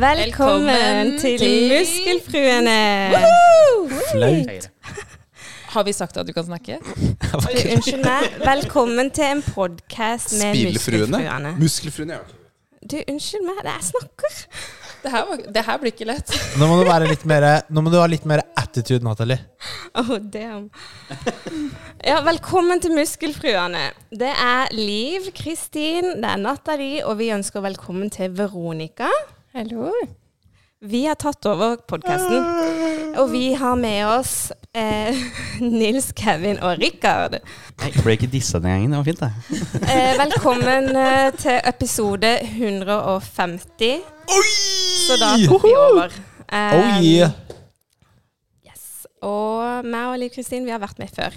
[0.00, 2.76] Velkommen, Velkommen til, til- Muskelfruene.
[4.12, 4.68] Flaut.
[5.74, 6.78] Har vi sagt at du kan snakke?
[7.36, 8.30] Unnskyld meg.
[8.40, 11.52] Velkommen til en podkast med Muskelfruene.
[11.60, 12.22] Muskelfruene, ja.
[12.80, 14.38] Du, unnskyld meg, det er jeg snakker.
[15.02, 16.32] Det her, var, det her blir ikke lett.
[16.60, 19.36] Nå må du være litt mer Nå må du ha litt mer attitude, Natalie.
[20.00, 20.70] Oh, damn.
[22.04, 23.84] Ja, velkommen til Muskelfruene.
[24.16, 29.12] Det er Liv, Kristin, det er Nathalie, og vi ønsker velkommen til Veronica.
[29.54, 29.90] Hallo.
[30.80, 32.44] Vi har tatt over podkasten,
[33.20, 35.18] og vi har med oss eh,
[35.60, 37.36] Nils, Kevin og Rikard.
[37.82, 38.94] Jeg ble ikke dissa den gangen.
[38.94, 39.90] Det var fint, det.
[39.90, 44.00] Eh, velkommen eh, til episode 150.
[45.04, 46.16] Så da tok vi over.
[46.48, 47.34] Eh, Oh yeah.
[48.66, 49.04] yes.
[49.22, 51.36] Og meg og Liv Kristin, vi har vært med før.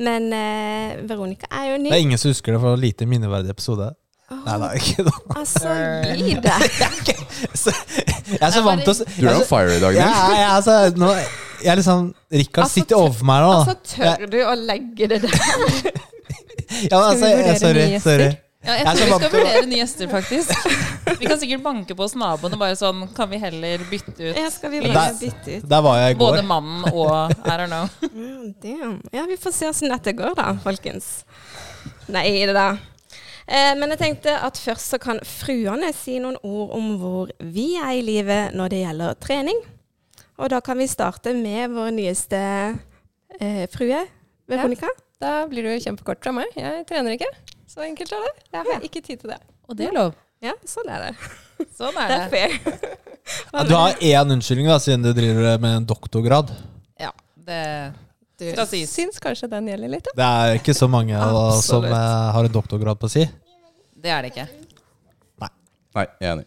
[0.00, 1.90] Men eh, Veronica er jo ny.
[1.90, 3.90] Det er ingen som husker det for lite minneverdig episode.
[4.30, 5.12] Nei, nei, ikke da.
[5.36, 5.72] Altså,
[6.20, 6.66] gi deg.
[8.30, 10.74] Jeg er så vant til å Du er on fire i dag, Ja, jeg, altså,
[11.00, 11.08] nå,
[11.60, 13.50] jeg er liksom Rikard Altså, sitter overfor meg nå.
[13.56, 15.34] Altså, tør du å legge det der?
[16.90, 17.80] Ja, altså, vi jeg, vurdere sorry.
[17.82, 18.22] nye gjester?
[18.22, 18.28] sorry.
[18.60, 20.50] Ja, jeg Jeg tror vi skal vurdere nye gjester, faktisk.
[21.20, 24.36] Vi kan sikkert banke på hos naboen og bare sånn Kan vi heller bytte ut
[24.38, 25.64] Ja, skal vi bare der- bytte ut?
[25.72, 26.36] Der var jeg i går.
[26.36, 27.88] både mannen og I don't know.
[28.62, 29.00] Damn.
[29.16, 31.10] Ja, vi får se åssen dette går, da, folkens.
[32.12, 32.68] Nei det da.
[33.50, 37.72] Eh, men jeg tenkte at først så kan fruene si noen ord om hvor vi
[37.80, 39.58] er i livet når det gjelder trening.
[40.40, 42.38] Og da kan vi starte med vår nyeste
[43.40, 44.04] eh, frue,
[44.50, 44.88] Veronica.
[45.20, 46.54] Da blir det jo kjempekort fra meg.
[46.56, 47.28] Jeg trener ikke.
[47.68, 48.32] Så enkelt er det.
[48.54, 49.40] Jeg har ikke tid til det.
[49.68, 50.14] Og det er lov.
[50.40, 51.14] Ja, sånn er det.
[51.76, 52.30] Sånn Det er er det.
[52.32, 52.94] fair.
[53.52, 56.48] Ja, du har én unnskyldning, da, siden du driver med en doktorgrad.
[56.98, 57.60] Ja, det
[58.40, 58.90] Du skal sies.
[58.96, 60.16] syns kanskje den gjelder litt, ja.
[60.20, 61.92] Det er ikke så mange da, som eh,
[62.36, 63.26] har en doktorgrad på si.
[64.00, 64.46] Det er det ikke.
[65.40, 66.46] Nei, jeg er enig.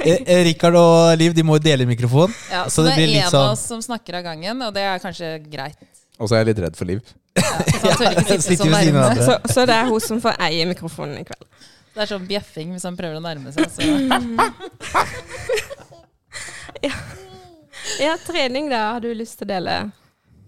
[0.00, 2.30] Eh, eh, Rikard og Liv de må jo dele mikrofon.
[2.52, 4.22] Ja, Så så det det, blir er litt en sånn- av oss som snakker av
[4.28, 5.76] gangen, og det er kanskje greit.
[6.20, 7.00] Og så er jeg litt redd for liv.
[7.40, 9.14] Så han tør ikke sitte Sitter så ved siden av nærme.
[9.16, 9.24] hverandre.
[9.24, 11.46] Så, så det er hun som får eie mikrofonen i kveld.
[11.94, 13.64] Det er sånn bjeffing hvis han prøver å nærme seg.
[13.72, 13.80] Så.
[18.04, 18.86] Ja, trening, da.
[18.94, 19.76] Har du lyst til å dele?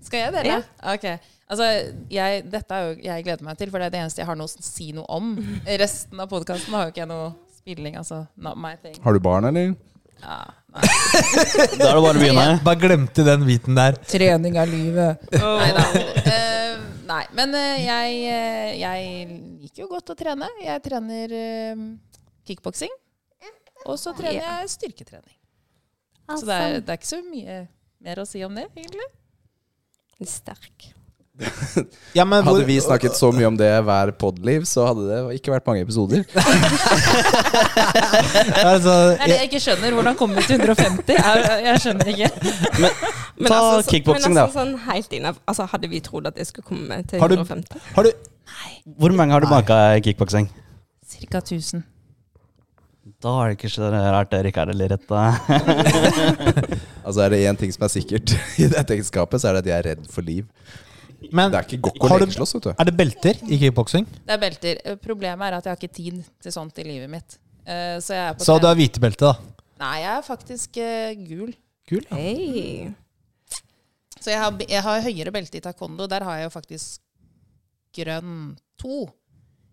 [0.02, 0.58] Skal jeg dele?
[0.58, 0.94] Ja.
[0.94, 1.06] Ok.
[1.52, 1.68] Altså,
[2.12, 4.38] jeg, dette er jo, jeg gleder meg til, for det er det eneste jeg har
[4.40, 5.34] noe å si noe om.
[5.82, 7.98] Resten av podkasten har jo ikke jeg noe spilling.
[8.00, 8.96] Altså, not my thing.
[9.04, 9.74] Har du barn, eller?
[10.22, 10.38] Ja,
[10.72, 10.86] nei.
[11.76, 12.46] Da er det bare å begynne.
[12.64, 13.98] Bare glemte den biten der.
[14.08, 15.26] Trening av livet.
[15.34, 15.86] Nei da.
[16.22, 19.28] Uh, nei, men uh, jeg, uh, jeg
[19.66, 20.48] liker jo godt å trene.
[20.62, 21.86] Jeg trener uh,
[22.48, 22.94] kickboksing.
[23.82, 25.41] Og så trener jeg styrketrening.
[26.30, 27.56] Så det er, det er ikke så mye
[28.02, 29.08] mer å si om det, egentlig.
[30.28, 30.92] Sterk.
[32.14, 35.20] Ja, men hvor, Hadde vi snakket så mye om det hver podliv, så hadde det
[35.38, 36.20] ikke vært mange episoder.
[38.72, 39.90] altså, Det er det jeg ikke skjønner.
[39.96, 41.14] Hvordan kom vi til 150?
[41.16, 42.28] Jeg, jeg skjønner ikke.
[42.82, 42.90] Men
[43.48, 44.40] Ta altså, så- kickboksing, da.
[44.44, 47.38] altså, Sånn helt inn, altså, hadde vi trodd at det skulle komme til Har du-
[47.40, 47.80] 150?
[47.96, 48.12] har du
[48.98, 50.46] Hvor mange har du banka i kickboksing?
[51.08, 51.82] Cirka 1000.
[53.22, 54.98] Da har det ikke så rart det Rikard er.
[57.06, 59.70] Altså Er det én ting som er sikkert i dette ekteskapet, så er det at
[59.70, 60.46] jeg er redd for liv.
[61.30, 62.70] Men Det er ikke godt å Har du- lekeslåss, vet du.
[62.74, 64.06] er det belter i kickboksing?
[64.26, 64.80] Det er belter.
[65.02, 67.38] Problemet er at jeg har ikke tid til sånt i livet mitt.
[67.66, 69.34] Eh, Så jeg er på Så du har hvite belte, da?
[69.82, 71.54] Nei, jeg er faktisk uh, gul.
[71.90, 72.16] Gul, Ja.
[72.16, 72.90] Hey.
[74.22, 76.06] Så jeg har, jeg har høyere belte i taekwondo.
[76.06, 77.00] Der har jeg jo faktisk
[77.96, 79.08] grønn to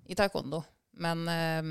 [0.09, 0.63] i taekwondo.
[0.97, 1.61] Men eh,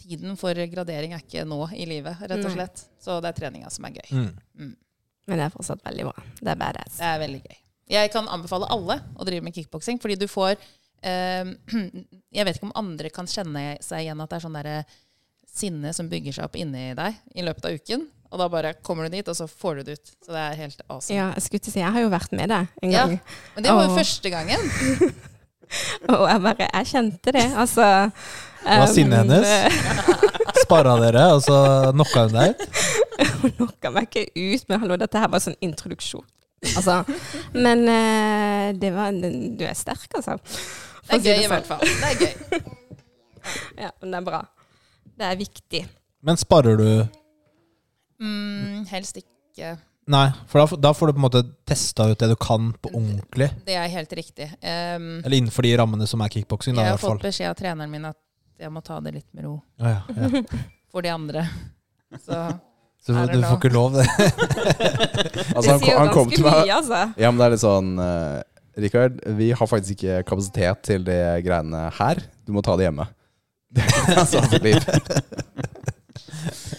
[0.00, 2.84] tiden for gradering er ikke nå i livet, rett og slett.
[3.00, 4.12] Så det er treninga som er gøy.
[4.60, 4.76] Mm.
[5.30, 6.28] Men det er fortsatt veldig bra.
[6.40, 6.98] Det er badass.
[6.98, 7.58] Det er veldig gøy.
[7.90, 11.52] Jeg kan anbefale alle å drive med kickboksing, fordi du får eh,
[12.36, 14.80] Jeg vet ikke om andre kan kjenne seg igjen at det er sånn derre
[15.50, 18.06] sinne som bygger seg opp inni deg i løpet av uken.
[18.30, 20.12] Og da bare kommer du dit, og så får du det ut.
[20.22, 21.16] Så det er helt awesome.
[21.16, 23.16] Ja, jeg skulle til å si, jeg har jo vært med deg en gang.
[23.16, 23.38] Ja.
[23.56, 24.70] Men det var jo første gangen.
[26.10, 27.86] Og jeg bare Jeg kjente det, altså.
[28.64, 29.46] Det var sinnet um, hennes.
[30.64, 31.56] Sparra dere, og så
[31.94, 32.82] knocka hun deg ut?
[33.40, 36.26] Hun knocka meg ikke ut, men hallo, dette her var sånn introduksjon.
[36.76, 36.98] Altså.
[37.56, 40.36] Men eh, det var Du er sterk, altså.
[41.08, 41.54] Det er gøy i sånn.
[41.54, 41.80] hvert fall.
[41.86, 42.60] Det er gøy.
[43.80, 44.42] Ja, men det er bra.
[45.20, 45.82] Det er viktig.
[46.28, 46.86] Men sparer du
[48.20, 49.78] Mm, helst ikke.
[50.10, 52.90] Nei, for da, da får du på en måte testa ut det du kan på
[52.94, 53.50] ordentlig.
[53.66, 54.48] Det er helt riktig.
[54.62, 56.78] Um, Eller innenfor de rammene som er kickboksing.
[56.78, 58.18] jeg har fått beskjed av treneren min at
[58.60, 60.42] jeg må ta det litt med ro Ah, ja, ja.
[60.92, 61.46] for de andre.
[62.24, 62.34] Så
[63.00, 64.04] Så du, du får ikke lov, det.
[65.56, 66.98] Altså, det han, sier jo han kom ganske til meg mye, altså.
[67.16, 68.42] Ja, men det er litt sånn uh,
[68.80, 72.20] Rikard, vi har faktisk ikke kapasitet til det greiene her.
[72.44, 73.06] Du må ta det hjemme.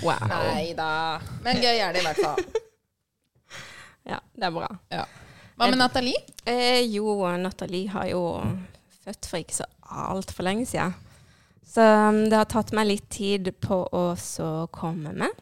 [0.02, 0.22] Wow.
[0.30, 0.92] Nei da.
[1.46, 2.70] Men gøy er det i hvert fall.
[4.08, 4.70] Ja, det er bra.
[4.92, 6.18] Hva med Nathalie?
[6.50, 8.24] Eh, jo, Nathalie har jo
[9.04, 10.96] født for ikke så altfor lenge siden.
[11.68, 15.42] Så um, det har tatt meg litt tid på å så komme med.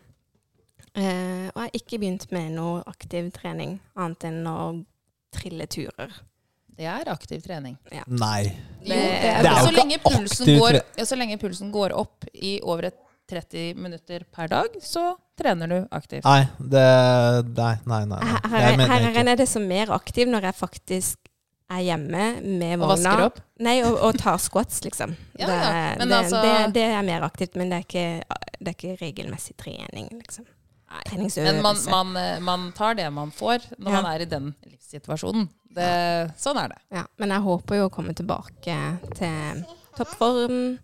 [0.94, 4.60] Eh, og jeg har ikke begynt med noe aktiv trening, annet enn å
[5.34, 6.14] trille turer.
[6.80, 7.76] Det er aktiv trening.
[8.08, 8.52] Nei.
[8.84, 12.58] Jo, Det er jo så, ikke lenge aktiv går, så lenge pulsen går opp i
[12.64, 16.26] over et 30 minutter per dag, så trener du aktivt.
[16.26, 16.86] Nei, det
[17.56, 18.20] Nei, nei, nei.
[18.26, 21.30] Her, Her, her, jeg er det som mer aktiv når jeg faktisk
[21.70, 22.86] er hjemme med vogna.
[22.86, 23.40] Og vasker opp.
[23.62, 25.14] Nei, og, og tar squats, liksom.
[25.40, 25.96] Ja, det, ja.
[26.02, 28.96] Men det, altså- det, det er mer aktivt, men det er ikke, det er ikke
[29.04, 30.48] regelmessig trening, liksom.
[30.90, 34.00] Nei, Men man, man, eh, man tar det man får når Ja.
[34.02, 35.44] man er i den livssituasjonen.
[35.70, 35.90] Det,
[36.42, 36.80] sånn er det.
[36.98, 38.78] Ja, men jeg håper jo å komme tilbake
[39.14, 39.60] til
[40.00, 40.80] toppform,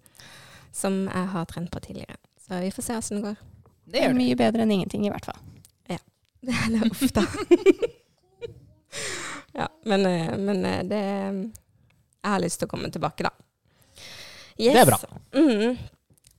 [0.76, 2.20] som jeg har trent på tidligere.
[2.46, 3.38] Så vi får se åssen det går.
[3.86, 4.22] Det gjør det.
[4.22, 5.42] mye bedre enn ingenting, i hvert fall.
[6.46, 7.24] Det er uff, da.
[9.56, 13.32] ja, men, eh, men eh, det Jeg har lyst til å komme tilbake, da.
[14.60, 14.76] Yes.
[14.76, 15.00] Det er bra.
[15.34, 15.74] Mm.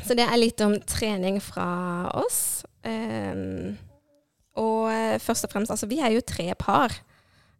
[0.06, 1.67] Så det er litt om trening fra
[2.23, 2.62] oss.
[2.87, 3.75] Um,
[4.62, 6.94] og eh, først og fremst, altså vi er jo tre par.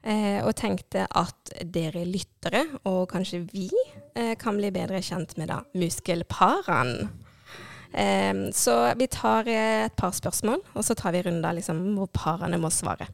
[0.07, 3.67] eh, og tenkte at dere lyttere, og kanskje vi,
[4.15, 7.09] eh, kan bli bedre kjent med da muskelparene.
[7.97, 12.11] Ehm, så vi tar eh, et par spørsmål, og så tar vi runder liksom, hvor
[12.13, 13.09] parene må svare.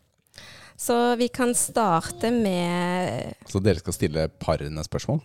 [0.76, 5.20] Så vi kan starte med Så dere skal stille parene spørsmål?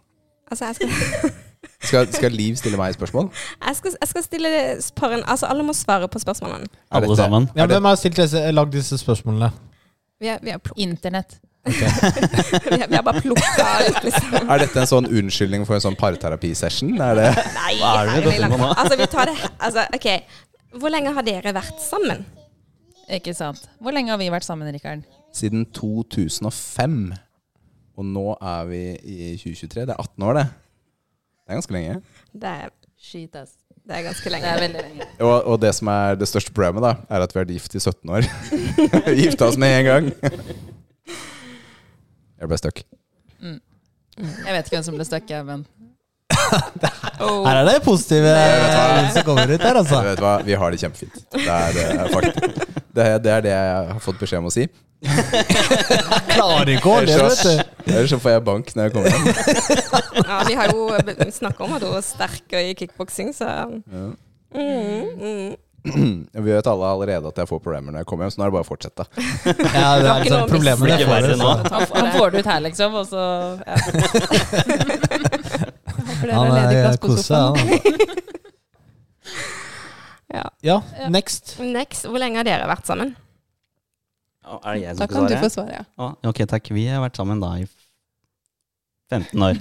[0.51, 1.31] Altså, jeg skal,
[1.87, 3.31] Skal, skal Liv stille meg spørsmål?
[3.65, 4.51] jeg skal, jeg skal stille
[4.95, 6.67] paren Altså, alle må svare på spørsmålene.
[6.91, 7.49] Er Alle sammen.
[7.55, 9.51] Ja, Er hvem har lagd disse spørsmålene?
[10.19, 11.39] Vi har, vi har, Internett.
[12.81, 14.35] har, vi har bare plukka ut, liksom.
[14.47, 16.95] Er dette en sånn unnskyldning for en sånn parterapisession?
[17.03, 17.27] Er det
[17.59, 18.71] Nei, Hva er det vi nå?
[18.73, 20.09] Altså, vi tar det Altså, OK.
[20.77, 22.25] Hvor lenge har dere vært sammen?
[23.17, 23.61] Ikke sant.
[23.79, 25.05] Hvor lenge har vi vært sammen, Rikard?
[25.37, 26.97] siden 2005?
[27.97, 29.85] Og nå er vi i 2023.
[29.87, 30.43] Det er 18 år, det.
[31.47, 31.95] Det er ganske lenge.
[32.33, 33.53] Det er, Shit, ass.
[33.87, 34.49] det er ganske Det lenge.
[34.51, 35.07] er lenge.
[35.23, 37.77] Og, og det som er det største problemet, da, er at vi har vært gift
[37.77, 38.27] i 17 år.
[39.07, 40.11] vi gifta oss med en gang.
[42.37, 42.83] Jeg ble stuck.
[44.17, 45.65] Jeg vet ikke hvem som ble stuck, jeg, men
[47.17, 47.41] Oh.
[47.47, 48.33] Her er det positive
[49.15, 50.01] som kommer ut her, altså.
[50.05, 50.35] Vet du hva?
[50.45, 51.15] Vi har det kjempefint.
[51.33, 52.51] Det er, det er fakta.
[52.93, 54.67] Det er, det er det jeg har fått beskjed om å si.
[56.35, 57.89] Klarer ikke å det, vet så, du.
[57.89, 59.27] ellers så får jeg bank når jeg kommer hjem.
[60.21, 60.87] Ja, vi har jo
[61.39, 63.67] snakka om at hun er sterk i kickboksing, så Ja.
[64.53, 65.55] mm, mm.
[66.43, 68.49] Vi vet alle allerede at jeg får problemer når jeg kommer hjem, så nå er
[68.49, 69.03] det bare å fortsette.
[69.77, 71.51] Ja, det er liksom problemer jeg Det det får nå.
[71.71, 73.21] han, får det ut her, liksom, og så
[73.61, 73.75] ja.
[76.17, 77.17] For dere Han har ledig er plass på han.
[77.27, 77.57] sofaen.
[80.33, 80.43] Ja.
[80.61, 80.77] Ja,
[81.09, 81.55] next.
[81.63, 82.05] Next.
[82.07, 83.15] Hvor lenge har dere vært sammen?
[84.47, 85.81] Er det jeg Da som kan skal du få svare?
[85.83, 86.09] svare, ja.
[86.29, 86.69] Ok, takk.
[86.75, 87.65] Vi har vært sammen da i
[89.11, 89.59] 15 år.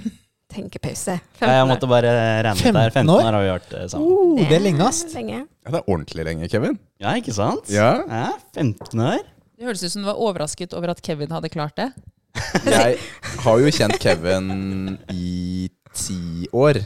[0.53, 1.17] Tenkepause.
[1.41, 2.11] Ja, Jeg måtte bare
[2.47, 2.91] regne ut der.
[2.95, 4.11] 15 år har vi vært eh, sammen.
[4.15, 4.91] Oh, det er lenge.
[5.13, 5.39] Lenge.
[5.43, 6.77] Ja, det er ordentlig lenge, Kevin.
[7.03, 7.67] Ja, ikke sant?
[7.73, 7.89] Ja.
[8.07, 9.25] Ja, 15 år.
[9.57, 11.89] Det høres ut som du var overrasket over at Kevin hadde klart det.
[12.69, 12.99] Jeg
[13.43, 16.79] har jo kjent Kevin i ti år.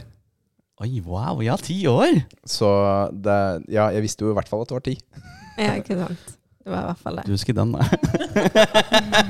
[0.82, 1.42] Oi, wow.
[1.44, 2.22] Ja, ti år.
[2.48, 2.66] Så
[3.14, 3.38] det,
[3.70, 4.94] ja, jeg visste jo i hvert fall at det var ti.
[5.60, 6.32] Ja, ikke sant.
[6.62, 7.24] Det var i hvert fall det.
[7.28, 7.86] Du husker den, da.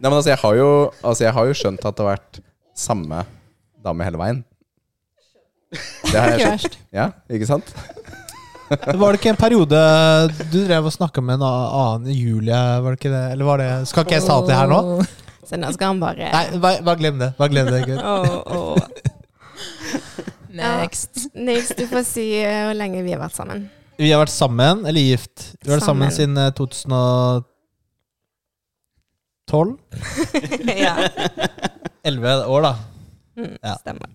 [0.00, 0.70] Nei, men altså, jeg har jo,
[1.02, 2.40] altså, jeg har jo skjønt at det har vært
[2.76, 3.24] samme
[3.80, 4.44] dame hele veien.
[6.10, 6.78] Det har jeg skjønt.
[6.94, 7.74] Ja, ikke sant?
[8.70, 9.78] Var det ikke en periode
[10.52, 12.54] du drev og snakka med en annen Julie?
[12.54, 13.24] Var det ikke det?
[13.34, 14.80] Eller var det Skal ikke jeg ta opp det her nå?
[15.42, 17.32] Så nå skal han bare Nei, bare, bare glem det.
[17.38, 17.80] Bare glem det.
[17.98, 18.78] Oh, oh.
[20.60, 21.10] Next.
[21.16, 21.74] Ja, Next.
[21.78, 23.70] Du får si eh, hvor lenge vi har vært sammen.
[23.98, 25.52] Vi har vært sammen, eller gift.
[25.60, 27.44] Vi har vært sammen, siden eh, 2012.
[30.86, 30.94] ja.
[32.04, 32.74] 11 år, da.
[33.36, 33.74] Mm, Ja.
[33.80, 34.08] Stemmer.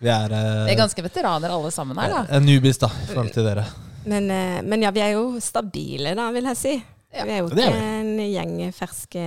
[0.00, 2.22] Vi er, eh, Vi er ganske veteraner alle sammen her, da.
[2.36, 3.64] eh, newbies, da, i forhold til dere.
[4.06, 6.84] Men, eh, men ja, vi er jo stabile, da, vil jeg si.
[7.12, 7.80] Ja, vi er jo det er ikke vi.
[8.00, 9.24] en gjeng ferske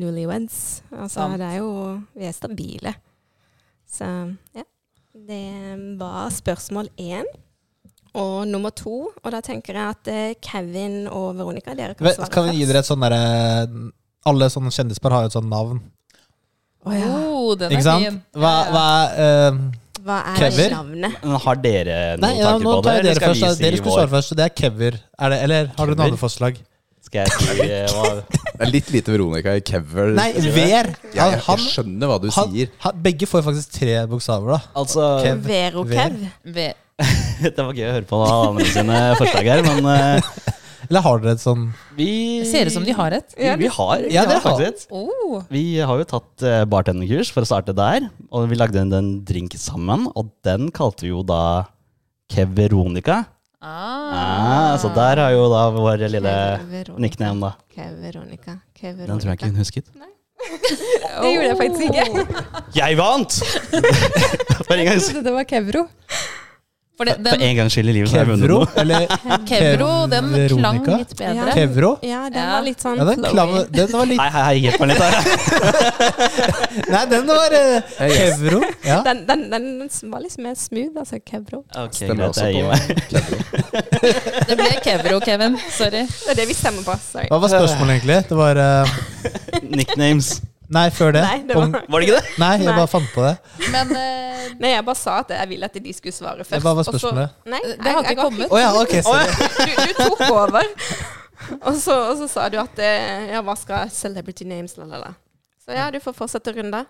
[0.00, 0.82] newlyweds.
[0.92, 1.38] Altså, Sant.
[1.38, 1.68] det er jo
[2.16, 2.94] Vi er stabile.
[3.88, 4.08] Så
[4.56, 4.64] ja.
[5.28, 7.24] Det var spørsmål én.
[8.14, 12.16] Og nummer to, og da tenker jeg at eh, Kevin og Veronica, dere kan Vet-
[12.16, 13.92] svare Kan vi gi dere et sånn derre
[14.26, 15.80] Alle sånne kjendispar har jo et sånt navn.
[16.86, 17.08] Å ja.
[17.10, 18.04] Oh, den Ikke er sant?
[18.06, 18.18] fin.
[18.38, 19.58] Hva, hva er eh,
[20.08, 20.70] Hva er Kever?
[20.76, 21.18] navnet?
[21.24, 22.84] Men Har dere noen Nei, ja, tanker nå på det?
[22.86, 23.40] tar jeg eller dere skal først.
[23.40, 23.52] vi da.
[23.58, 23.98] si Dere skulle vår?
[24.00, 24.34] svare først.
[24.38, 24.98] Det er Kever.
[25.18, 26.08] Er det, eller har dere noen Kever?
[26.12, 26.60] andre forslag?
[27.08, 30.10] Skal jeg si eh, hva Det er litt lite Veronica i Kever.
[30.18, 30.28] Nei.
[30.52, 30.90] Ver.
[30.92, 32.72] Han, jeg, han, jeg skjønner hva du han, sier.
[32.84, 34.60] han, begge får faktisk tre bokstaver, da.
[34.82, 35.42] Altså Kev.
[35.48, 36.12] Vero Ver.
[36.18, 36.52] Kev?
[36.58, 36.74] Ve-
[37.54, 40.30] Det var gøy å høre på andre sine forslag her, men eh,
[40.88, 41.66] Eller har dere et sånn
[41.98, 42.10] vi
[42.48, 43.34] ser ut som de har et.
[43.36, 44.84] Vi, vi har, vi Ja, har faktisk et.
[44.94, 45.42] Oh.
[45.52, 49.10] Vi har jo tatt uh, bartenderkurs for å starte der, og vi lagde en, en
[49.28, 51.42] drink sammen, og den kalte vi jo da
[52.32, 53.24] Keveronica.
[53.60, 54.12] Ah.
[54.14, 56.34] Ah, så der har jo da vår lille
[56.96, 57.52] nickname, da.
[57.74, 58.60] Keveronica.
[58.78, 59.08] Keveronica.
[59.10, 59.92] Den tror jeg ikke hun husket.
[59.98, 60.12] Nei.
[61.18, 62.42] Det gjorde jeg faktisk ikke.
[62.78, 63.38] Jeg vant!
[64.68, 65.88] For en gangs, Det var Kevro.
[66.98, 68.56] For det, for den en gangs skyld i livet Kevro?
[68.82, 69.04] Eller
[69.48, 71.34] Kevro, den klang litt bedre.
[71.36, 71.52] Ja.
[71.54, 71.90] Kevro?
[72.02, 72.46] Ja, den Ja.
[72.56, 75.04] var litt sånn Ja, den, klang, den var litt Hei, hei, hei, hjelp meg litt
[75.04, 75.14] her.
[76.96, 78.18] Nei, den var uh, Hey, yes.
[78.18, 78.60] Kevro.
[78.82, 78.98] Ja.
[79.06, 79.70] Den, den, den
[80.10, 81.22] var litt mer smooth, altså.
[81.22, 81.62] Kevro.
[81.70, 82.82] Okay, Stemmer greit, også jeg gir meg.
[83.14, 83.38] Kevro.
[84.50, 85.58] Det ble Kevro, Kevin.
[85.70, 86.02] Sorry.
[86.10, 86.98] Det er det vi stemmer på.
[87.12, 87.30] Sorry.
[87.30, 88.20] Hva var spørsmålet, egentlig?
[88.26, 89.00] Det var uh...
[89.70, 90.40] Nicknames.
[90.68, 91.22] Nei, før det.
[91.24, 92.32] Nei, det Om- var Var det ikke det?
[92.42, 92.74] nei, jeg Nei.
[92.76, 93.36] bare fant på det.
[93.72, 94.42] Men uh...
[94.60, 96.62] Nei, jeg bare sa at jeg ville at de skulle svare først.
[96.66, 97.00] Hva var spørsmålet?
[97.00, 97.30] så- spørsmålet?
[97.46, 98.48] Nei, Det har jeg- ikke jeg kommet.
[98.50, 98.94] Å ja, ok.
[99.02, 99.28] sorry.
[99.68, 100.62] Du, du tok over.
[101.62, 104.98] Og så, og så sa du at eh, Ja, hva skal celebrity names, la, la,
[105.06, 105.12] la.
[105.64, 106.84] Så ja, du får fortsette runda.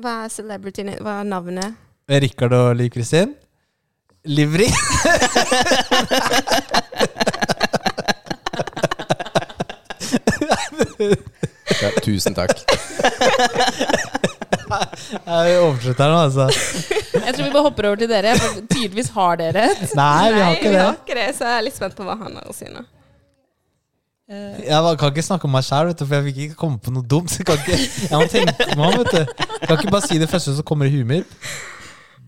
[0.00, 1.00] Hva er celebrity name?
[1.04, 1.76] Hva er navnet?
[2.08, 3.34] Rikard og Liv Kristin.
[4.24, 4.68] Livri.
[11.80, 12.56] Ja, tusen takk.
[14.72, 16.46] Jeg oversetter nå, altså.
[17.12, 18.32] jeg tror vi bare hopper over til dere.
[18.40, 19.94] For tydeligvis har dere et.
[19.98, 20.82] Nei, vi har ikke vi det.
[20.82, 22.84] har ikke det, så jeg er litt spent på hva han har å si nå.
[24.32, 27.34] Jeg kan ikke snakke om meg sjæl, for jeg fikk ikke komme på noe dumt.
[27.36, 29.44] Jeg, kan ikke, jeg må tenke meg om, vet du.
[29.58, 31.36] Jeg kan ikke bare si det første som kommer i huet mitt.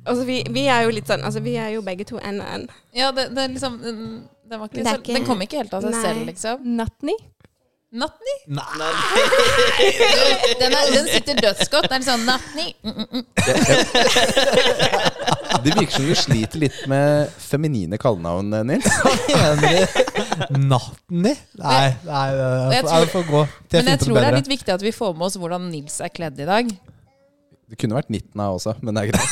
[0.05, 2.49] Altså, vi, vi er jo litt sånn Altså, vi er jo begge to N og
[2.59, 2.67] N.
[2.93, 4.03] Ja, det, det er liksom den,
[4.53, 6.03] ikke den kom ikke helt av seg Nei.
[6.05, 6.67] selv, liksom.
[6.77, 7.17] Natni.
[7.95, 8.33] Natni?
[8.51, 8.65] Nei.
[10.59, 11.87] Den, er, den sitter dødsgodt.
[11.87, 12.73] Det er sånn Natni.
[12.83, 13.25] Mm, mm, mm.
[15.65, 18.89] Det virker som du sliter litt med feminine kallenavn, Nils.
[20.59, 21.35] Natni?
[21.63, 22.25] Nei, nei,
[22.75, 25.25] jeg får gå til Men jeg tror det er litt viktig at vi får med
[25.29, 26.65] oss hvordan Nils er kledd i dag.
[27.71, 29.31] Det kunne vært Nitna også, men det er greit.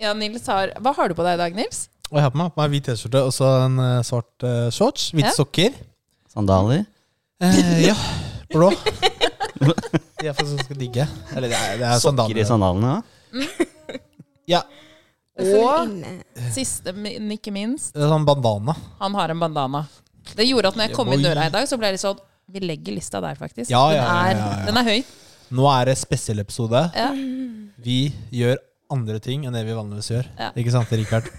[0.00, 1.86] Ja, Nils har Hva har du på deg i dag, Nils?
[2.10, 4.66] Og jeg har på meg, på meg hvit T-skjorte og så en eh, svart eh,
[4.74, 5.10] shorts.
[5.14, 5.34] Hvite Ja.
[5.36, 5.76] sokker.
[6.30, 6.84] Sandaler.
[7.40, 7.94] Eh, ja,
[8.52, 8.70] blå.
[10.20, 11.06] De er for ganske digge.
[11.36, 13.02] Eller det er, det er Sokker i sandaler.
[13.30, 13.48] sandalene.
[14.50, 14.62] Ja,
[15.40, 15.94] Ja, Og
[16.52, 18.74] siste, men ikke minst, det er sånn bandana.
[18.98, 19.84] han har en bandana.
[20.36, 22.18] Det gjorde at når jeg kom inn døra i dag, så ble det sånn
[22.50, 23.70] Vi legger lista der, faktisk.
[23.70, 24.66] Ja, ja, den, ja, er, ja, ja.
[24.66, 25.04] den er høy.
[25.54, 26.80] Nå er det spesialepisode.
[26.98, 27.08] Ja.
[27.80, 27.98] Vi
[28.34, 28.58] gjør
[28.90, 30.26] andre ting enn det vi vanligvis gjør.
[30.36, 30.48] Ja.
[30.58, 31.30] Ikke sant, Rikard?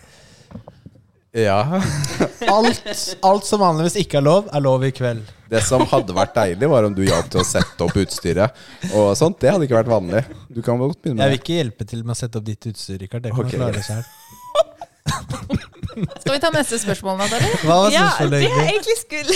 [1.32, 1.82] Ja.
[2.52, 2.84] Alt,
[3.22, 5.22] alt som vanligvis ikke er lov, er lov i kveld.
[5.52, 8.50] Det som hadde vært deilig, var om du hjalp til å sette opp utstyret.
[8.92, 10.24] Og sånt, Det hadde ikke vært vanlig.
[10.52, 12.98] Du kan godt begynne Jeg vil ikke hjelpe til med å sette opp ditt utstyr,
[13.04, 13.24] Rikard.
[13.24, 13.58] Det kan okay.
[13.60, 14.06] klare greit.
[16.22, 17.50] Skal vi ta neste spørsmål, Natalie?
[17.64, 18.70] Hva var Ja, det jeg egentlig?
[18.74, 19.36] egentlig skulle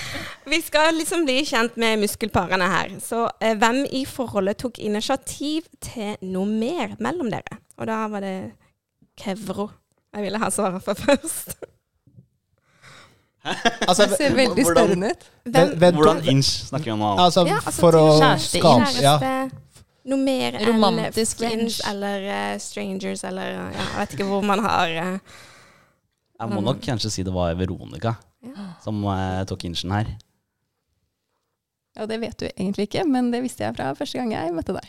[0.52, 2.88] Vi skal liksom bli kjent med muskelparene her.
[3.04, 7.54] Så eh, hvem i forholdet tok initiativ til noe mer mellom dere?
[7.80, 8.36] Og da var det
[9.20, 9.66] Kevro.
[10.14, 11.56] Jeg ville ha svaret for først.
[13.44, 15.94] Altså, Det ser veldig Hvordan- spørrende ut.
[15.94, 17.10] Hvordan inch snakker vi om nå?
[17.18, 19.48] altså, Ja, altså for til å kjæreste, skape ja.
[20.04, 21.90] Noe mer enn Romantisk friends inch.
[21.90, 25.18] eller uh, strangers eller ja, Jeg vet ikke hvor man har uh,
[26.40, 28.14] Jeg må nok kanskje si det var Veronica
[28.84, 30.10] som uh, tok inchen her.
[31.96, 34.74] Ja, det vet du egentlig ikke, men det visste jeg fra første gang jeg møtte
[34.76, 34.88] deg.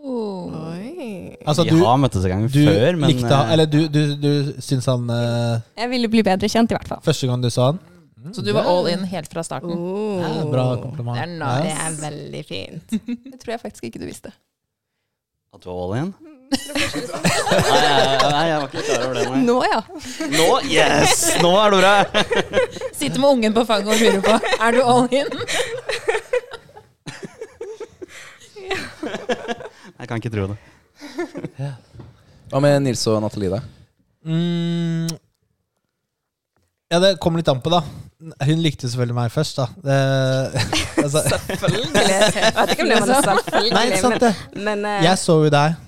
[0.00, 1.36] Oi.
[1.44, 4.00] Altså, du, har møttes en gang du før, men likte han eh, Eller du, du,
[4.16, 4.30] du
[4.64, 7.02] syns han eh, Jeg ville bli bedre kjent, i hvert fall.
[7.04, 7.80] Første gang du sa han?
[8.34, 9.72] Så du var all in helt fra starten?
[9.72, 10.20] Oh.
[10.20, 11.16] Ja, bra kompliment.
[11.16, 11.62] Det er nice.
[11.64, 12.96] Det er veldig fint.
[13.32, 14.32] Det tror jeg faktisk ikke du visste.
[15.54, 16.12] at du var all in?
[16.50, 19.24] nei, nei, nei, jeg var ikke klar over det.
[19.30, 19.40] Nei.
[19.46, 19.80] Nå, ja.
[20.34, 21.20] Nå, yes!
[21.44, 21.94] Nå er det bra!
[22.98, 25.28] Sitter med ungen på fanget og lurer på Er du all in.
[30.00, 30.58] Jeg kan ikke tro det.
[32.50, 33.60] Hva med Nils og Nathalie, da?
[34.24, 35.10] Mm,
[36.90, 37.82] ja, det kommer litt an på, da.
[38.20, 39.66] Hun likte selvfølgelig meg først, da.
[39.84, 39.98] Det,
[41.04, 41.92] altså, Selvfølgelig.
[41.94, 44.32] Jeg vet ikke om det var noe selvfølgelig, nei, sant det.
[44.56, 45.78] men, men eh, Jeg så jo deg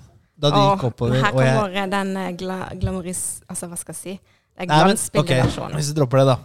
[0.41, 1.19] Da du gikk oppover.
[1.19, 3.25] her Og jeg, kommer den eh, gla glamoris...
[3.49, 4.15] Altså, hva skal jeg si?
[4.53, 5.51] Det er glansbildeversjonen.
[5.57, 5.73] Okay.
[5.73, 6.39] ok, hvis vi dropper det, da.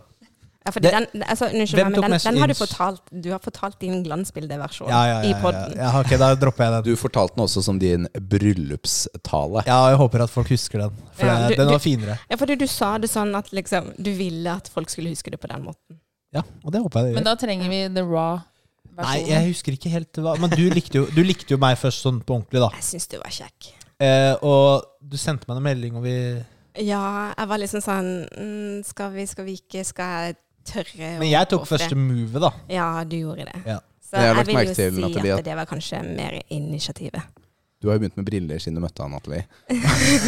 [0.68, 3.40] Ja, fordi Det- den, altså, unnskyld meg, men den, den har du fortalt Du har
[3.40, 5.78] fortalt din glansbildeversjon Ja, ja, i ja, ja, podden.
[5.80, 5.92] ja.
[6.02, 6.84] Ok, da dropper jeg den.
[6.92, 9.64] Du fortalte den også som din bryllupstale.
[9.68, 10.98] Ja, jeg håper at folk husker den.
[11.16, 12.18] For Ja, det- du- den du- var finere.
[12.30, 15.40] Ja, fordi du sa det sånn at liksom Du ville at folk skulle huske det
[15.40, 16.00] på den måten.
[16.34, 17.16] Ja, og det håper jeg det gjør.
[17.16, 18.40] Men da trenger vi the raw
[18.98, 22.02] Nei, jeg husker ikke helt hva Men du likte jo, du likte jo meg først
[22.04, 22.70] sånn på ordentlig, da.
[22.74, 23.72] Jeg syns du var kjekk.
[24.00, 26.44] Eh, og du sendte meg en melding, og vi
[26.84, 29.86] Ja, jeg var liksom sånn mm, Skal vi, skal vi ikke?
[29.86, 30.36] Skal jeg
[30.68, 32.52] tørre å Men jeg tok første move, movet, da.
[32.78, 33.64] Ja, du gjorde det.
[33.66, 33.80] Ja.
[34.08, 37.44] Så jeg jeg, vil jo til, si Nathalie, at det var kanskje mer initiativet.
[37.82, 39.44] Du har jo begynt med briller siden du møtte han, Nathalie.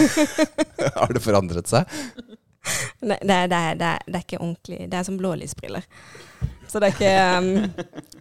[1.00, 2.00] har det forandret seg?
[3.08, 4.82] Nei, det, det, det, det er ikke ordentlig.
[4.92, 5.88] Det er som blålysbriller.
[6.70, 7.48] Så det er ikke um,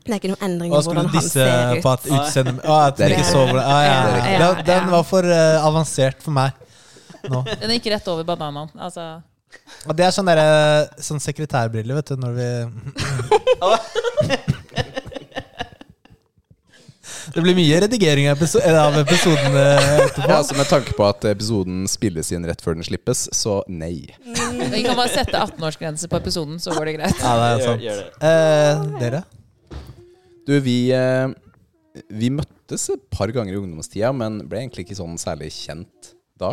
[0.07, 1.83] Det er ikke noen endring i hvordan han disse ser ut.
[1.85, 3.99] på at utseendet ah, At Det er du ikke så ah, ja.
[4.25, 6.57] Den, den var for uh, avansert for meg
[7.29, 7.43] nå.
[7.61, 8.71] Den gikk rett over bananen.
[8.79, 9.19] Altså,
[9.89, 12.49] Og det er sånn derre sånn sekretærbriller, vet du, når vi
[17.35, 20.29] Det blir mye redigering av, episo av episoden eh, etterpå.
[20.31, 24.07] Ja, altså Med tanke på at episoden spilles inn rett før den slippes, så nei.
[24.25, 27.19] vi kan bare sette 18-årsgrense på episoden, så går det greit.
[27.21, 27.83] Ja, det er Gjør- sant.
[27.85, 28.09] gjør det.
[28.31, 29.21] Eh, dere?
[30.49, 31.29] Du, vi, eh,
[32.17, 36.01] vi møttes et par ganger i ungdomstida, men ble egentlig ikke sånn særlig kjent
[36.41, 36.51] da.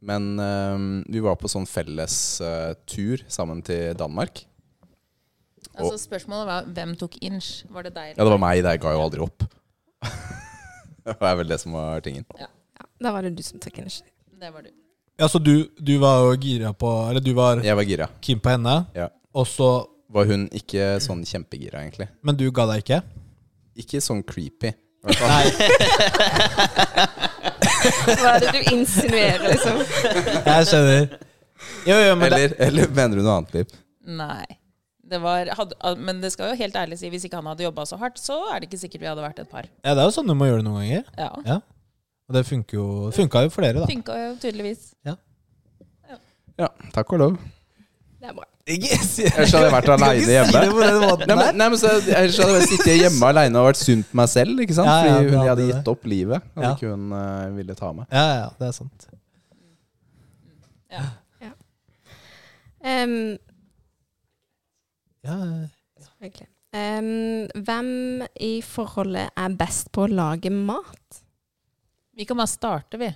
[0.00, 0.76] Men eh,
[1.12, 2.14] vi var på sånn felles
[2.44, 4.46] eh, tur sammen til Danmark.
[5.76, 7.64] Altså, spørsmålet var hvem tok inch?
[7.70, 8.14] Var det deg?
[8.16, 8.62] Ja, det var meg.
[8.64, 9.44] Jeg ga jo aldri opp.
[11.04, 12.24] det er vel det som var tingen.
[12.40, 12.48] Ja,
[13.00, 14.00] da var det du som tok inch.
[14.40, 14.72] Det var du.
[15.20, 18.06] Ja, så du, du var jo gira på Eller du var Jeg var gira.
[18.24, 19.10] keen på henne, Ja.
[19.36, 19.66] og så
[20.08, 22.08] Var hun ikke sånn kjempegira, egentlig?
[22.24, 23.02] Men du ga deg ikke?
[23.84, 24.72] Ikke sånn creepy.
[25.04, 25.44] Nei.
[28.20, 29.82] Hva er det du insinuerer, liksom?
[30.46, 31.18] Jeg skjønner.
[31.88, 33.74] Jo, jo, men Eller, eller mener du noe annet, Liv?
[34.20, 34.46] Nei.
[35.10, 37.82] Det var, hadde, men det skal jo helt ærlig si, hvis ikke han hadde jobba
[37.88, 39.66] så hardt, så er det ikke sikkert vi hadde vært et par.
[39.82, 41.08] ja, det er jo sånn du må gjøre det noen ganger.
[41.18, 41.30] Ja.
[41.48, 41.56] Ja.
[42.30, 43.88] Og det funker jo, funka jo for dere, da.
[43.90, 44.92] Funka jo tydeligvis.
[45.08, 45.16] Ja.
[46.60, 47.36] Ja, takk og lov.
[48.20, 48.46] Det er bra.
[48.70, 50.60] Ellers hadde jeg vært aleine hjemme.
[50.62, 54.18] Nei, men, nei, men så, ellers hadde jeg sittet hjemme aleine og vært sunt på
[54.20, 54.60] meg selv.
[54.64, 54.90] Ikke sant?
[54.90, 56.46] Ja, ja, Fordi hun hadde hadde gitt opp livet.
[56.54, 56.74] Hadde Ja.
[56.76, 58.06] ikke hun uh, ville ta meg.
[58.14, 59.08] Ja, ja, det er sant.
[62.80, 63.16] Um,
[65.20, 65.36] Ja,
[66.22, 66.46] egentlig.
[66.72, 71.18] Um, hvem i forholdet er best på å lage mat?
[72.16, 73.10] Vi kan bare starte, vi.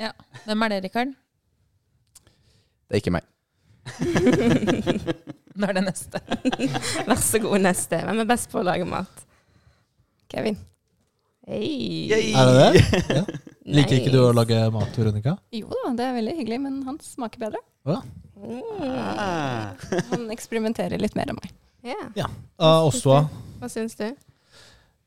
[0.00, 0.08] Ja.
[0.46, 1.12] Hvem er det, Rikard?
[2.88, 3.26] Det er ikke meg.
[5.58, 6.20] Nå er det neste.
[7.08, 8.00] Vær så god, neste.
[8.06, 9.24] Hvem er best på å lage mat?
[10.32, 10.58] Kevin.
[11.48, 12.08] Hei.
[12.12, 13.02] Er det det?
[13.62, 13.76] Ja.
[13.78, 15.36] Liker ikke du å lage mat, Veronica?
[15.54, 17.60] Jo da, det er veldig hyggelig, men han smaker bedre.
[17.86, 18.58] Mm.
[18.82, 19.70] Ah.
[20.10, 21.52] Han eksperimenterer litt mer enn meg.
[21.86, 22.00] Ja.
[22.18, 22.26] Ja.
[22.58, 23.20] Uh, også,
[23.60, 24.08] Hva syns du?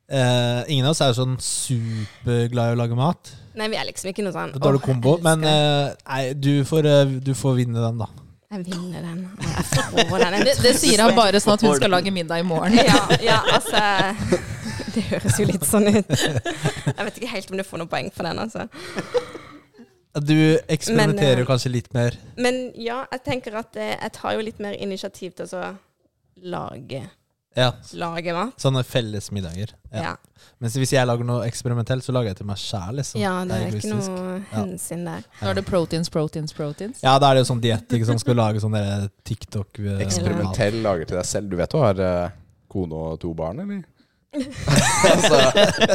[0.06, 3.34] Uh, ingen av oss er jo sånn superglad i å lage mat.
[3.58, 5.16] Nei, vi er liksom ikke noe sånn dårlig kombo.
[5.24, 8.10] Men eh, nei, du får, eh, du får vinne den, da.
[8.52, 9.22] Jeg vinner den.
[9.42, 10.36] Jeg får den.
[10.46, 12.78] Det, det sier han bare sånn at hun skal lage middag i morgen.
[12.78, 13.82] Ja, ja, altså
[14.96, 16.14] Det høres jo litt sånn ut.
[16.14, 18.68] Jeg vet ikke helt om du får noe poeng for den, altså.
[20.16, 20.38] Du
[20.72, 22.16] eksperimenterer Men, kanskje litt mer.
[22.40, 25.74] Men ja, jeg tenker at eh, jeg tar jo litt mer initiativ til å
[26.54, 27.02] lage,
[27.56, 28.56] Ja, lage mat.
[28.60, 29.72] Sånne felles middager.
[29.94, 30.12] Ja.
[30.12, 30.16] Ja.
[30.64, 33.00] Mens hvis jeg lager noe eksperimentelt, så lager jeg til meg sjæl.
[33.00, 33.20] Liksom.
[33.20, 35.26] ja, det er ikke noe hensyn der.
[35.40, 37.02] Da er det proteins, proteins, proteins.
[37.04, 37.96] Ja, da er det jo sånn diett.
[38.08, 38.20] som?
[38.20, 38.76] Skal lage sånn
[39.28, 41.52] TikTok eh, Eksperimentell lager til deg selv.
[41.52, 42.34] Du vet du har uh,
[42.72, 43.84] kone og to barn, eller?
[45.14, 45.38] altså,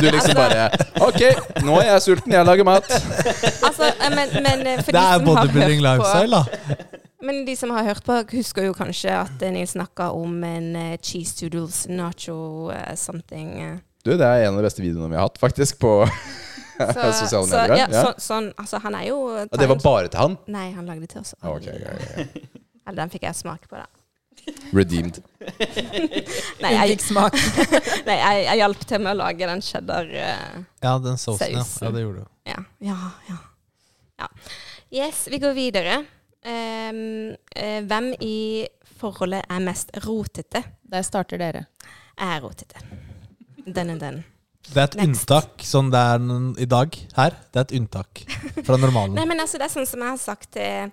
[0.00, 0.70] du liksom bare
[1.04, 1.20] OK,
[1.60, 2.88] nå er jeg sulten, jeg lager mat.
[2.88, 6.88] Altså, eh, men, men for Det er bodybuilding lifestyle, da.
[7.22, 10.70] Men de som har hørt på, husker jo kanskje at eh, Nils snakka om en
[10.76, 13.80] eh, cheese toodles nacho uh, something.
[14.04, 15.92] Du, Det er en av de beste videoene vi har hatt, faktisk, på
[16.80, 17.76] Så- sosiale så, medier.
[17.76, 18.02] ja, Ja.
[18.06, 20.36] så, sånn, altså, han er jo Og det var bare til han?
[20.48, 21.34] Nei, han lagde det til oss.
[21.44, 22.62] Okay, Ok, ok, ok.
[22.88, 23.84] Eller den fikk jeg smake på, da.
[24.78, 25.18] Redeemed.
[26.64, 27.36] Nei, jeg, smak.
[28.06, 31.66] nei, jeg, jeg hjalp til med å lage den cheddar uh, Ja, den sausen, ja.
[31.84, 31.90] Ja.
[31.92, 32.32] Det gjorde du.
[32.48, 32.64] ja.
[32.88, 32.96] ja,
[33.28, 33.36] ja,
[34.24, 34.30] ja.
[34.90, 36.00] Yes, vi går videre.
[36.46, 38.66] Ehm, eh, hvem i
[39.00, 40.62] forholdet er mest rotete?
[40.90, 41.66] Der starter dere.
[42.16, 42.80] Jeg er rotete.
[43.66, 44.22] Den og den.
[44.70, 45.08] Det er et Next.
[45.08, 46.24] unntak, sånn det er
[46.62, 47.36] i dag her.
[47.52, 48.22] Det er et unntak
[48.66, 49.16] fra normalen.
[49.16, 50.90] Nei, men altså, det er sånn som jeg har sagt til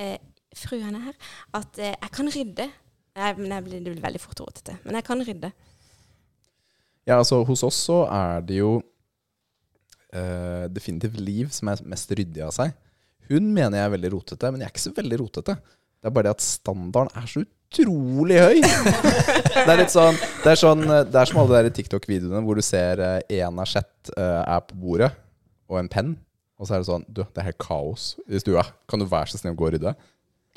[0.00, 0.16] eh,
[0.56, 1.18] fruene her,
[1.54, 2.68] at eh, jeg kan rydde.
[3.12, 4.78] Jeg, men jeg blir, det blir veldig fort rotete.
[4.84, 5.52] Men jeg kan rydde.
[7.06, 8.76] Ja, altså Hos oss så er det jo
[10.14, 12.72] eh, definitivt Liv som er mest ryddig av seg.
[13.32, 15.56] Hun mener jeg er veldig rotete, men jeg er ikke så veldig rotete.
[16.02, 18.60] Det er bare det at standarden er så utrolig høy.
[19.54, 22.42] det er litt sånn Det er, sånn, eh, det er som alle de der TikTok-videoene
[22.44, 25.12] hvor du ser én av asjett uh, er på bordet,
[25.70, 26.14] og en penn.
[26.60, 28.66] Og så er det sånn Du, det er helt kaos i stua.
[28.90, 29.94] Kan du være så snill å gå og rydde?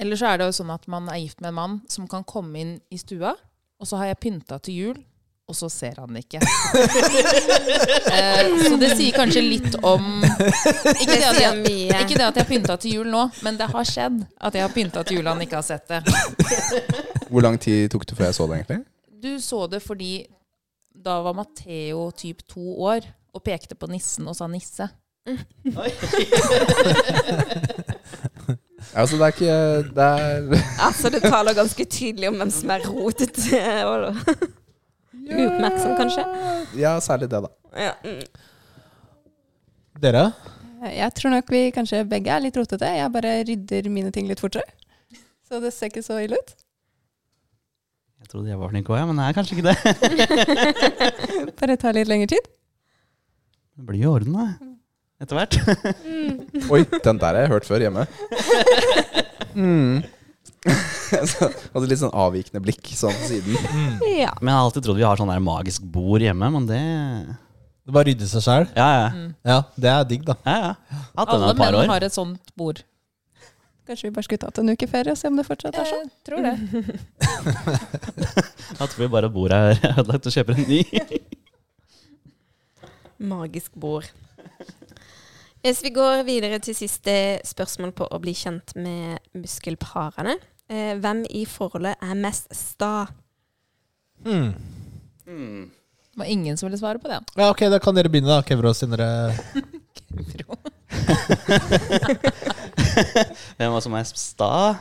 [0.02, 2.26] Eller så er det jo sånn at man er gift med en mann som kan
[2.28, 3.34] komme inn i stua,
[3.80, 4.98] og så har jeg pynta til jul,
[5.46, 6.40] og så ser han det ikke.
[8.18, 11.60] eh, så det sier kanskje litt om Ikke det at jeg,
[11.92, 14.74] ikke det at jeg pynta til jul nå, men det har skjedd at jeg har
[14.74, 16.02] pynta til jul han ikke har sett det.
[17.32, 18.82] Hvor lang tid tok det før jeg så det, egentlig?
[19.22, 20.14] Du så det fordi
[21.06, 23.06] da var Matheo typ to år
[23.36, 24.90] og pekte på nissen og sa 'nisse'.
[25.82, 25.92] Oi.
[28.94, 29.56] Altså, det er ikke
[29.98, 34.56] Det er Altså, det taler ganske tydelig om hvem som er rotete.
[35.26, 36.26] Uoppmerksom, kanskje?
[36.80, 37.50] Ja, særlig det, da.
[37.80, 37.94] Ja.
[38.06, 38.22] Mm.
[40.04, 40.26] Dere?
[40.92, 42.90] Jeg tror nok vi kanskje begge er litt rotete.
[43.00, 44.68] Jeg bare rydder mine ting litt fortere.
[45.48, 46.54] Så det ser ikke så ille ut.
[48.22, 49.78] Jeg trodde jeg var flink òg, ja, men jeg er kanskje ikke det.
[51.60, 52.48] Bare ta litt lengre tid.
[53.76, 54.46] Det blir i orden, da.
[55.22, 55.58] Etter hvert.
[56.74, 58.08] Oi, den der har jeg hørt før hjemme.
[59.56, 60.02] Mm.
[61.32, 63.54] Så, altså litt sånn avvikende blikk sånn på siden.
[64.18, 64.32] ja.
[64.42, 66.80] Men jeg har alltid trodd vi har sånn der magisk bord hjemme, men det
[67.86, 68.66] Det bare rydder seg sjæl?
[68.74, 69.08] Ja, ja.
[69.14, 69.30] Mm.
[69.46, 70.36] Ja, det er digg, da.
[70.46, 70.74] ja, ja.
[71.14, 71.92] Hatt den Alle et par menn år.
[71.94, 72.82] har et sånt bord.
[73.86, 76.08] Kanskje vi bare skulle tatt en uke ferie og se om det fortsatt er sånn.
[76.10, 76.56] Jeg tror det.
[78.80, 80.82] Da tror vi bare at bordet er ødelagt og kjøper en ny.
[83.30, 84.10] Magisk bord.
[85.66, 87.14] Hvis vi går videre til siste
[87.46, 90.36] spørsmål på å bli kjent med muskelparene.
[90.70, 93.08] Eh, hvem i forholdet er mest sta?
[94.26, 94.54] Hmm.
[95.26, 97.20] Det var ingen som ville svare på det.
[97.36, 99.36] Ja, ok, da kan dere begynne, da, Kevro, siden dere
[103.58, 104.76] Hvem var som er sta?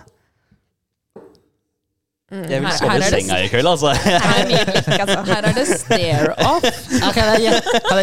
[2.33, 2.45] Mm.
[2.51, 3.89] Jeg vil sove i senga i kveld, altså.
[4.05, 4.11] Her
[4.49, 4.65] er
[5.05, 5.21] altså.
[5.29, 6.65] Her er det stare off.
[6.95, 7.41] ja, Kan jeg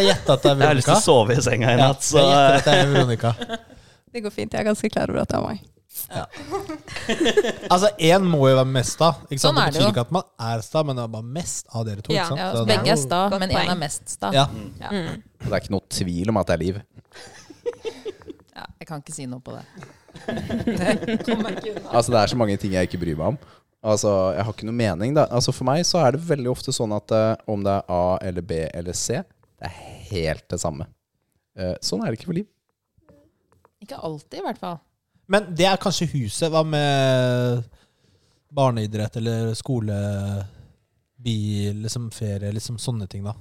[0.06, 0.62] gjette at det er Veronica?
[0.62, 2.28] Jeg har lyst til å sove i senga i natt, så jeg
[2.60, 2.86] at det er
[4.12, 4.52] Det går fint.
[4.52, 5.58] Jeg er ganske klar over at det er meg.
[7.72, 9.52] Altså, én må jo være mest av Ikke sant?
[9.52, 9.92] Sånn er det det betyr jo.
[9.94, 12.12] ikke at man er sta, men det er bare mest av dere to.
[12.14, 12.42] Ja, ikke sant?
[12.42, 14.32] Ja, Så så er begge er sta, men én er mest sta.
[14.34, 14.46] Ja.
[14.52, 15.22] Mm.
[15.42, 16.82] Og det er ikke noe tvil om at det er liv.
[18.52, 19.64] Ja, jeg kan ikke si noe på det.
[21.96, 23.38] Altså Det er så mange ting jeg ikke bryr meg om.
[23.82, 25.14] Altså Jeg har ikke noe mening.
[25.16, 27.88] da Altså For meg så er det veldig ofte sånn at uh, om det er
[27.96, 29.22] A eller B eller C,
[29.56, 29.76] det er
[30.12, 30.86] helt det samme.
[31.58, 32.48] Uh, sånn er det ikke for liv.
[33.82, 34.78] Ikke alltid, i hvert fall.
[35.32, 36.50] Men det er kanskje huset.
[36.52, 37.62] Hva med
[38.52, 39.94] barneidrett eller skole,
[41.16, 43.32] bil, liksom ferie, liksom sånne ting, da?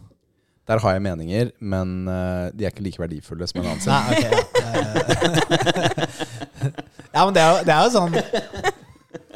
[0.70, 3.92] Der har jeg meninger, men eh, de er ikke like verdifulle som en annen sin.
[3.92, 4.22] Nei, ok.
[4.22, 4.28] Ja,
[7.18, 8.14] ja men det er, jo, det er jo sånn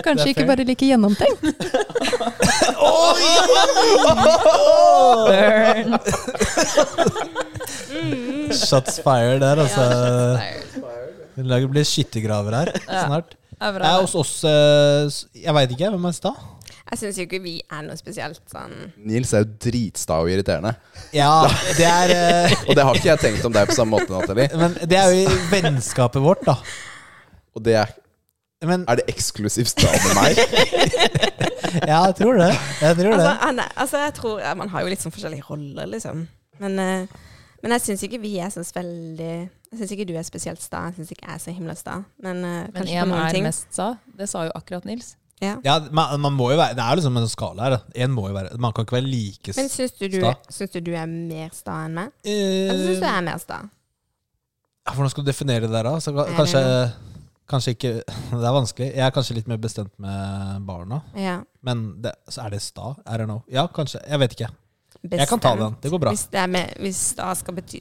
[0.06, 1.42] Kanskje ikke bare like gjennomtenkt.
[5.26, 5.98] Burn.
[8.56, 9.82] Shots fired der, altså.
[9.82, 10.38] Ja,
[11.36, 13.36] Det blir skyttergraver her snart.
[13.56, 13.88] Er bra.
[13.88, 15.08] er hos oss eh,
[15.46, 15.90] Jeg veit ikke.
[15.94, 16.32] Hvem er sta?
[16.92, 18.74] Jeg syns jo ikke vi er noe spesielt sånn
[19.10, 20.76] Nils er jo dritsta og irriterende.
[21.16, 21.48] Ja,
[21.80, 24.50] det er eh, Og det har ikke jeg tenkt om deg på samme måte, Nathalie.
[24.60, 26.58] Men det er jo i vennskapet vårt, da.
[27.56, 27.94] Og det er,
[28.68, 30.42] Men er det eksklusivt sta med meg?
[31.90, 32.52] ja, jeg tror det.
[32.84, 33.38] Jeg tror Altså, det.
[33.48, 36.26] han altså jeg tror ja, Man har jo litt sånn forskjellige roller, liksom.
[36.62, 37.24] Men, eh,
[37.66, 40.62] men jeg syns ikke vi er sånn så veldig Jeg syns ikke du er spesielt
[40.62, 40.84] sta.
[40.92, 41.96] Jeg syns ikke jeg er så himla sta.
[42.22, 43.44] Men, uh, Men én noen er ting.
[43.48, 43.96] mest sta.
[44.16, 45.16] Det sa jo akkurat Nils.
[45.44, 45.58] Ja.
[45.66, 47.74] Ja, man, man må jo være Det er liksom en skala her.
[48.06, 49.60] En må jo være Man kan ikke være like sta.
[49.60, 50.22] Men syns du, du,
[50.54, 52.14] syns du du er mer sta enn meg?
[52.24, 53.58] Eh, Eller syns du jeg er mer sta?
[54.86, 56.00] ja, Hvordan skal du definere det der, da?
[56.00, 56.62] Så, kanskje,
[57.52, 57.92] kanskje ikke
[58.40, 58.92] Det er vanskelig.
[58.94, 61.02] Jeg er kanskje litt mer bestemt med barna.
[61.20, 61.40] Ja.
[61.66, 62.94] Men det, så er det sta?
[63.04, 63.42] I don't know.
[63.52, 64.00] Ja, kanskje.
[64.08, 64.52] Jeg vet ikke.
[65.12, 65.76] Jeg kan ta den.
[65.82, 66.14] Det går bra.
[66.16, 67.80] Hvis, det er med, hvis det skal bety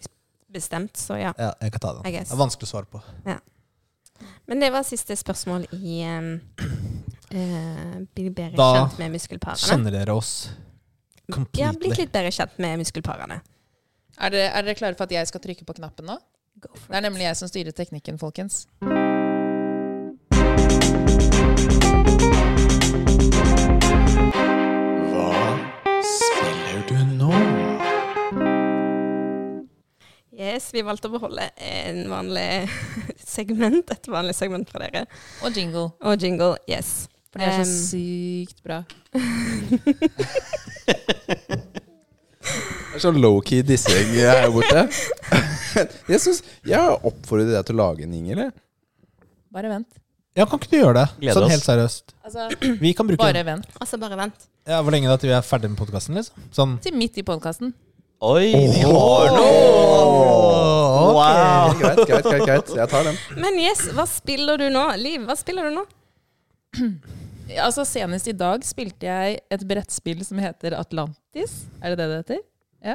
[0.55, 1.33] bestemt, så ja.
[1.39, 2.07] Ja, jeg kan ta den.
[2.07, 3.03] Det er vanskelig å svare på.
[4.47, 6.29] Men det var siste spørsmål i um,
[7.35, 9.61] uh, Bli bedre Da kjent med muskelparene.
[9.61, 10.35] Da Kjenner dere oss
[11.25, 11.81] Ja, completely?
[11.81, 13.41] blitt litt bedre kjent med muskelparene.
[14.21, 16.21] Er dere, er dere klare for at jeg skal trykke på knappen nå?
[16.61, 17.09] Go for Det er it.
[17.09, 18.67] nemlig jeg som styrer teknikken, folkens.
[30.75, 32.69] Vi valgte å beholde en vanlig
[33.37, 35.03] segment, et vanlig segment fra dere.
[35.47, 35.89] Og jingle.
[36.05, 36.91] Og jingle, yes.
[37.35, 38.79] For det er så Um, sykt bra.
[42.45, 44.85] Det er sånn low-key dissing her borte.
[46.07, 48.45] Jeg, synes, jeg oppfordrer deg til å lage en jingle.
[49.51, 49.89] Bare vent.
[50.39, 51.07] Ja, kan ikke du gjøre det?
[51.25, 51.55] Gleder sånn oss.
[51.57, 52.13] helt seriøst.
[52.29, 52.45] Altså,
[52.85, 53.67] Vi kan bruke bare vent.
[53.83, 54.39] Altså, bare vent.
[54.71, 56.15] ja, Hvor lenge da til vi er ferdig med podkasten?
[56.21, 56.45] Liksom?
[56.55, 57.73] Sånn Til midt i podkasten.
[58.25, 60.61] Oi, vi har noe!
[61.13, 61.75] Wow.
[61.77, 62.71] Greit, greit, greit, greit.
[62.79, 63.19] Jeg tar den.
[63.37, 64.85] Men yes, hva spiller du nå?
[64.97, 65.85] Liv, hva spiller du nå?
[67.61, 71.53] Altså, senest i dag spilte jeg et brettspill som heter Atlantis.
[71.85, 72.39] Er det det det heter?
[72.81, 72.95] Ja.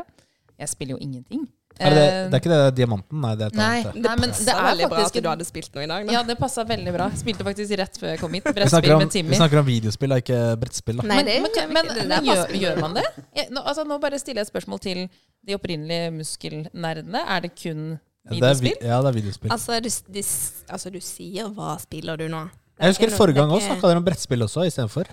[0.57, 1.43] Jeg spiller jo ingenting.
[1.79, 3.21] Er det, Eh, det er ikke det Diamanten?
[3.21, 3.95] Nei, det er et Nei, annet.
[3.95, 6.05] nei, men det er veldig bra at du hadde spilt noe i dag.
[6.07, 6.13] Da.
[6.13, 7.07] Ja, det passa veldig bra.
[7.15, 8.43] Spilte faktisk rett før jeg kom hit.
[8.43, 10.97] Brettspill om, med vi snakker om videospill, og ikke brettspill.
[10.97, 13.05] da Nei, Men, det men, men, men gjør, gjør man det?
[13.35, 15.09] Jeg, nå, altså, nå bare stiller jeg et spørsmål til
[15.47, 17.23] de opprinnelige muskelnerdene.
[17.27, 18.87] Er det kun Ja, det er, vi- videospill?
[18.89, 19.51] ja, det er videospill.
[19.51, 20.23] Altså, du, de,
[20.69, 22.49] altså, du sier 'hva spiller du nå'?
[22.79, 25.05] Jeg husker Forrige gang det ikke- snakka dere om brettspill også istedenfor.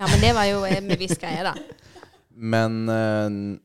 [0.00, 1.54] Ja, men det var jo en bevisst greie, da.
[2.36, 3.58] Men eh,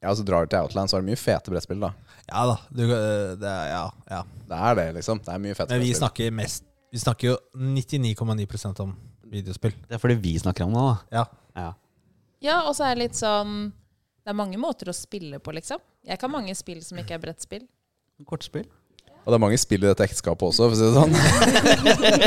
[0.00, 1.90] ja, så drar du til Outland, så er det mye fete brettspill, da.
[2.30, 2.56] Ja da.
[2.72, 4.20] Du, øh, det er, ja, ja.
[4.48, 5.20] Det er det, liksom.
[5.26, 6.00] Det er mye fete Men vi brettspill.
[6.04, 8.94] snakker mest Vi snakker jo 99,9% om
[9.30, 9.74] videospill.
[9.86, 10.96] Det er fordi vi snakker om det, da.
[11.20, 11.24] Ja.
[11.60, 11.70] Ja.
[12.40, 13.72] Ja, og så er det litt sånn
[14.24, 15.78] Det er mange måter å spille på, liksom.
[16.06, 17.66] Jeg kan mange spill som ikke er brettspill.
[18.28, 18.66] Kortspill.
[19.20, 21.12] Og det er mange spill i dette ekteskapet også, for å si det sånn.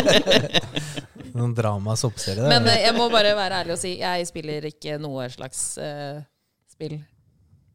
[1.38, 2.38] Noen drama soppserie.
[2.38, 5.26] det er Men eh, jeg må bare være ærlig og si jeg spiller ikke noe
[5.34, 6.22] slags uh,
[6.70, 7.00] spill.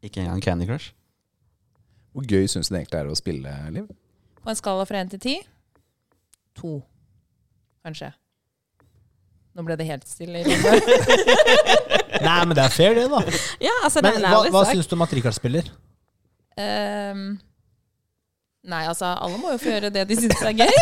[0.03, 0.93] Ikke engang Candy Crush.
[2.13, 3.89] Hvor gøy syns du det egentlig er å spille, Liv?
[4.39, 5.35] På en skala fra én til ti
[6.59, 6.79] to,
[7.85, 8.11] kanskje.
[9.55, 10.41] Nå ble det helt stille.
[10.41, 10.83] i rommet.
[12.27, 13.21] Nei, men det er fair, det, da.
[13.63, 15.69] Ja, altså, Men hva, hva syns du om at Richard spiller?
[16.59, 17.39] Um,
[18.67, 20.75] nei, altså, alle må jo få gjøre det de syns er gøy.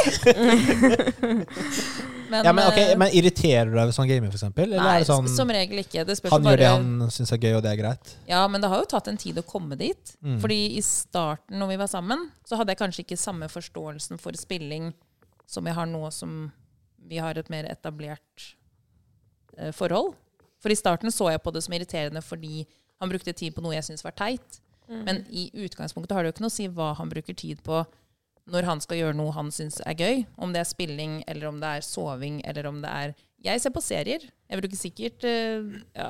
[2.30, 4.46] men, Ja, men, ok, eh, men Irriterer du deg ved sånn gamer, f.eks.?
[4.63, 6.06] Eller nei, sånn som regel ikke.
[6.08, 8.13] Det spørs han bare, gjør det han syns er gøy, og det er greit?
[8.30, 10.13] Ja, men det har jo tatt en tid å komme dit.
[10.22, 10.38] Mm.
[10.44, 14.38] Fordi i starten, når vi var sammen, så hadde jeg kanskje ikke samme forståelsen for
[14.40, 14.92] spilling
[15.48, 16.40] som jeg har nå som
[17.08, 18.50] vi har et mer etablert
[19.58, 20.16] eh, forhold.
[20.63, 22.66] For i starten så jeg på det som irriterende fordi
[22.98, 24.62] han brukte tid på noe jeg syntes var teit.
[24.88, 27.82] Men i utgangspunktet har det jo ikke noe å si hva han bruker tid på
[28.48, 30.22] når han skal gjøre noe han syns er gøy.
[30.40, 33.70] Om det er spilling, eller om det er soving, eller om det er Jeg ser
[33.76, 34.24] på serier.
[34.50, 35.62] Jeg bruker sikkert eh,
[35.96, 36.08] ja,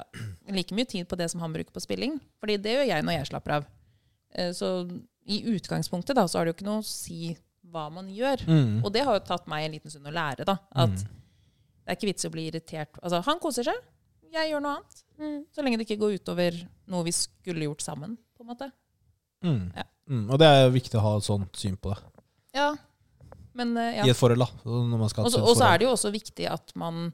[0.54, 2.20] like mye tid på det som han bruker på spilling.
[2.40, 3.66] Fordi det gjør jeg når jeg slapper av.
[4.34, 4.70] Eh, Så
[5.28, 7.36] i utgangspunktet da, så har det jo ikke noe å si
[7.68, 8.46] hva man gjør.
[8.48, 8.80] Mm.
[8.86, 10.46] Og det har jo tatt meg en liten stund å lære.
[10.48, 12.96] da, At det er ikke vits å bli irritert.
[13.04, 13.76] Altså, Han koser seg.
[14.32, 15.04] Jeg gjør noe annet.
[15.52, 16.56] Så lenge det ikke går utover
[16.88, 18.18] noe vi skulle gjort sammen.
[18.38, 18.72] på en måte.
[19.44, 19.72] Mm.
[19.76, 19.84] Ja.
[20.08, 20.30] Mm.
[20.32, 21.98] Og det er viktig å ha et sånt syn på det
[22.58, 22.72] Ja,
[23.58, 24.06] men eh, ja.
[24.06, 24.44] i et forhold.
[24.44, 27.08] da Når man skal ha Og så er det jo også viktig at man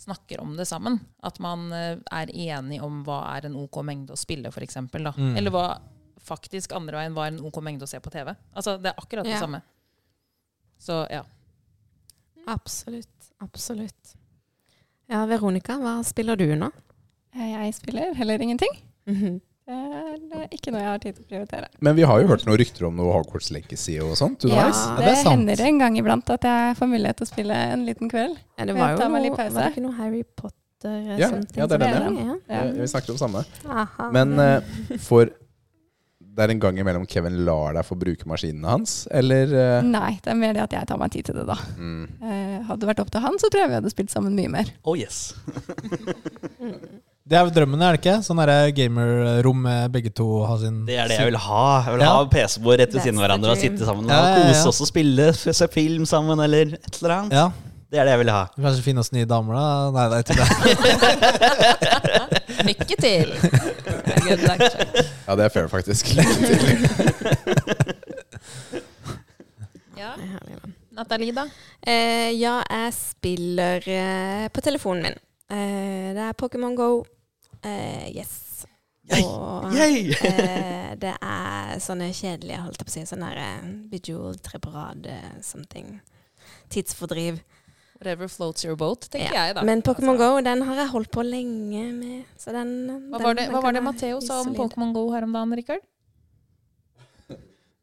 [0.00, 0.98] snakker om det sammen.
[1.22, 4.80] At man eh, er enig om hva er en OK mengde å spille, f.eks.
[4.90, 5.36] Mm.
[5.36, 5.66] Eller hva
[6.24, 8.32] faktisk andre veien var en OK mengde å se på TV.
[8.56, 9.40] Altså, Det er akkurat det Ja.
[9.44, 9.62] samme.
[10.80, 11.22] Så ja.
[12.46, 13.30] Absolutt.
[13.40, 14.14] Absolutt.
[15.08, 16.70] Ja, Veronica, hva spiller du nå?
[17.34, 18.72] Eh, Jeg spiller heller ingenting.
[19.06, 19.40] Mhm.
[19.40, 21.68] Det er det er ikke noe jeg har tid til å prioritere.
[21.84, 24.44] Men vi har jo hørt noen rykter om noe Hogwarts Legacy og sånt.
[24.44, 24.82] Ja, underveis.
[24.82, 27.62] Ja, det, det er hender en gang iblant at jeg får mulighet til å spille
[27.76, 28.36] en liten kveld.
[28.58, 31.78] Ja, det var jo noe, var det ikke noe Harry Potter eh, Ja, ja, det
[31.80, 32.36] er den, ja.
[32.50, 32.60] Ja.
[32.60, 33.44] Eh, Vi snakket om samme.
[33.64, 34.10] Aha.
[34.14, 35.32] Men uh, for
[36.34, 40.16] det er en gang imellom Kevin lar deg få bruke maskinene hans, eller eh, Nei,
[40.24, 41.54] det er mer det at jeg tar meg tid til det, da.
[41.78, 42.04] mm.
[42.20, 44.50] Eh, hadde det vært opp til han, så tror jeg vi hadde spilt sammen mye
[44.58, 44.72] mer.
[44.82, 45.28] Oh yes.
[47.24, 48.18] Det er jo drømmen, er det ikke?
[48.20, 48.36] Sånn
[48.76, 51.82] gamerrom med begge to har sin Det er det jeg vil ha.
[51.86, 52.10] Jeg vil Ja.
[52.18, 54.52] ha PC-bord rett ved siden av hverandre og sitte sammen og Ja, ja, ja.
[54.52, 57.32] kose oss og spille, se film sammen eller et eller annet.
[57.32, 57.46] Ja,
[57.90, 58.42] Det er det jeg vil ha.
[58.58, 59.90] Kanskje finne oss nye damer, da?
[59.94, 60.48] Nei, nei, til det.
[62.68, 63.28] Lykke til!
[65.26, 66.12] Ja, det er fair, faktisk.
[66.16, 66.60] Lykke til.
[69.96, 70.10] Ja.
[70.92, 71.46] Natalie, da?
[71.86, 75.16] Eh, ja, jeg spiller eh, på telefonen min.
[75.54, 77.04] Eh, det er Pokémon Go.
[77.64, 78.66] Eh, yes.
[79.10, 79.22] Yay!
[79.24, 80.14] Og Yay!
[80.16, 84.58] uh, det er sånne kjedelige, holdt jeg på å si, sånne her, eh, Bejeweled, tre
[84.64, 85.98] på rad, eh, something.
[86.72, 87.42] Tidsfordriv.
[88.00, 89.46] Whatever floats your boat, tenker Ja.
[89.46, 89.62] jeg, da.
[89.62, 92.24] Men Pokémon Altså, Go, den har jeg holdt på lenge med.
[92.36, 92.72] Så den,
[93.10, 94.54] Hva den- var det, den hva var det Matheo sa om.
[94.54, 95.80] Pokémon Go her om dagen, Rikard?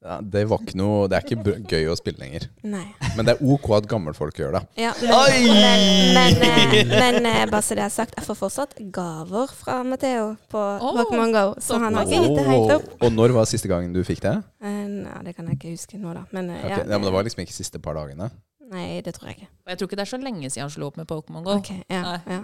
[0.01, 2.47] Ja, det var ikke noe Det er ikke gøy å spille lenger.
[2.65, 2.87] Nei.
[3.13, 4.61] Men det er ok at gammelfolk gjør det.
[4.81, 5.41] Ja, men, Oi!
[5.45, 5.83] men,
[6.15, 10.31] men, eh, men eh, bare så det er sagt, jeg får fortsatt gaver fra Matheo
[10.49, 11.43] på oh, Pokémon Go.
[11.61, 12.89] Så han har ikke gitt det helt opp.
[12.97, 14.33] Og når var siste gangen du fikk det?
[14.65, 16.25] Eh, Nei, det kan jeg ikke huske nå, da.
[16.33, 18.31] Men, eh, Ok, ja, men det var liksom ikke siste par dagene?
[18.71, 19.51] Nei, det tror jeg ikke.
[19.67, 21.59] Og jeg tror ikke det er så lenge siden han slo opp med Pokémon Go.
[21.61, 22.19] Ok, ja, Nei.
[22.39, 22.41] ja.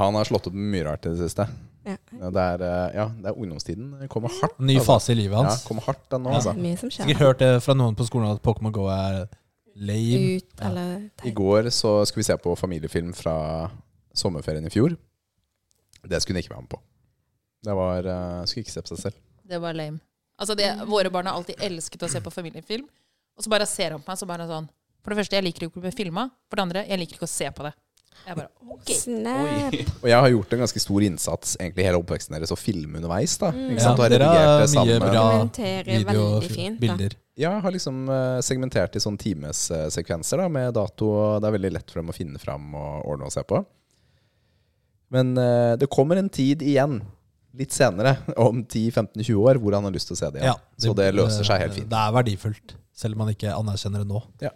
[0.00, 1.46] Han har slått opp med mye rart i det siste.
[1.88, 1.96] Ja.
[2.20, 3.90] Ja, det, er, eh, ja, det er ungdomstiden.
[4.02, 4.58] Det kommer hardt.
[4.60, 4.86] Ny altså.
[4.90, 5.64] fase i livet Ja, hans.
[5.64, 6.40] kommer hardt den nå, Ja.
[6.40, 6.54] altså.
[6.58, 7.06] Mye som skjer.
[7.06, 9.28] Sikkert hørt det fra noen på skolen at Pokémon GO er
[9.78, 10.36] lame.
[10.36, 13.70] Ut, eller I går så skulle vi se på familiefilm fra
[14.14, 14.96] sommerferien i fjor.
[16.02, 16.82] Det skulle hun ikke være med på.
[17.64, 19.20] Det var uh, Skulle ikke se på seg selv.
[19.48, 20.00] Det var lame.
[20.38, 22.86] Altså det, våre barn har alltid elsket å se på familiefilm.
[23.38, 24.68] Og så bare ser han på meg så bare sånn
[25.02, 26.28] For det første, jeg liker ikke å bli filma.
[26.50, 27.72] For det andre, jeg liker ikke å se på det.
[28.28, 28.90] Jeg bare, ok.
[28.92, 29.76] Snap.
[30.02, 33.38] Og jeg har gjort en ganske stor innsats egentlig hele oppveksten deres å filme underveis.
[33.40, 33.70] da Mm.
[33.70, 33.98] Ikke Ja, sant?
[33.98, 35.00] Og har dere redigert har det mye sammen.
[35.00, 36.80] bra Dokumenterer video og veldig fint.
[36.80, 36.86] Da.
[36.86, 37.16] bilder.
[37.38, 41.08] Ja, jeg har liksom eh, segmentert i sånn timessekvenser da, med dato.
[41.14, 43.64] og Det er veldig lett for dem å finne fram og ordne og se på.
[45.10, 47.00] Men eh, det kommer en tid igjen,
[47.56, 50.52] litt senere, om 10-15-20 år, hvor han har lyst til å se det igjen.
[50.52, 51.88] Ja, Så det løser seg helt fint.
[51.88, 54.20] Det er verdifullt, selv om man ikke anerkjenner det nå.
[54.44, 54.52] Ja,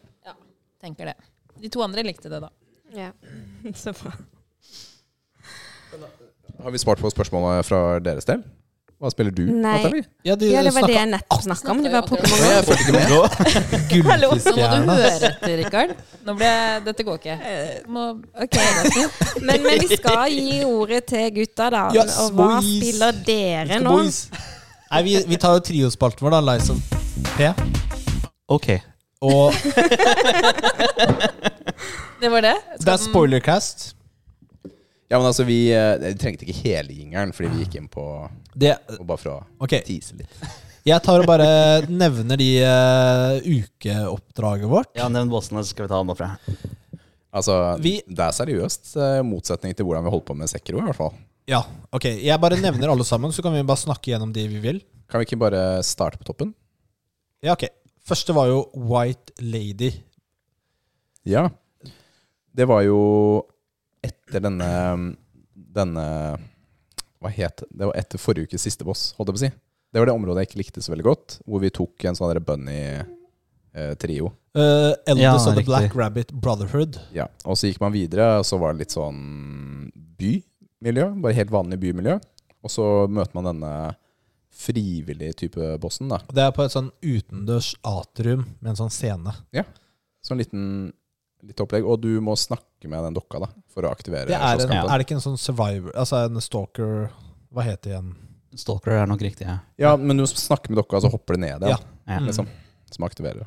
[0.83, 1.15] Tenker det.
[1.63, 2.49] De to andre likte det, da.
[2.97, 3.13] Ja.
[3.75, 4.13] Så bra.
[6.63, 8.43] Har vi svart på spørsmålet fra deres del?
[9.03, 9.81] Hva spiller du, Nei.
[9.83, 10.05] Natalie?
[10.23, 11.81] Ja, de Ja, det var det jeg nettopp snakka om.
[11.83, 12.51] Det var Pokémon GO.
[12.53, 13.09] jeg fulgte ikke med.
[14.23, 15.95] Nå må du høre etter, Rikard.
[16.23, 16.51] Nå ble
[16.87, 17.35] Dette går ikke.
[17.91, 18.05] Må,
[18.45, 18.63] okay,
[19.43, 21.83] men, men vi skal gi ordet til gutta, da.
[21.99, 22.71] Yes, og hva boys.
[22.77, 23.97] spiller dere nå?
[24.93, 26.43] Nei, vi, vi tar jo triospalten vår, da.
[26.53, 26.79] Lies of
[27.35, 27.51] P.
[28.55, 28.71] Ok.
[29.23, 29.51] Og
[32.35, 32.55] var det?
[32.81, 33.93] det er spoilercast.
[35.13, 38.05] Ja, men altså, vi vi trengte ikke hele jingeren, fordi vi gikk inn på
[38.57, 40.37] Det, Bare for å ok, tease litt.
[40.89, 41.49] jeg tar og bare
[42.03, 44.89] nevner de uh, ukeoppdraget vårt.
[44.97, 46.31] Ja, nevn bossene, så skal vi ta dem opp fra.
[47.33, 50.89] Altså, Vi- det er seriøst, uh, motsetning til hvordan vi holdt på med Sekiro, i
[50.89, 51.13] hvert fall.
[51.49, 51.61] Ja,
[51.93, 52.05] ok.
[52.23, 54.81] Jeg bare nevner alle sammen, så kan vi bare snakke gjennom de vi vil.
[55.11, 56.55] Kan vi ikke bare starte på toppen?
[57.45, 57.67] Ja, ok.
[58.09, 59.93] Første var jo White Lady.
[61.29, 61.49] Ja.
[62.53, 62.99] Det var jo
[64.05, 64.69] etter denne
[65.55, 66.05] Denne
[67.23, 67.69] Hva het det?
[67.71, 69.51] Det var etter forrige ukes siste boss, holdt jeg på å si.
[69.93, 72.39] Det var det området jeg ikke likte så veldig godt, hvor vi tok en sånn
[72.45, 74.31] bunny-trio.
[74.57, 75.67] Uh, Eldest Ja, of the riktig.
[75.69, 76.99] Black Rabbit Brotherhood.
[77.15, 77.27] ja.
[77.45, 81.11] Og så gikk man videre, og så var det litt sånn bymiljø.
[81.23, 82.19] Bare helt vanlig bymiljø.
[82.63, 83.73] Og så møter man denne
[84.53, 86.19] frivillig type bossen, da.
[86.33, 89.33] Det er på et sånn utendørs atrium med en sånn scene.
[89.57, 89.65] Ja.
[90.23, 90.67] Sånn liten
[91.47, 91.87] litt opplegg.
[91.87, 94.93] Og du må snakke med den dokka da, for å aktivere Det er, en, er
[94.95, 97.09] det ikke en sånn survivor Altså en stalker
[97.55, 98.13] Hva heter det igjen?
[98.59, 99.61] Stalker er nok riktig, ja.
[99.81, 101.85] Ja, men du snakker med dokka, så hopper det ned igjen.
[102.05, 102.19] Ja.
[102.19, 102.19] ja.
[102.21, 102.51] Liksom,
[102.93, 103.47] som aktiverer.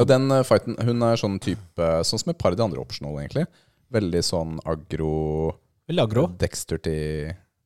[0.00, 2.80] Og den eh, fighten, hun er sånn type Sånn som et par av de andre
[2.80, 3.44] optional, egentlig.
[3.92, 5.52] Veldig sånn agro
[5.88, 6.24] Veldig agro.
[6.40, 6.96] Dexterity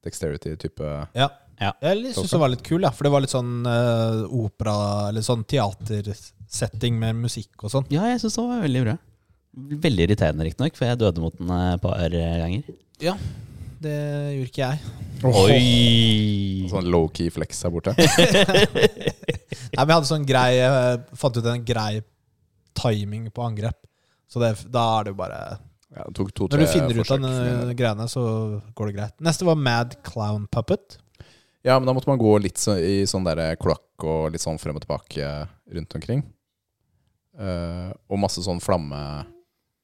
[0.02, 1.28] Dexterity-type Ja.
[1.62, 1.70] Ja.
[1.84, 4.74] Jeg syns det var litt kul, ja, for det var litt sånn uh, opera
[5.12, 7.86] Eller sånn teatersetting med musikk og sånn.
[7.94, 8.96] Ja, jeg syns det var veldig bra.
[9.86, 12.76] Veldig irriterende, riktignok, for jeg døde mot den et par ganger.
[13.04, 13.16] Ja,
[13.82, 13.96] Det
[14.36, 14.78] gjorde ikke jeg.
[15.22, 16.68] Oi!
[16.70, 17.94] Sånn low-key flex her borte.
[19.72, 22.00] Nei, men jeg hadde sånn grei Jeg Fant ut en grei
[22.76, 23.78] timing på angrep.
[24.32, 25.38] Så det, da er det jo bare
[25.92, 28.22] Ja, det tok to, Når du finner finner ut av greiene, så
[28.74, 29.16] går det greit.
[29.22, 30.98] Neste var Mad Clown Puppet.
[31.62, 34.58] Ja, men da måtte man gå litt så, i sånn der klokk og litt sånn
[34.58, 35.28] frem og tilbake
[35.76, 36.24] rundt omkring.
[37.38, 38.98] Uh, og masse sånn flamme,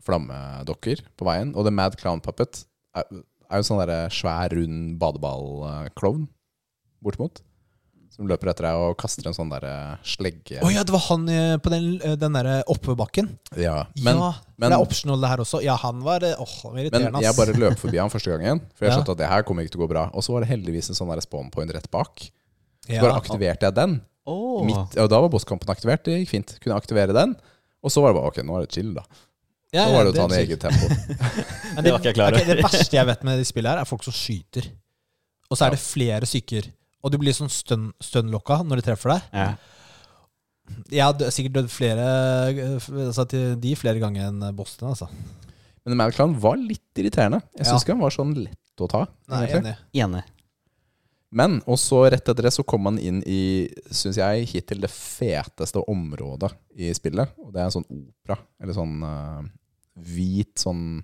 [0.04, 1.54] flammedokker på veien.
[1.54, 2.64] Og The Mad Clown Puppet
[2.98, 3.06] er,
[3.48, 6.26] er jo sånn der svær, rund badeballklovn,
[7.04, 7.44] bortimot.
[8.18, 9.64] Som løper etter deg og kaster en sånn der
[10.02, 10.58] slegge.
[10.66, 13.28] Å ja, det var han eh, på den, eh, den derre oppoverbakken.
[13.54, 15.60] Ja, men, ja, men- det er optional det her også.
[15.62, 16.90] Ja, han var eh, åh, han ass.
[17.12, 18.96] men jeg bare løp forbi han første gangen, for jeg Ja.
[18.98, 20.08] skjønte at det her kommer ikke til å gå bra.
[20.18, 22.26] Og så var det heldigvis en sånn der spawn point rett bak.
[22.88, 23.04] Så ja.
[23.06, 24.00] bare aktiverte jeg den.
[24.26, 24.64] Oh.
[24.66, 26.02] Midt, og da var bosskampen aktivert.
[26.04, 26.56] Det gikk fint.
[26.60, 27.36] Kunne aktivere den.
[27.86, 29.06] Og så var det bare ok, nå er det chill, da.
[29.70, 30.88] Ja, nå var det å ta den i eget tempo.
[31.76, 32.42] Men Det var ikke jeg klar over.
[32.42, 34.66] ok, det verste jeg vet med de spillene her, er folk som skyter.
[35.48, 36.66] Og så er det flere stykker.
[37.02, 39.28] Og du blir sånn stønn, stun-lokka når de treffer deg.
[39.32, 39.50] Ja.
[40.92, 42.06] Jeg hadde sikkert dødd flere
[42.82, 44.90] altså til de flere ganger enn Boston.
[44.92, 45.08] altså.
[45.86, 47.40] Men Malclan var litt irriterende.
[47.56, 49.06] Jeg syns ikke han var sånn lett å ta.
[49.32, 49.78] Nei, enig.
[49.96, 50.24] Enig.
[51.28, 54.90] Men og så rett etter det så kom man inn i, syns jeg, hittil det
[54.92, 57.34] feteste området i spillet.
[57.44, 58.38] Og det er en sånn opera.
[58.60, 59.42] Eller sånn uh,
[60.08, 61.02] hvit sånn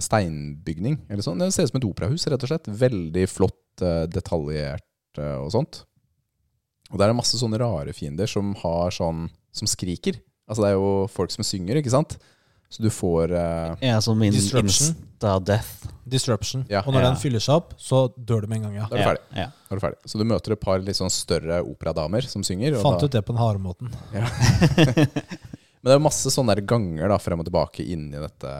[0.00, 0.98] steinbygning.
[1.08, 1.38] Eller sånn.
[1.42, 2.68] Det ser ut som et operahus, rett og slett.
[2.84, 5.82] Veldig flott, eh, detaljert eh, og sånt.
[6.92, 10.16] Og der er det masse sånne rare fiender som har sånn Som skriker.
[10.50, 12.16] Altså det er jo folk som synger, ikke sant?
[12.68, 14.96] Så du får uh, Ja, som in, Disruption.
[14.96, 15.86] insta-death.
[16.10, 16.64] Disruption.
[16.68, 16.80] Ja.
[16.84, 17.10] og når Ja.
[17.12, 18.88] den fyller seg opp, så dør du med en gang, ja.
[18.90, 19.22] Da er du ferdig.
[19.38, 19.46] Ja.
[19.70, 19.98] Er du ferdig.
[20.10, 22.74] Så du møter et par litt sånn større operadamer som synger.
[22.76, 23.94] og Fant da- ut det på den harde måten.
[25.84, 28.50] Men det er masse sånne der ganger da, frem og tilbake inn i dette,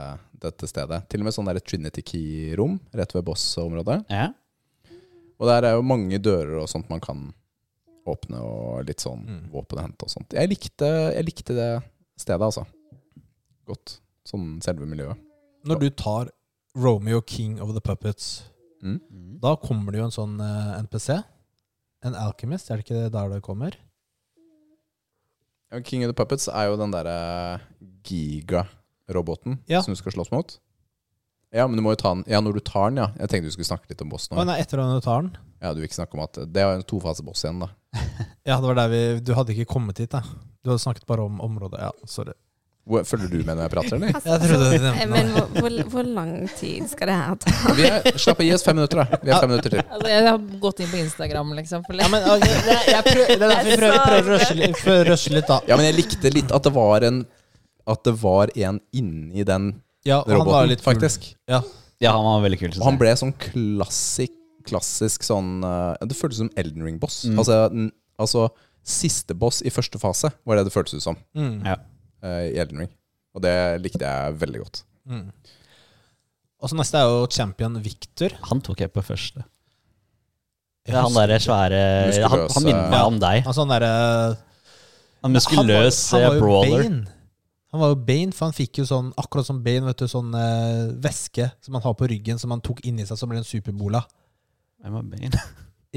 [0.44, 0.98] dette stedet.
[1.08, 4.02] Til og med sånn Trinity Key-rom rett ved boss-området.
[4.12, 4.26] Ja.
[5.40, 7.30] Og der er jo mange dører og sånt man kan
[8.04, 9.50] åpne, og litt sånn Mm.
[9.54, 10.34] våpen å hente og sånt.
[10.36, 11.82] Jeg likte, jeg likte det
[12.20, 12.66] stedet, altså.
[13.64, 14.00] Godt.
[14.28, 15.16] Sånn selve miljøet.
[15.64, 16.28] Når du tar
[16.76, 18.42] Romeo King of the Puppets,
[18.82, 19.40] Mm.
[19.40, 21.24] da kommer det jo en sånn eh, NPC.
[22.02, 23.72] En Alchemist, er det ikke der det kommer?
[25.82, 27.60] King of the Puppets er jo den derre
[28.04, 29.82] giga-roboten Ja.
[29.82, 30.58] som du skal slåss mot.
[31.54, 33.08] Ja, men du må jo ta den Ja, når du tar den, ja.
[33.18, 34.36] Jeg tenkte du skulle snakke litt om bossen.
[34.36, 35.36] Å nei, etter at du tar den.
[35.62, 37.68] Ja, du vil ikke snakke om at Det er en tofase-boss igjen, da.
[38.44, 40.20] Ja, det var der vi Du hadde ikke kommet hit, da.
[40.64, 41.78] Du hadde snakket bare om området.
[41.80, 42.34] Ja, sorry.
[42.84, 44.10] Hvor, følger du med når jeg prater, eller?
[44.12, 47.52] Jeg trodde det Eh, Men hvor, hvor, hvor lang tid skal det her ta?
[47.78, 49.20] Vi er, slapp av, gi oss fem minutter, da.
[49.22, 49.80] Vi har fem minutter til.
[49.88, 51.86] Altså, jeg har gått inn på Instagram, liksom.
[51.86, 54.56] For Ja, men ok, det, jeg prøver, det er derfor vi prøver, prøver å rushe
[54.58, 55.56] litt, rushe litt, da.
[55.70, 57.22] Ja, men jeg likte litt at det var en
[57.94, 59.70] At det var en inni den
[60.04, 61.30] Ja, han var roboten, faktisk.
[61.48, 61.62] Ja.
[62.04, 62.76] ja, han var veldig kul.
[62.76, 64.36] Og han ble sånn klassik,
[64.68, 67.22] klassisk sånn eh, Det føltes som Elden Ring-boss.
[67.32, 67.40] Mm.
[67.40, 67.58] Altså,
[68.20, 68.46] altså
[68.84, 71.64] siste boss i første fase var det det føltes ut som Mm.
[71.64, 71.78] Ja.
[72.24, 72.92] Eh, i Elden Ring.
[73.34, 73.54] Og det
[73.84, 74.84] likte jeg veldig godt.
[75.10, 75.26] Mm.
[76.64, 78.34] Og så neste er jo champion Victor.
[78.48, 79.44] Han tok jeg på første.
[80.84, 81.80] Er han derre svære
[82.28, 83.42] Han, han minner meg om deg.
[83.46, 83.90] Han sånn derre
[85.24, 86.82] Han muskuløs han var, han var jo brawler.
[86.84, 87.14] Bane.
[87.74, 90.28] Han var jo Bane, for han fikk jo sånn, akkurat som Bane, vet du, sånn
[90.38, 93.48] eh, væske som han har på ryggen, som han tok inni seg, som ble en
[93.48, 94.04] superbola.
[94.84, 95.40] Hvem var Bane?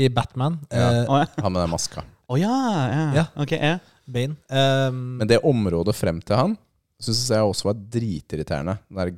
[0.02, 0.58] I Batman.
[0.72, 0.88] Ja.
[0.88, 1.28] eh, oh, ja.
[1.44, 2.02] Han med den maska.
[2.02, 2.56] Å ja,
[2.90, 3.04] ja.
[3.20, 3.26] Ja.
[3.44, 3.76] Ok, ja.
[4.08, 4.38] Bane.
[4.50, 6.58] Um, Men det området frem til han
[7.02, 8.78] syns jeg også var dritirriterende.
[8.90, 9.12] Den der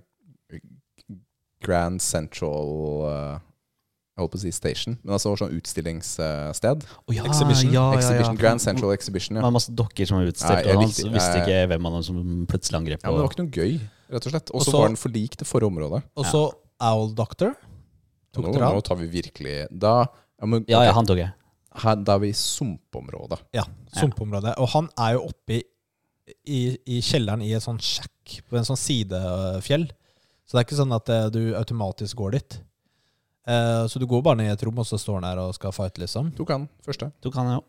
[1.64, 2.70] Grand Central
[3.04, 3.40] uh,
[4.16, 6.86] Jeg holdt på å si Station, men altså sånn utstillingssted.
[7.08, 7.72] Oh, ja, Exhibition.
[7.72, 8.42] Ja, ja, Exhibition, ja.
[8.42, 9.38] Grand Central Exhibition.
[9.40, 12.20] Det var masse dokker som var utstilt, og han likte- visste ikke hvem han som
[12.52, 13.00] plutselig angrep.
[13.04, 13.78] ja, men det var ikke noe gøy,
[14.12, 14.52] rett og slett.
[14.56, 16.04] Og så var den for lik det forrige området.
[16.20, 16.42] og så
[16.90, 17.56] Owl Doctor.
[18.36, 20.06] Tok Nå, dere nå tar vi virkelig Da,
[20.40, 21.32] ja, men, Ja, ja, han tok jeg.
[21.84, 23.40] Her, da er vi i sumpområdet.
[23.54, 23.64] Ja,
[23.94, 24.56] sumpområdet.
[24.58, 25.64] Og han er jo oppe i,
[26.46, 26.62] i,
[26.98, 29.88] i kjelleren i et sånn sjakk på en sånn sidefjell.
[30.46, 32.60] Så det er ikke sånn at eh, du automatisk går dit.
[33.50, 35.54] Eh, så du går bare ned i et rom, og så står han der og
[35.58, 36.32] skal fighte, liksom.
[36.38, 37.12] Tok han første.
[37.22, 37.62] Tok han, ja.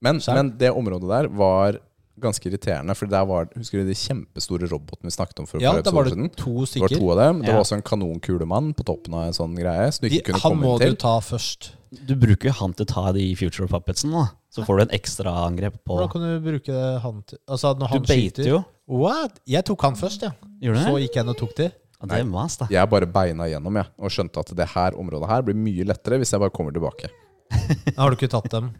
[0.00, 1.76] Men, men det området der var
[2.20, 2.94] ganske irriterende.
[2.96, 5.92] For der var Husker du de kjempestore robotene vi snakket om for et Ja, par
[5.96, 6.30] var episoder siden?
[6.36, 7.42] to Det var to av dem.
[7.44, 9.86] Det var også en kanonkulemann på toppen av en sånn greie.
[9.92, 11.70] Så du De, ikke kunne han må du ta først.
[11.90, 14.28] Du bruker jo han til å ta de future puppetsene, da.
[14.54, 17.86] Så får du en ekstra angrep på Hvordan kan du bruke han til Altså, når
[17.90, 18.60] Du han beiter skyter jo.
[18.86, 19.40] What?
[19.46, 20.30] Jeg tok han først, ja.
[20.62, 21.02] Gjorde du Så det?
[21.06, 21.66] gikk jeg inn og tok de.
[22.00, 22.66] Ja, det er mas, da.
[22.70, 26.18] Jeg bare beina igjennom jeg, og skjønte at det her området her blir mye lettere
[26.22, 27.10] hvis jeg bare kommer tilbake.
[27.98, 28.70] Har du ikke tatt dem?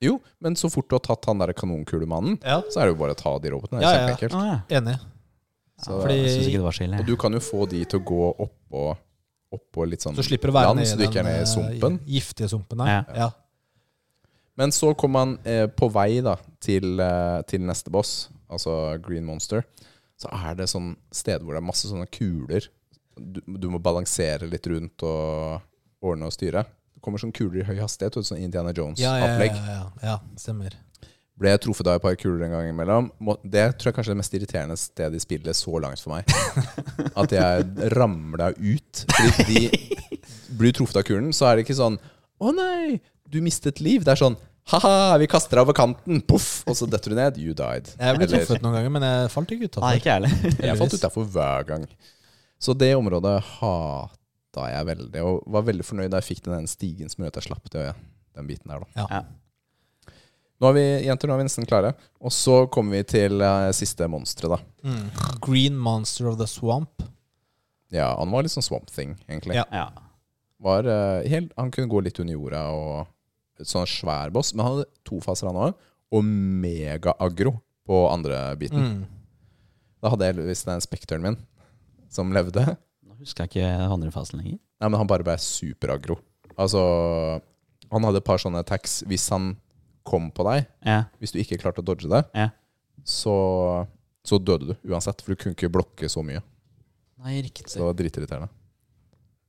[0.00, 3.00] Jo, men så fort du har tatt han der kanonkulemannen, Ja, så er det jo
[3.02, 3.80] bare å ta de robotene.
[3.80, 4.14] Det Ja, er ja.
[4.14, 4.36] kjempeenkelt.
[4.36, 4.60] Å, ja.
[4.80, 4.98] enig.
[5.80, 6.98] Så- Fordi- Jeg ikke det var så ille.
[7.00, 8.96] Og du kan jo få de til å gå oppå
[9.50, 11.26] oppå litt sånn Så slipper du å være land, nede så i du ikke den
[11.26, 12.00] er nede i eh, sumpen.
[12.06, 12.90] giftige sumpen der.
[12.92, 13.04] Ja.
[13.24, 13.30] Ja.
[14.60, 19.24] Men så kom man eh, på vei da til, eh, til neste boss, altså Green
[19.26, 19.64] Monster.
[20.20, 22.66] Så er det sånn sted hvor det er masse sånne kuler.
[23.16, 26.66] Du, du må balansere litt rundt og ordne og styre.
[26.94, 29.56] Det kommer sånne kuler i høy hastighet, sånn Indiana Ja, ja, ja, Jones-opplegg.
[29.56, 30.76] ja, ja, stemmer.
[31.40, 33.06] Ble truffet av et par kuler en gang imellom.
[33.48, 36.28] Det tror jeg kanskje er det mest irriterende stedet i spillet så langt for meg.
[37.20, 39.04] At jeg ramla ut.
[39.16, 40.20] Fordi de
[40.60, 41.96] blir truffet av kulen, så er det ikke sånn
[42.40, 44.04] Å nei, du mistet liv.
[44.04, 44.36] Det er sånn
[44.70, 46.20] Ha-ha, vi kaster deg over kanten.
[46.28, 46.60] Poff!
[46.68, 47.38] Og så detter du ned.
[47.40, 47.88] You died.
[47.96, 50.52] Jeg ble Eller- truffet noen ganger, men jeg falt ikke ut av Nei, ikke jeg.
[50.68, 51.88] Jeg falt utafor hver gang.
[52.60, 57.08] Så det området hata jeg veldig, og var veldig fornøyd da jeg fikk den stigen
[57.10, 57.86] som gjorde at jeg slapp det,
[58.36, 58.84] den biten der.
[58.84, 59.22] da Ja.
[60.60, 61.94] Nå er vi jenter, nå er vi nesten klare.
[62.20, 64.90] Og så kommer vi til eh, siste monsteret, da.
[64.90, 65.06] Mm.
[65.40, 67.04] Green Monster of the Swamp.
[67.90, 69.56] Ja, han var litt sånn Swamp Thing, egentlig.
[69.56, 69.64] Ja.
[69.72, 69.86] Ja.
[70.60, 74.52] Var, eh, helt, han kunne gå litt under jorda og sånn svær boss.
[74.52, 75.88] Men han hadde to faser, han òg.
[76.12, 77.54] Og mega-agro
[77.88, 78.84] på andre biten.
[78.84, 79.00] Mm.
[80.00, 81.40] Da hadde jeg heldigvis den spekteren min
[82.12, 82.64] som levde.
[83.06, 84.58] Nå husker jeg ikke andre fasen lenger.
[84.80, 86.18] Nei, men han bare ble super-agro.
[86.60, 86.80] Altså
[87.90, 89.00] Han hadde et par sånne attacks.
[89.08, 89.54] Hvis han
[90.06, 91.04] kom på deg, Ja.
[91.20, 92.48] hvis du ikke klarte å dodge det, Ja.
[93.04, 93.86] så,
[94.24, 95.20] så døde du uansett.
[95.22, 96.42] For du kunne ikke blokke så mye.
[97.20, 97.68] Nei, riktig.
[97.68, 98.48] Så det var dritirriterende.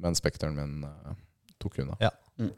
[0.02, 1.14] Men spekteren min uh,
[1.62, 1.96] tok unna.
[2.02, 2.10] Ja.
[2.42, 2.52] Mm.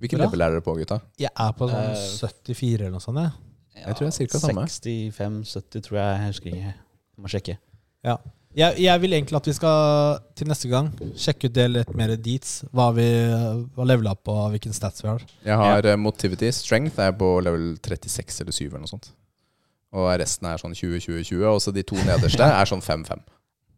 [0.00, 0.26] Hvilken Bra.
[0.26, 1.00] level er dere på, gutta?
[1.18, 3.22] Jeg er på sånn uh, 74 eller noe sånt.
[3.24, 3.84] Jeg.
[3.86, 4.66] Jeg tror det er cirka samme.
[4.68, 6.18] 65-70, tror jeg.
[6.20, 6.74] Jeg husker ikke.
[6.74, 7.58] Jeg må sjekke.
[8.58, 12.16] Jeg, jeg vil egentlig at vi skal til neste gang sjekke ut det litt mer
[12.18, 12.64] deets.
[12.74, 15.22] Hva vi har levela på, og hvilken stats vi har.
[15.46, 15.98] Jeg har ja.
[16.00, 16.50] motivity.
[16.54, 19.12] Strength er på level 36 eller 7 eller noe sånt.
[19.94, 21.44] Og resten er sånn 20-20-20.
[21.50, 23.22] Og så de to nederste er sånn 5-5.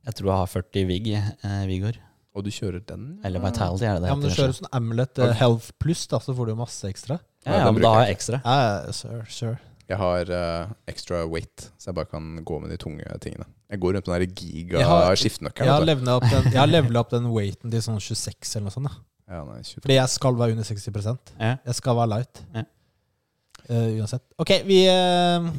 [0.08, 2.00] Jeg tror jeg har 40 Vig, eh, Vigor.
[2.32, 3.18] Og du kjører den?
[3.28, 5.36] Eller Vitality, er det det Ja, men du kjører sånn Amulet okay.
[5.36, 7.18] Health Plus, da, så får du masse ekstra.
[7.44, 8.40] Ja, ja, men da har jeg ekstra.
[8.40, 9.58] Ja, ja, sure, sure.
[9.92, 13.44] Jeg har uh, extra weight, så jeg bare kan gå med de tunge tingene.
[13.72, 14.14] Jeg går rundt med
[15.98, 18.88] den der Jeg har- levela opp, den- weighten til sånn 26 eller noe sånt.
[18.88, 18.94] Da.
[19.32, 19.82] Ja, nei, 25.
[19.84, 20.88] Fordi jeg skal være under 60
[21.40, 21.52] Ja.
[21.66, 22.42] Jeg skal være light.
[22.54, 22.64] Ja.
[23.70, 24.22] Uh, uansett.
[24.42, 25.50] Ok, vi Oi,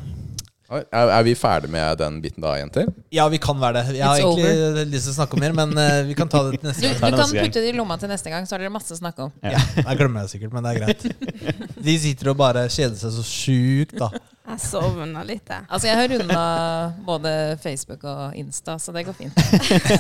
[0.74, 2.90] Er, er vi ferdig med den biten da, jenter?
[3.14, 3.98] Ja, vi kan være det.
[4.00, 6.44] Jeg har It's egentlig lyst til å snakke om mer, men uh, vi kan ta
[6.48, 7.00] det til neste gang.
[7.00, 9.00] Du, du kan putte det i lomma til neste gang, så har dere masse å
[9.00, 9.34] snakke om.
[9.46, 11.08] Ja, jeg glemmer det sikkert, men det er greit.
[11.88, 14.10] De sitter og bare kjeder seg så sjukt, da.
[14.44, 15.64] Jeg sovna litt, jeg.
[15.72, 16.40] Altså, jeg har runda
[17.08, 17.32] både
[17.64, 19.38] Facebook og Insta, så det går fint.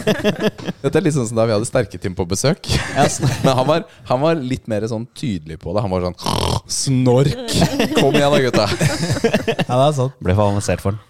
[0.83, 2.67] Dette er litt sånn som da vi hadde Sterketim på besøk.
[3.45, 5.85] Men han var, han var litt mer sånn tydelig på det.
[5.85, 6.19] Han var sånn
[6.67, 7.55] Snork!
[7.95, 8.67] Kom igjen da, gutta.
[9.63, 10.19] Ja, det er sant.
[10.19, 11.01] Ble favorisert for den.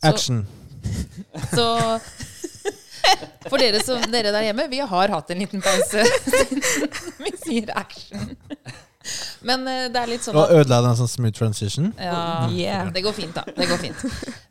[0.00, 0.38] Så-
[1.52, 1.66] Så
[3.48, 6.62] for dere, som, dere der hjemme, vi har hatt en liten pause siden
[7.24, 8.32] vi sier action.
[9.48, 11.92] Men eh, det er litt sånn Og at ødela den sånn smooth transition.
[11.98, 12.90] ja, Yeah.
[12.92, 13.44] Det går fint, da.
[13.56, 14.04] Det går fint.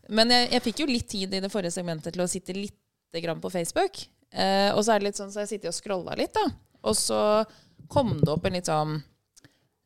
[0.09, 2.77] Men jeg, jeg fikk jo litt tid i det forrige segmentet til å sitte litt
[3.23, 3.99] grann på Facebook.
[4.31, 6.45] Eh, og så er det litt sånn, så jeg sitter og scrolla litt, da.
[6.87, 7.19] Og så
[7.91, 8.97] kom det opp en litt sånn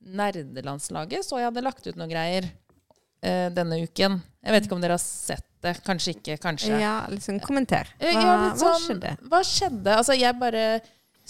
[0.01, 2.47] Nerdelandslaget så jeg hadde lagt ut noen greier
[3.21, 4.17] eh, denne uken.
[4.41, 5.75] Jeg vet ikke om dere har sett det.
[5.85, 6.73] Kanskje ikke, kanskje.
[6.81, 7.91] Ja, liksom kommenter.
[7.99, 9.11] Eh, Hva, ja, litt hva sånn- skjedde?
[9.29, 9.93] Hva skjedde?
[9.99, 10.65] Altså, jeg bare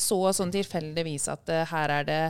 [0.02, 2.22] så sånn tilfeldigvis at uh, her er det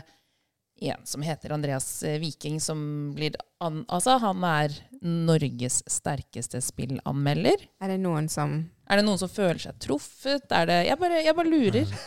[0.90, 3.84] en som heter Andreas eh, Viking, som blir an...
[3.88, 7.68] Altså, han er Norges sterkeste spillanmelder.
[7.82, 10.48] Er det noen som Er det noen som føler seg truffet?
[10.50, 11.86] Er det Jeg bare, jeg bare lurer.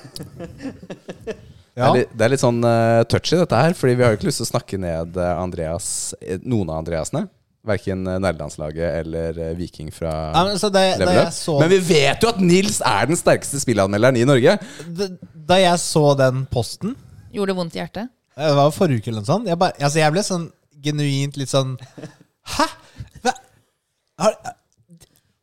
[1.75, 3.73] Det, er litt, det er litt sånn uh, touchy, dette her.
[3.75, 5.89] Fordi vi har jo ikke lyst til å snakke ned eh, Andreas,
[6.47, 7.25] noen av Andreasene.
[7.67, 12.79] Verken nærlandslaget eller Viking fra Ja, men, så det, Men vi vet jo at Nils
[12.85, 14.55] er den sterkeste spillanmelderen i Norge!
[15.49, 16.95] da jeg så den posten
[17.35, 18.13] Gjorde det vondt i hjertet?
[18.35, 19.49] Det var forrige uke eller noe sånt.
[19.51, 20.47] Jeg, bare, altså jeg ble sånn
[20.85, 21.77] genuint litt sånn
[22.55, 22.67] Hæ?
[23.25, 23.33] Hva?
[24.21, 24.35] Har,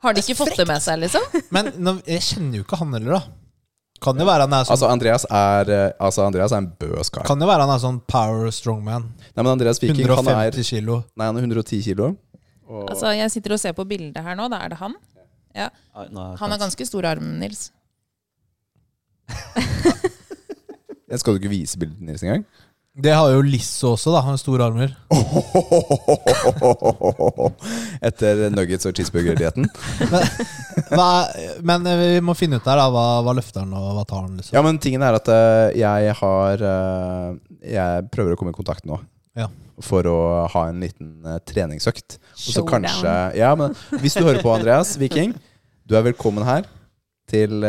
[0.03, 1.23] Har de ikke fått det med seg, liksom?
[1.55, 3.21] men nå, jeg kjenner jo ikke han heller, da.
[4.01, 7.11] Kan jo være han er sånn, Altså, Andreas er, eh, altså, Andreas er en bøs
[7.13, 7.25] kar.
[7.27, 9.05] kan jo være han er sånn power strongman.
[9.29, 11.01] Nei, men Andreas Viking, han er, 150 kilo.
[11.15, 12.07] nei, han er 110 kilo.
[12.65, 14.47] Og, Altså, jeg sitter og ser på bildet her nå.
[14.49, 14.95] Da er det han.
[15.53, 15.67] Ja.
[15.93, 17.69] Han har ganske stor arm, Nils.
[21.19, 22.45] skal du ikke vise bildet Nils engang?
[22.91, 24.19] Det har jo Lisso også, da.
[24.25, 24.89] Han har store armer.
[28.03, 29.69] Etter nuggets og cheeseburger-dietten.
[30.91, 34.03] men, men eh, vi må finne ut der da, hva, hva løfter han, og hva
[34.09, 34.35] tar han.
[34.41, 37.29] liksom Ja, men tingen er at eh, jeg har eh,
[37.77, 38.99] Jeg prøver å komme i kontakt nå.
[39.39, 39.47] Ja.
[39.81, 40.17] For å
[40.51, 41.15] ha en liten
[41.47, 42.19] treningsøkt.
[42.35, 43.71] Og så kanskje Ja, men
[44.03, 45.31] hvis du hører på, Andreas Viking,
[45.87, 46.67] du er velkommen her
[47.31, 47.63] til,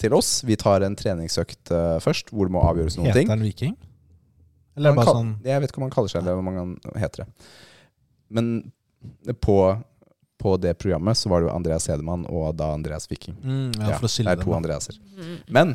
[0.00, 0.38] til oss.
[0.48, 1.68] Vi tar en treningsøkt
[2.00, 3.28] først, hvor det må avgjøres noen Heter ting.
[3.36, 3.76] han Viking?
[4.76, 7.24] Eller bare kall- sånn Jeg vet ikke om han kaller seg eller hva han heter
[7.24, 7.48] det.
[8.32, 8.72] Men
[9.44, 9.56] på,
[10.40, 13.34] på det programmet så var det jo Andreas Hedemann og da Andreas Viking.
[13.42, 14.54] mm, ja, Ja, det er to dem.
[14.62, 14.96] Andreaser.
[15.48, 15.74] Men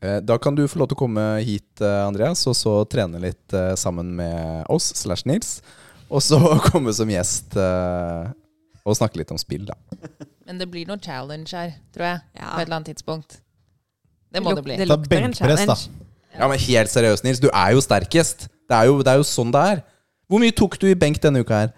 [0.00, 3.20] eh, da kan du få lov til å komme hit, eh, Andreas, og så trene
[3.22, 5.60] litt eh, sammen med oss slash Nils.
[6.10, 6.38] Og så
[6.72, 8.30] komme som gjest eh,
[8.88, 9.74] og snakke litt om spill, da.
[10.48, 12.20] Men det blir noe challenge her, tror jeg.
[12.34, 12.54] Ja.
[12.54, 13.40] På et eller annet tidspunkt.
[14.32, 14.76] Det må det bli.
[14.80, 15.76] Det lukter en challenge.
[16.38, 17.42] Ja, men helt seriøst, Nils.
[17.42, 18.48] Du er jo sterkest.
[18.68, 19.84] Det er jo, det er jo sånn det er.
[20.28, 21.76] Hvor mye tok du i benk denne uka her?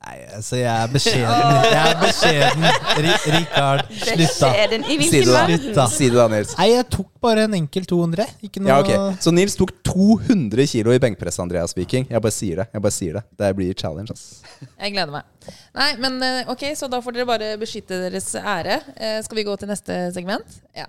[0.00, 1.56] Nei, altså, jeg er beskjeden.
[1.68, 2.62] Jeg er beskjeden.
[3.04, 4.22] Ri Rikard, slutt, da.
[4.22, 4.86] Beskjeden.
[4.86, 5.74] I Si hvilken det, verden?
[5.76, 5.84] Da.
[5.92, 6.54] Si det da, Nils.
[6.56, 8.24] Nei, jeg tok bare en enkel 200.
[8.48, 9.20] Ikke noe Ja, ok.
[9.20, 12.08] Så Nils tok 200 kilo i benkpress, Andreas Viking.
[12.08, 12.68] Jeg bare sier det.
[12.72, 14.24] Jeg bare sier Det Det blir challenge, ass.
[14.72, 15.52] Jeg gleder meg.
[15.76, 18.80] Nei, men eh, ok, så da får dere bare beskytte deres ære.
[18.96, 20.62] Eh, skal vi gå til neste segment?
[20.72, 20.88] Ja.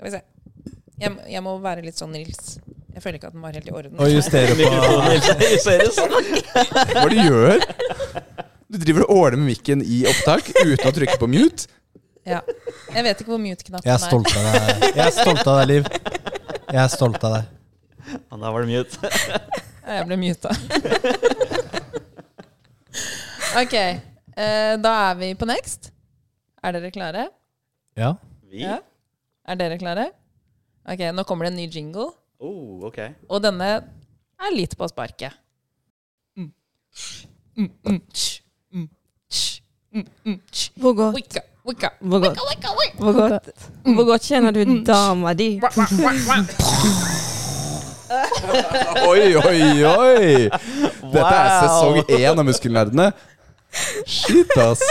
[0.00, 0.24] Skal vi se.
[1.00, 2.58] Jeg, jeg må være litt sånn Nils.
[2.90, 3.94] Jeg føler ikke at den var helt i orden.
[4.02, 4.74] Og justere på Hva
[7.04, 7.58] er det du gjør?
[8.70, 11.62] Du driver og åler med mikken i opptak uten å trykke på mute.
[12.28, 12.40] Ja.
[12.92, 14.52] Jeg vet ikke hvor mute-knappen Jeg er stolt av deg.
[14.90, 15.84] Jeg er stolt av deg, Liv.
[16.70, 17.44] Jeg er stolt av deg.
[18.30, 18.96] Og Da var det mute.
[19.80, 20.50] Ja, jeg ble muta.
[23.62, 25.80] ok, eh, da er vi på next.
[26.62, 27.22] Er dere klare?
[27.98, 28.10] Ja.
[28.50, 28.58] Vi?
[28.62, 28.76] Ja.
[29.48, 30.04] Er dere klare?
[30.90, 32.08] Ok, nå kommer det en ny jingle.
[32.42, 32.98] Oh, ok.
[33.30, 33.68] Og denne
[34.40, 35.36] er litt på sparket.
[36.36, 36.50] Mm.
[37.56, 38.00] Mm, mm,
[38.72, 38.88] mm,
[39.94, 40.38] mm, mm.
[40.80, 42.96] Hvor godt, Wicca, wicca, hvor godt, wicca, wicca.
[42.98, 43.50] hvor godt,
[43.84, 45.60] hvor godt kjenner du dama di?
[49.06, 50.48] Oi, oi, oi!
[51.12, 53.12] Dette er sesong én av Muskelnerdene.
[54.02, 54.82] Shit, ass.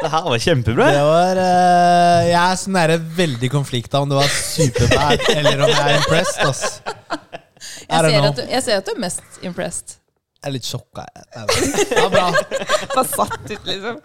[0.00, 0.86] Det her var kjempebra.
[0.94, 5.72] Det var eh, Jeg er sånn der veldig konflikta om det var superbad eller om
[5.74, 6.44] jeg er impressed.
[6.48, 8.28] ass Jeg don't ser, know.
[8.30, 9.96] at du, jeg ser at du er mest impressed.
[10.40, 11.04] Jeg er litt sjokka.
[11.04, 11.86] jeg.
[11.90, 12.28] Det var bra.
[12.94, 13.98] Bare satt ut, liksom.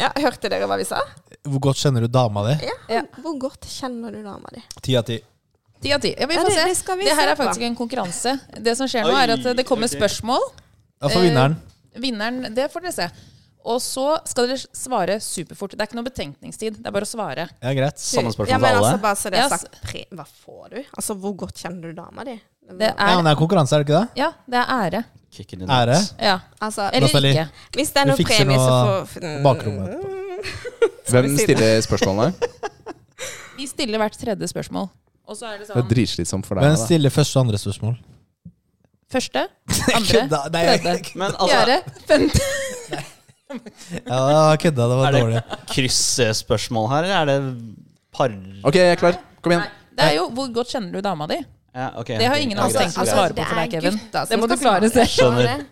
[0.00, 1.02] Ja, Hørte dere hva vi sa?
[1.44, 2.54] Hvor godt kjenner du dama di?
[2.64, 2.76] Ja.
[2.96, 3.02] Ja.
[3.20, 4.62] Hvor godt kjenner du dama di?
[4.80, 5.18] Ti av ti.
[5.84, 6.14] Ti av ti.
[6.16, 6.64] Ja, vi Ja, får det- se.
[6.72, 7.44] det skal vi det her er på.
[7.44, 8.32] faktisk en konkurranse.
[8.64, 9.98] Det som skjer nå, Oi, er at det kommer ok.
[9.98, 10.40] spørsmål.
[11.04, 11.58] Da får Eh, vinneren.
[12.00, 13.10] Vinneren, det får dere se.
[13.66, 15.72] Og så skal dere svare superfort.
[15.74, 16.76] Det er ikke noe betenkningstid.
[16.78, 17.48] Det er bare å svare.
[17.58, 17.98] Ja, greit.
[17.98, 18.90] Samme spørsmål ja, men til alle.
[18.92, 20.78] altså, bare så det er Ja, sagt, pre hva får du?
[20.94, 22.36] Altså, hvor godt kjenner du dama di?
[22.66, 24.22] Det Ja, men er, det er konkurranse, er det ikke det?
[24.22, 25.04] ja, det er ære.
[25.36, 25.96] Ære?
[26.22, 26.38] Ja.
[26.60, 27.32] Altså, Eller Nathalie.
[27.32, 27.66] ikke.
[27.76, 29.90] hvis det er noe premie, så får du bakrommet.
[31.10, 32.32] Hvem stiller spørsmålene?
[33.58, 34.88] Vi stiller hvert tredje spørsmål.
[35.26, 36.64] Og så er det Det er sånn dritslitsomt for deg.
[36.68, 37.98] Hvem stiller første og andre spørsmål?
[39.12, 39.42] første,
[39.96, 41.76] andre, tredje, Men altså, fjerde,
[42.08, 42.40] femte.
[44.06, 44.86] Ja, kødda.
[44.90, 45.42] Det var Er det- dårlig.
[45.74, 47.76] kryssspørsmål her, eller er det
[48.12, 48.32] par...
[48.64, 49.18] Ok, jeg er klar.
[49.42, 49.62] Kom igjen.
[49.66, 51.38] Nei, det er jo hvor godt kjenner du dama di?
[51.76, 53.80] Ja, okay, Det har ingen Ja, av oss tenkt å svare på for deg, er
[53.80, 54.00] Kevin.
[54.30, 55.10] Det må du klare selv.
[55.12, 55.64] Skjønner.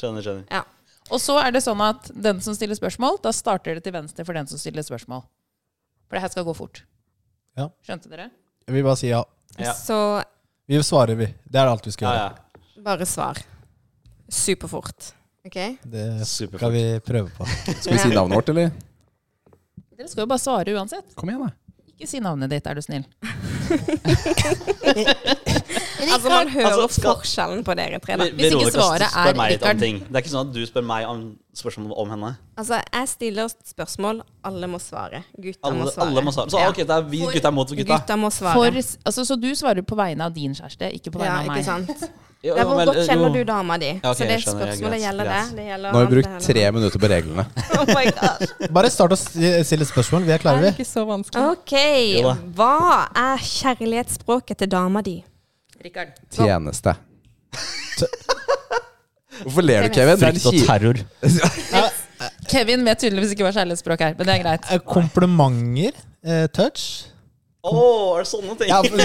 [0.00, 0.64] Skjønner, skjønner.
[1.10, 4.24] Og så er det sånn at den som stiller spørsmål, da starter det til venstre
[4.24, 5.22] for den som stiller spørsmål.
[6.08, 6.82] For det her skal gå fort.
[7.58, 7.68] Ja.
[7.84, 8.30] Skjønte dere?
[8.66, 9.22] Jeg vil bare si ja.
[9.58, 9.72] Ja.
[9.74, 9.96] Så
[10.70, 11.26] Vi svarer, vi.
[11.50, 12.36] Det er alt vi skal Ja, gjøre.
[12.76, 12.82] ja.
[12.86, 13.40] bare svar.
[14.30, 15.12] Superfort.
[15.46, 15.58] OK?
[15.82, 16.60] Det Superfort.
[16.60, 17.44] skal vi prøve på.
[17.80, 18.70] Skal vi si navnet vårt, eller?
[19.96, 21.14] Dere skal jo bare svare uansett.
[21.14, 21.50] Kom igjen, da.
[21.94, 23.04] Ikke si navnet ditt, er du snill.
[26.08, 28.16] Altså, man hører Altså, skal- forskjellen på dere tre.
[28.16, 28.24] da.
[28.24, 29.78] Hvis ikke svaret er Rikard.
[29.78, 32.36] Det er ikke sånn at du spør meg om spørsmål om henne.
[32.56, 35.22] Altså, jeg stiller spørsmål, alle må svare.
[35.36, 36.06] Gutta må svare.
[36.08, 36.50] alle må svare.
[36.50, 36.68] Så Ja.
[36.68, 37.84] ok, det er vi gutta mot gutta.
[37.98, 38.54] Gutta må svare.
[38.54, 38.70] For,
[39.04, 41.54] altså, så du svarer på vegne av din kjæreste, ikke på vegne ja, av ikke
[41.56, 41.64] meg.
[41.64, 42.10] sant?
[42.42, 44.00] Jo, Det hvor godt kjenner du dama di.
[44.00, 45.48] Ja, okay, så det er skjønner, spørsmålet greit, gjelder greit.
[45.50, 45.56] det.
[45.56, 47.44] det gjelder Nå har vi brukt tre minutter på reglene.
[47.80, 48.68] Oh.
[48.72, 50.24] Bare start å stille spørsmål.
[50.24, 51.50] Vi er Det klare, er ikke så vanskelig.
[51.52, 51.74] OK.
[52.56, 55.18] Hva er kjærlighetsspråket til dama di?
[55.84, 56.12] Rikard.
[56.34, 56.94] Tjeneste.
[59.40, 60.18] Hvorfor ler du, Kevin?
[60.20, 60.96] Det Frykt og terror.
[62.50, 64.66] Kevin vet tydeligvis ikke hva kjærlighetsspråk er, men det er greit.
[64.68, 65.94] Eh, Komplimenter.
[66.20, 66.82] Eh, touch.
[67.64, 67.72] Å,
[68.16, 68.68] er det sånne ting?
[68.68, 69.00] Ja, men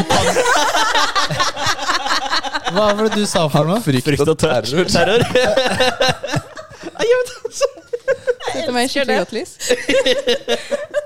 [2.76, 3.80] Hva var det du sa for noe?
[3.84, 4.88] Frykt og terror.
[4.91, 5.21] terror.
[8.95, 9.51] Skikkelig godt lys.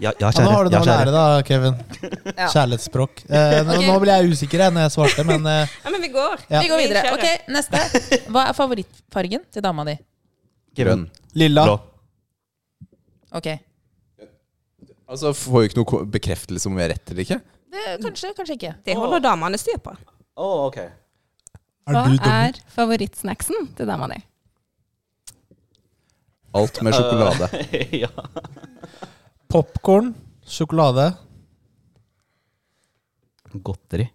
[0.00, 1.76] Ja, ja, Ja, nå har du noe å lære, da, Kevin.
[2.36, 3.22] Kjærlighetsspråk.
[3.28, 3.86] Eh, nå, Ok.
[3.86, 6.44] nå ble jeg usikker jeg, når jeg svarte, men eh, Ja, men vi går.
[6.50, 6.60] Ja.
[6.64, 7.02] Vi går videre.
[7.16, 7.82] Ok, Neste.
[8.32, 9.96] Hva er favorittfargen til dama di?
[10.80, 11.06] Grønn.
[11.38, 11.64] lilla.
[11.68, 11.76] Blå.
[13.40, 13.48] Ok.
[15.10, 17.40] Altså, Får vi ikke noe bekreftelse om vi er rett eller ikke?
[17.70, 18.72] Det, kanskje, kanskje ikke.
[18.86, 19.94] Det holder damene styr på.
[20.38, 20.80] Oh, ok.
[21.90, 24.18] Hva er favorittsnacksen til dama di?
[26.58, 27.48] Alt med sjokolade.
[28.02, 28.10] ja.
[29.50, 30.12] Popkorn,
[30.46, 31.10] sjokolade.
[33.66, 34.06] Godteri.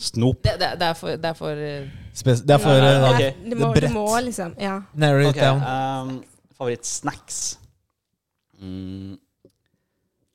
[0.00, 0.38] Snop.
[0.42, 3.08] Det, det, det er for, det er for eh, Spes det er for Ja, uh,
[3.10, 3.24] ok.
[3.50, 4.78] Du må, det er du må liksom Ja.
[4.96, 5.60] narrow it Ok, down.
[5.60, 6.14] um,
[6.56, 7.40] Favorittsnacks.
[8.60, 9.18] Mm,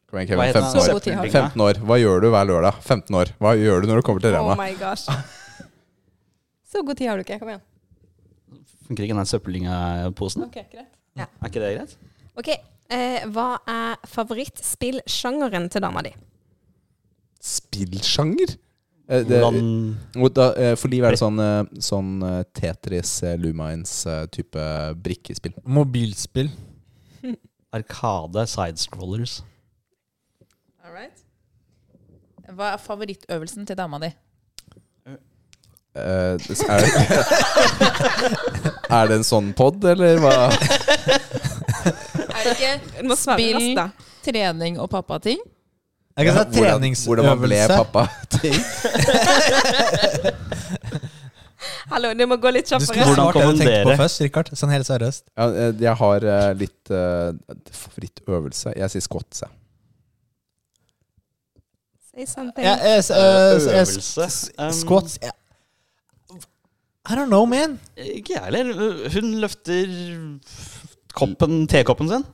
[0.05, 0.45] Kom igjen, hva Kevin.
[0.51, 0.85] heter 15 den?
[0.85, 0.99] Så år.
[1.25, 1.31] du.
[1.33, 1.79] 15 år.
[1.89, 2.77] Hva gjør du hver lørdag?
[2.85, 3.33] 15 år.
[3.41, 4.55] Hva gjør du når du kommer til Oh Rema?
[4.61, 5.09] my gosh.
[6.71, 7.39] Så god tid har du ikke.
[7.41, 7.65] Kom igjen.
[8.85, 10.45] Funker ikke den søppelposen?
[10.45, 10.93] Ok, greit.
[11.17, 11.97] Er ikke det greit?
[12.37, 12.53] OK.
[12.89, 16.11] Eh, hva er favorittspillsjangeren til dama di?
[17.41, 18.55] Spillsjanger?
[19.07, 23.35] Eh, det- Hvordan da, eh, For Liv er det sånn, eh, sånn eh, Tetris, eh,
[23.37, 25.53] Lumines-type brikkespill.
[25.65, 26.49] Mobilspill.
[27.73, 29.41] Arkade sidescrollers.
[30.83, 31.23] All right.
[32.49, 34.13] Hva er favorittøvelsen til dama di?
[35.95, 36.89] Det- er, det,
[38.97, 40.33] er det en sånn pod, eller hva?
[42.35, 42.73] Er det ikke
[43.07, 43.79] Du Spill.
[44.25, 45.39] trening og pappating?
[46.17, 47.07] Jeg kan si treningsøvelse.
[47.07, 47.75] hvordan man ble treningsøvelse.
[47.83, 48.03] pappa.
[48.35, 48.55] Ting.
[51.91, 53.05] Hallo, det må gå litt Du kjappere.
[53.07, 54.51] Hvordan kom du tenkt på først, Rikard.
[54.59, 55.23] Sånn helt seriøst.
[55.37, 58.75] Ja, eh, jeg har eh, litt Fritt favorittøvelse.
[58.79, 59.51] Jeg sier squats, jeg.
[62.15, 62.63] Say something.
[62.63, 62.83] Ja, uh,
[63.55, 64.27] Øvelse.
[64.55, 65.31] Um, Squats ja.
[67.05, 67.79] I don't know, man.
[67.97, 69.09] Ikke jeg heller.
[69.13, 69.91] Hun løfter
[71.13, 72.25] koppen, tekoppen sin.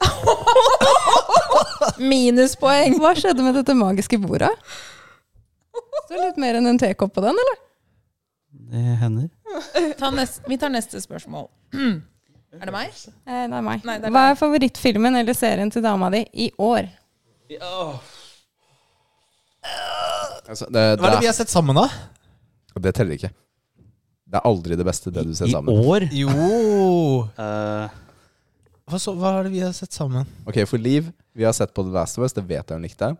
[2.10, 2.94] Minuspoeng!
[3.02, 4.52] Hva skjedde med dette magiske bordet?
[6.06, 7.58] Står litt mer enn en tekopp på den, eller?
[8.70, 9.28] Det hender.
[9.98, 11.48] Ta neste, vi tar neste spørsmål.
[11.74, 12.94] Er det meg?
[13.26, 13.84] Eh, er meg.
[13.86, 16.88] Nei, det er Hva er favorittfilmen eller serien til dama di i år?
[20.50, 21.86] Altså, det, Hva er det vi har sett sammen, da?
[22.80, 23.30] det teller ikke.
[24.30, 25.80] Det er aldri det beste det du ser I sammen.
[25.90, 26.28] år Jo
[27.44, 27.96] eh,
[28.90, 30.26] hva, så, hva er det vi har sett sammen?
[30.50, 32.34] Ok, For Liv, vi har sett på The Last of Us.
[32.34, 33.10] Det vet jeg hun likte.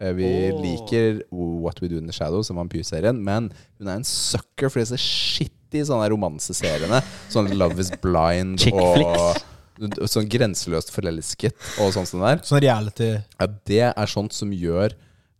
[0.00, 0.60] Eh, Vi Åh.
[0.64, 4.80] liker What We Do In The Shadows, som vampyrserien, men hun er en sucker for
[4.80, 7.02] disse shitty sånne romanseseriene.
[7.32, 12.42] Sånn Love Is Blind Chick og sånn grenseløst forelsket og sånn som det der.
[12.48, 13.08] Sånn reality
[13.40, 14.92] Ja, det er sånt som gjør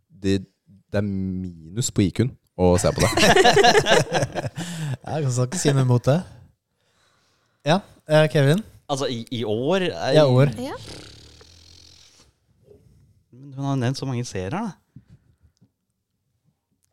[0.09, 0.39] det,
[0.89, 3.09] det er minus på IQ-en å se på det.
[5.07, 6.19] Jeg skal ikke si noe imot det.
[7.65, 7.79] Ja,
[8.09, 8.61] eh, Kevin?
[8.91, 10.51] Altså, i, i år er, Ja, år.
[10.61, 10.75] Ja.
[13.33, 14.71] Hun har nevnt så mange serier, da.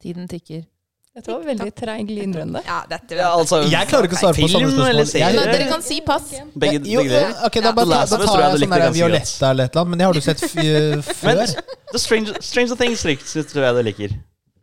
[0.00, 0.62] Tiden tikker.
[1.10, 2.60] Dette var veldig treig lynrunde.
[2.64, 5.20] Ja, dette Ja, altså, Jeg klarer ikke å svare på film sånne spørsmål.
[5.20, 6.30] Jeg- Men dere kan si pass.
[6.54, 7.34] Begge, jo, begge deler.
[7.46, 9.82] ok, da, bare, The da, da tar jeg jeg sånn der Violetta eller et eller
[9.82, 11.62] annet, men det har du sett f Men før.
[11.92, 13.02] The Stranger, Stranger Things
[13.50, 14.16] tror jeg du liker.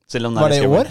[0.08, 0.88] Selv om Var det i år?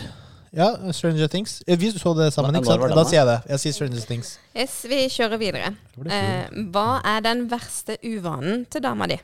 [0.57, 1.62] Ja, Stranger Things.
[1.67, 2.83] Eh, Vi så det sammen, ikke sant?
[2.97, 3.39] Da sier jeg det.
[3.51, 4.39] Jeg sier Stranger Things.
[4.57, 5.71] Yes, vi kjører videre.
[6.05, 9.17] Eh, hva er den verste uvanen til dama di?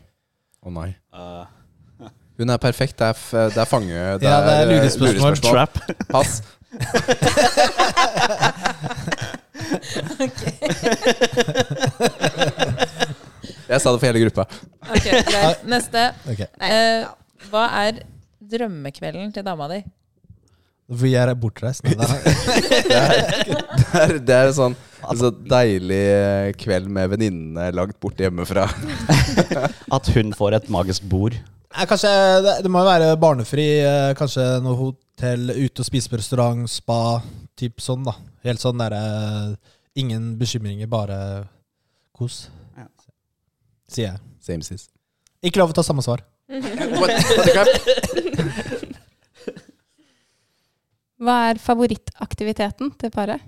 [0.63, 0.91] Å nei.
[1.13, 1.45] Uh,
[2.41, 2.99] Hun er perfekt.
[3.01, 3.93] Det er, f det er fange...
[4.21, 5.37] Det Ja, det er eh, lurespørsmål.
[5.45, 5.75] trap.
[6.13, 6.43] Pass.
[13.69, 14.45] Jeg sa det for hele gruppa.
[14.89, 15.63] Ok, greit.
[15.73, 16.07] Neste.
[16.29, 16.41] Ok.
[16.61, 17.05] Eh,
[17.53, 17.93] hva er
[18.53, 19.83] drømmekvelden til dama di?
[20.93, 21.85] Vi er bortreist.
[21.89, 24.75] Det er, Det er, det er en sånn
[25.09, 28.67] altså, deilig eh, kveld med venninnene langt borte hjemmefra.
[29.97, 31.37] At hun får et magisk bord.
[31.89, 32.11] Kanskje
[32.45, 33.67] det, det må jo være barnefri.
[33.87, 36.99] eh, Kanskje noe hotell, ute og spise på restaurant, spa.
[37.57, 38.17] Typ sånn, da.
[38.45, 39.01] Helt sånn derre
[40.01, 41.17] Ingen bekymringer, bare
[42.17, 42.47] kos.
[43.93, 44.21] Sier jeg.
[44.41, 44.87] Same sis.
[45.45, 46.23] Ikke lov å ta samme svar.
[46.53, 47.11] What,
[47.57, 47.69] what?
[51.23, 53.41] Hva er favorittaktiviteten til paret?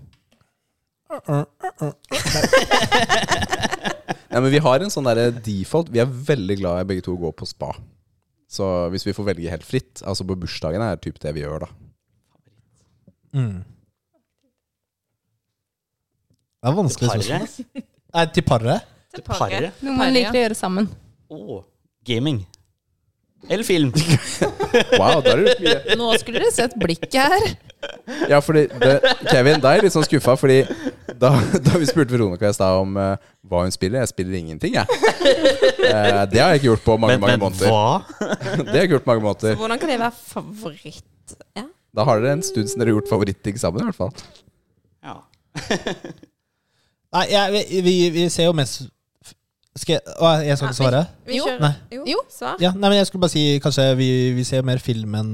[4.30, 5.90] Nei, men vi har en sånn der default.
[5.92, 7.70] Vi er veldig glad i begge to å gå på spa.
[8.50, 11.66] Så hvis vi får velge helt fritt, altså på bursdagen er typ det vi gjør,
[11.66, 11.70] da.
[13.34, 13.60] Mm.
[16.62, 17.84] Det er vanskelig spørsmål.
[18.14, 18.90] Nei, til paret?
[19.14, 19.82] Til Paret.
[19.84, 20.86] Noe man liker å gjøre sammen.
[21.30, 21.58] Å,
[22.06, 22.40] gaming.
[23.48, 23.92] Eller film.
[24.98, 25.94] Wow, da er det mye.
[25.98, 27.44] Nå skulle dere sett blikket her.
[28.30, 28.94] Ja, fordi det,
[29.28, 30.56] Kevin, da er jeg litt sånn skuffa, fordi
[31.20, 31.30] da,
[31.62, 33.12] da vi spurte Veronica i stad om uh,
[33.46, 34.86] hva hun spiller Jeg spiller ingenting, jeg.
[34.88, 37.70] Uh, det har jeg ikke gjort på mange, Men, mange men måneder.
[37.70, 38.24] hva?
[38.64, 39.58] Det har jeg ikke gjort på mange måneder.
[39.62, 41.36] Hvordan kan det være favoritt?
[41.60, 41.66] Ja.
[41.94, 44.10] Da har dere en stund siden dere har gjort favorittting sammen, i hvert fall.
[45.04, 45.20] Ja.
[47.14, 48.88] Nei, jeg, vi, vi, vi ser jo mest
[49.82, 51.00] skal jeg, å, jeg skal ikke svare?
[51.26, 51.44] Vi Jo.
[51.48, 51.60] kjører.
[51.64, 51.72] Nei.
[51.96, 52.20] Jo, Jo.
[52.30, 52.56] svar.
[52.62, 55.32] Ja, nei, men jeg skulle bare si kanskje vi, vi ser mer film enn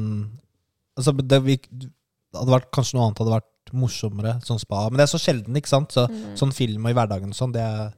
[0.98, 1.88] Altså, det, vi, det
[2.36, 4.80] hadde vært Kanskje noe annet hadde vært morsommere, sånn spa.
[4.90, 5.92] Men det er så sjelden, ikke sant?
[5.94, 6.32] Så, Mm.
[6.40, 7.92] Sånn film og i hverdagen og sånn, det er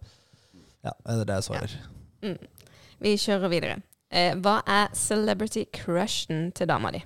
[0.85, 1.75] Ja, det er det jeg svarer.
[2.23, 2.39] Mm.
[3.03, 3.77] Vi kjører videre.
[4.13, 7.01] Eh, hva er celebrity crushen til dama di?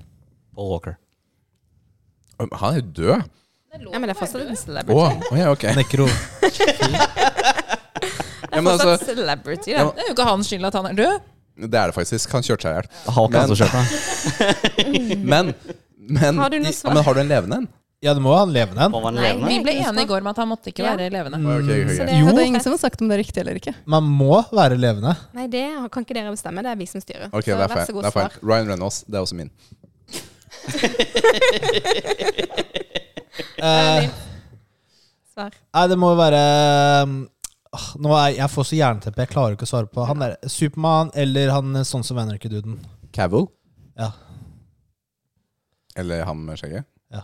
[0.57, 0.97] Paul Walker.
[2.41, 3.23] Han er jo død.
[3.77, 4.99] Ja, men det er fortsatt en celebrity.
[5.31, 5.63] oh ja, ok.
[5.77, 6.09] Nekro.
[8.57, 9.89] Ja, men fortsatt altså- celebrity, Ja, da.
[9.97, 11.17] Det er jo ikke hans skyld at han er død.
[11.57, 12.27] Det er det faktisk.
[12.37, 12.87] Han kjørte seg i hjel.
[13.17, 13.33] Hulk
[15.25, 15.55] Men-.
[16.07, 16.93] Men, men, Har du noe ja, svar?
[16.95, 17.65] men har du en levende en?
[18.05, 18.91] Ja, det må jo ha en levende en.
[18.93, 19.49] Må man Nei, levende?
[19.51, 20.93] Vi ble Ikke enige i går om at han måtte ikke Ja.
[20.95, 21.37] være levende.
[21.41, 21.47] Mm.
[21.51, 22.27] Ok, ok, Så det Jo.
[22.31, 23.75] Det er ingen som har sagt om det er riktig eller ikke.
[23.91, 25.17] Man må være levende.
[25.35, 26.63] Nei, det kan ikke dere bestemme.
[26.63, 27.27] Det er vi som styrer.
[27.33, 27.87] Ok, så det er vær feil.
[27.89, 28.31] så god, Det er feil.
[28.31, 28.39] svar.
[28.53, 29.51] Ryan Reynolds, det er også min.
[33.57, 34.09] Eh,
[35.35, 35.53] Svar.
[35.75, 36.41] nei, det må jo være
[37.05, 37.15] um,
[38.01, 40.05] Nå er, Jeg får så jernteppe, jeg klarer ikke å svare på.
[40.09, 42.79] Han der, Supermann eller han sånn som venner ikke duden.
[43.13, 43.49] Cavill?
[43.99, 44.11] Ja.
[45.97, 46.85] Eller han med skjegget?
[47.13, 47.23] Ja.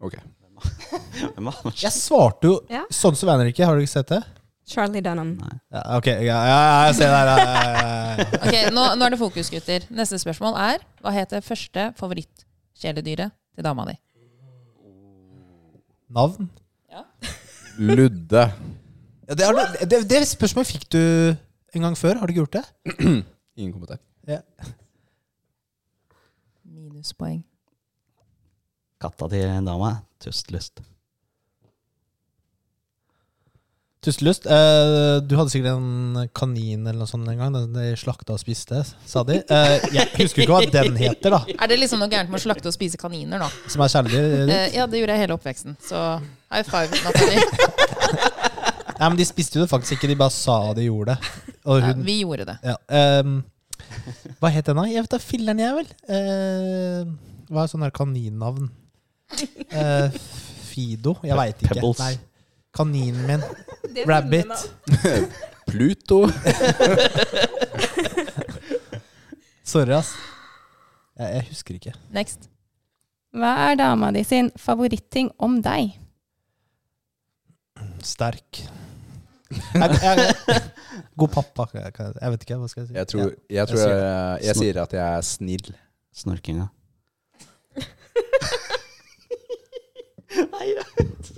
[0.00, 0.16] Ok.
[0.60, 2.82] Hvem var- Jeg svarte jo Ja.
[2.92, 4.22] sånn som venner ikke, har du ikke sett det?
[4.70, 5.32] Charlie Dunham.
[5.72, 7.26] Ja, ok, ja, ja, jeg ser der.
[7.26, 7.78] Ja, ja, ja,
[8.20, 8.26] ja.
[8.46, 9.86] Ok, nå, nå er det fokus, gutter.
[9.90, 13.96] Neste spørsmål er Hva heter første favorittkjæledyret til dama di?
[16.10, 16.48] Navn?
[17.80, 18.44] Ludde.
[19.30, 21.02] Ja, det, har du- det, det spørsmålet fikk du
[21.78, 22.64] en gang før, har du ikke gjort det?
[23.60, 24.00] Ingen kommentar.
[26.66, 27.42] Minuspoeng.
[29.00, 29.92] Katta til dama.
[30.20, 30.82] Tustlyst.
[34.00, 34.46] Tustelust.
[34.48, 37.52] Eh, du hadde sikkert en kanin eller noe sånt en gang.
[37.54, 39.42] Den de slakta og spiste, sa de.
[39.44, 41.42] Eh, jeg husker ikke hva den heter, da.
[41.54, 43.50] Er det liksom noe gærent med å slakte og spise kaniner nå?
[43.68, 44.54] Som er kjæledyr.
[44.56, 45.76] Eh, ja, det gjorde jeg hele oppveksten.
[45.84, 46.00] Så
[46.50, 48.48] high five, Nathalie.
[49.00, 51.30] Nei, men de spiste jo det faktisk ikke, de bare sa de gjorde det.
[51.64, 52.56] Og hun, Nei, vi gjorde det.
[52.68, 53.38] ja, ehm,
[54.42, 54.84] Hva het den, da?
[54.90, 55.88] Jeg vet da filleren, jeg, vel.
[56.12, 57.06] Eh,
[57.50, 58.68] Hva er sånn her kaninnavn?
[59.72, 60.18] Eh,
[60.68, 61.16] Fido?
[61.24, 61.78] Jeg veit ikke.
[61.78, 62.02] Pebbles.
[62.04, 62.12] Nei.
[62.76, 63.42] Kaninen min.
[64.10, 64.52] Rabbit.
[65.70, 66.20] Pluto.
[69.64, 70.12] Sorry, ass.
[71.18, 71.94] Jeg, jeg husker ikke.
[72.14, 72.48] Next.
[73.36, 75.92] Hva er dama di sin favoritting om deg?
[78.04, 78.64] Sterk.
[81.18, 81.66] God pappa.
[81.74, 82.94] Jeg, vet ikke, hva skal jeg si?
[82.94, 85.68] Jeg tror, jeg, tror jeg, jeg sier at jeg er snill.
[86.20, 86.66] Snorkinga.
[90.54, 91.30] Nei, jeg vet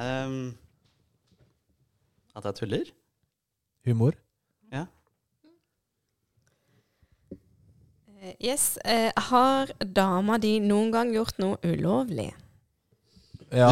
[0.00, 0.56] um,
[2.36, 2.84] At jeg tuller?
[3.86, 4.12] Humor.
[4.72, 4.84] Ja.
[8.42, 8.78] Yes.
[8.84, 12.32] Eh, har dama di noen gang gjort noe ulovlig?
[13.52, 13.70] Ja.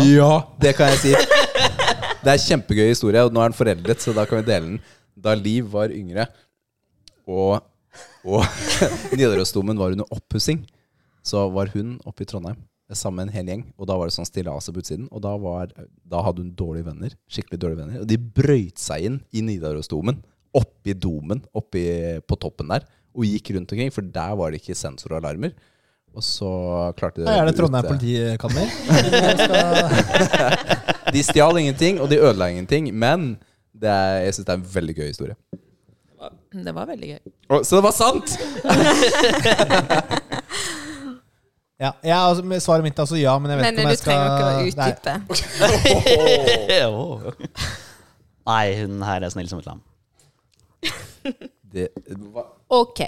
[0.62, 1.14] det kan jeg si.
[2.24, 4.70] Det er en kjempegøy historie, og nå er den foreldet, så da kan vi dele
[4.72, 4.78] den.
[5.14, 6.24] Da Liv var yngre,
[7.28, 7.60] og,
[8.24, 8.46] og
[9.18, 10.62] Nidarosdomen var under oppussing,
[11.24, 12.62] så var hun oppe i Trondheim
[12.94, 13.62] sammen med en hel gjeng.
[13.80, 15.06] Og da var det sånn stillaser på utsiden.
[15.12, 15.72] Og da, var,
[16.04, 17.14] da hadde hun dårlige venner.
[17.32, 18.02] Skikkelig dårlige venner.
[18.04, 20.20] Og de brøyt seg inn i Nidarosdomen.
[20.54, 21.84] Oppi domen, oppi
[22.28, 22.84] på toppen der.
[23.16, 25.54] Og gikk rundt omkring, for der var det ikke sensoralarmer.
[26.14, 26.50] Og så
[26.98, 28.66] klarte de er det Trondheim politikammer.
[31.12, 32.88] De stjal ingenting, og de ødela ingenting.
[32.94, 33.36] Men
[33.74, 35.36] det er, jeg syns det er en veldig gøy historie.
[36.54, 37.20] Det var veldig gøy.
[37.50, 38.28] Å, så det var sant!
[41.84, 43.98] Ja, ja altså, svaret mitt er altså ja, men jeg vet Men ikke om jeg
[43.98, 45.14] skal Men du trenger ikke å utdype.
[48.50, 49.80] Nei, hun her er snill som et lam.
[51.74, 51.88] Det,
[52.30, 52.44] hva,
[52.74, 53.00] Ok.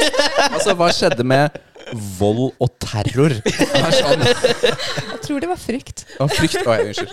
[0.54, 1.50] altså, hva skjedde med
[2.18, 3.34] vold og terror?
[3.46, 6.04] Det er sånn, Jeg tror det var frykt.
[6.18, 7.12] å, frykt Oi, unnskyld.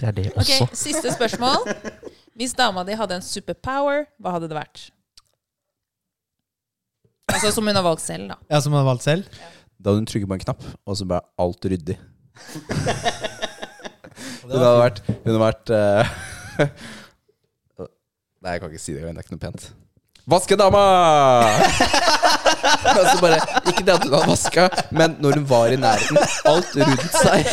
[0.00, 1.68] Det er det Ok, Siste spørsmål.
[2.40, 4.88] Hvis dama di hadde en superpower, hva hadde det vært?
[7.30, 8.38] Altså som hun har valgt selv, da.
[8.50, 9.28] Ja, Som hun har valgt selv?
[9.78, 11.98] Da hadde hun trykket på en knapp, og så ble alt ryddig.
[14.40, 16.08] Hun hadde vært, hun hadde vært uh,
[18.40, 19.02] Nei, jeg kan ikke si det.
[19.04, 19.66] Det er ikke noe pent.
[20.26, 20.82] Vaskedama!
[22.98, 26.76] altså bare, ikke det at hun hadde vaska, men når hun var i nærheten, alt
[26.76, 27.46] rundt seg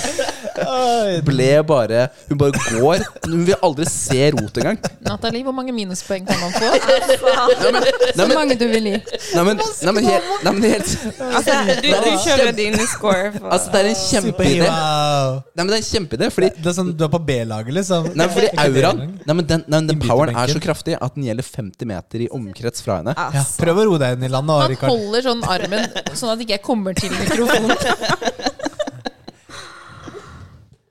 [1.28, 3.04] ble bare Hun bare går.
[3.28, 4.80] Hun vil aldri se rot engang.
[5.06, 6.72] Nathalie, hvor mange minuspoeng kan man få?
[6.72, 7.84] Nei, men,
[8.16, 8.96] Så men, mange du vil gi.
[9.36, 10.94] nei, men, nei, men, helt, nei, men helt
[11.28, 14.68] Altså, du, du kjører din score for Altså, det er en kjempeidé.
[14.68, 18.10] Nei, men det er en kjempeidé, fordi Det er sånn du er på B-laget, liksom.
[18.18, 21.28] Nei, fordi auraen Nei, men den, nei, men den poweren er så kraftig at den
[21.28, 23.14] gjelder 50 meter i omkrets fra henne.
[23.18, 23.60] Ja, Altså.
[23.62, 25.86] prøv å roe deg inn i landet, Han holder sånn armen
[26.18, 27.76] sånn at ikke jeg kommer til mikrofonen.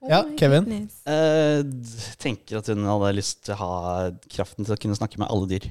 [0.09, 0.89] Ja, Kevin.
[1.07, 3.71] Eh, d- tenker at hun hadde lyst til å ha
[4.31, 5.67] kraften til å kunne snakke med alle dyr.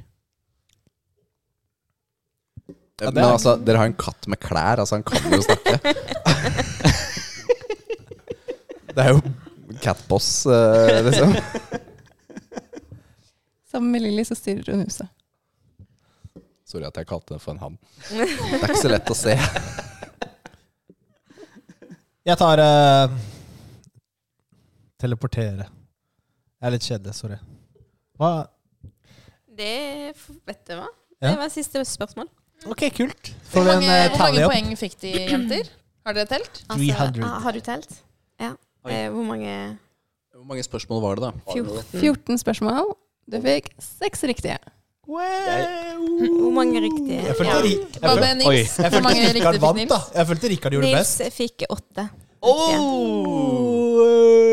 [3.01, 5.73] Ja, Men altså, dere har en katt med klær, altså han kan jo snakke.
[8.95, 9.19] det er jo
[9.83, 11.35] catboss, uh, liksom.
[13.67, 15.07] Sammen med Lilly så styrer hun huset.
[16.65, 17.75] Sorry at jeg kalte det for en hann.
[18.09, 19.35] Det er ikke så lett å se.
[22.25, 23.09] Jeg tar eh,
[25.01, 25.65] teleportere.
[26.61, 27.37] Jeg er litt kjedelig, sorry.
[28.19, 28.31] Hva?
[29.55, 29.71] Det
[30.47, 30.87] vet du hva?
[31.21, 31.31] Ja.
[31.31, 32.27] Det var siste spørsmål.
[32.71, 33.31] Ok, kult.
[33.51, 34.51] Får vi en eh, hvor mange opp?
[34.53, 35.69] poeng fikk de, jenter?
[36.05, 36.61] Har dere telt?
[36.71, 37.23] 300.
[37.25, 37.97] ah, har du telt?
[38.41, 38.53] Ja.
[38.85, 38.91] Oi.
[38.93, 39.51] Eh, hvor mange
[40.35, 41.53] Hvor mange spørsmål var det, da?
[41.53, 41.99] 14.
[42.01, 42.93] 14 spørsmål.
[43.31, 44.57] Du fikk seks riktige.
[45.05, 47.21] Hvor mange riktige?
[47.27, 47.61] Jeg følte, Ja.
[47.61, 48.35] Ri- jeg Hva følte, med.
[48.41, 48.77] Nils?
[48.77, 49.99] jeg Hvor mange følte riktige Rikard fikk vant, da.
[50.19, 51.33] Jeg følte Rikard gjorde Nils best.
[51.37, 52.09] fikk åtte.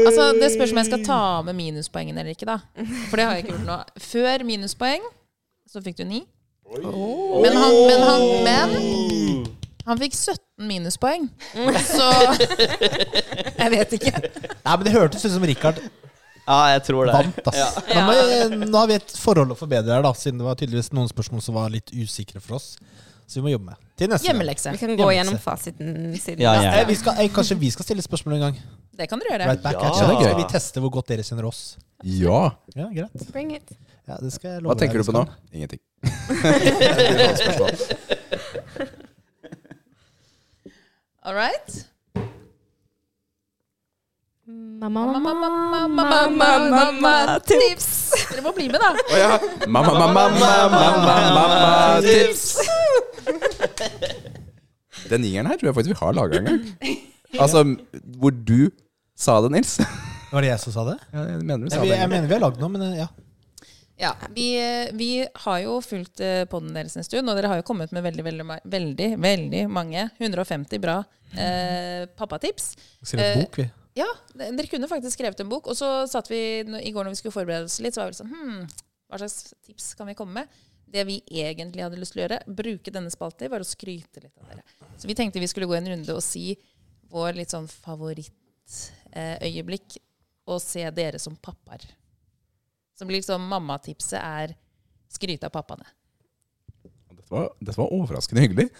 [0.06, 2.58] Altså, Det spørs om jeg skal ta med minuspoengene eller ikke, da.
[3.10, 3.78] For det har jeg ikke gjort nå.
[4.12, 5.04] Før minuspoeng
[5.70, 6.22] så fikk du ni.
[6.72, 8.70] Men han, men han Men
[9.86, 11.26] han fikk 17 minuspoeng.
[11.84, 12.08] Så
[13.58, 14.12] Jeg vet ikke.
[14.22, 17.14] Nei, men Det hørtes ut som Rikard Ja, jeg tror det.
[17.18, 17.48] vant.
[17.52, 17.76] ass.
[17.92, 18.12] Nå, må
[18.66, 21.42] nå har vi et forhold å forbedre her, da siden det var tydeligvis noen spørsmål
[21.44, 22.72] som var litt usikre for oss.
[23.26, 23.81] Så vi må jobbe med.
[24.00, 24.24] Til neste.
[24.28, 24.70] Hjemmelekse.
[24.72, 26.70] Vi kan gå gjennom fasiten siden Ja, ja, ja.
[26.80, 28.56] Eh, vi skal, jeg, kanskje vi skal stille spørsmål en gang?
[28.96, 29.46] Det kan dere gjøre.
[29.50, 29.78] Right back Ja.
[29.78, 29.84] at.
[30.00, 31.60] Ja, det Skal vi teste hvor godt dere kjenner oss?
[32.02, 32.40] Ja.
[32.74, 33.32] Ja, greit.
[33.32, 33.68] Bring it.
[34.08, 35.24] Ja, det skal jeg love Hva tenker deg du på nå?
[35.52, 35.80] Ingenting.
[41.22, 41.84] All right.
[44.82, 47.86] Mamma, Mamma, mamma, mamma, mamma, tips!
[48.32, 48.88] Dere må bli med, da.
[48.98, 49.36] Oh, ja.
[49.70, 52.58] Mamma, mamma, mamma, mamma, mamma, tips!
[55.10, 56.96] Den jingeren her tror jeg faktisk vi har laga en gang.
[57.40, 57.62] Altså,
[58.18, 58.70] hvor du
[59.18, 59.76] sa det, Nils.
[60.32, 60.96] Var det jeg som sa det?
[61.12, 63.06] Ja, jeg mener sa Jeg, mener vi har lagd noe, men ja.
[64.02, 64.46] Ja, vi,
[64.98, 65.10] vi
[65.44, 66.18] har jo fulgt
[66.50, 70.08] poden deres en stund, og dere har jo kommet med veldig, veldig, veldig, veldig mange,
[70.18, 70.96] 150 bra
[71.38, 72.72] eh, pappatips.
[73.04, 73.68] Skrevet Eh, bok, vi.
[73.98, 75.64] Ja, dere kunne faktisk skrevet en bok.
[75.68, 78.20] Og så satt vi i går når vi skulle forberede oss litt, så var vi
[78.20, 78.60] sånn hm,
[79.10, 79.36] Hva slags
[79.66, 80.46] tips kan vi komme med?
[80.92, 84.38] Det vi egentlig hadde lyst til å gjøre, bruke denne spalten, var å skryte litt
[84.40, 84.62] av dere.
[85.00, 86.46] Så vi tenkte vi skulle gå en runde og si
[87.12, 89.88] vår litt sånn favorittøyeblikk,
[90.52, 91.82] og se dere som pappaer.
[92.98, 94.48] Så blir liksom mammatipset er
[95.12, 95.86] skryte av pappaene.
[96.82, 98.68] Dette var, dette var overraskende hyggelig.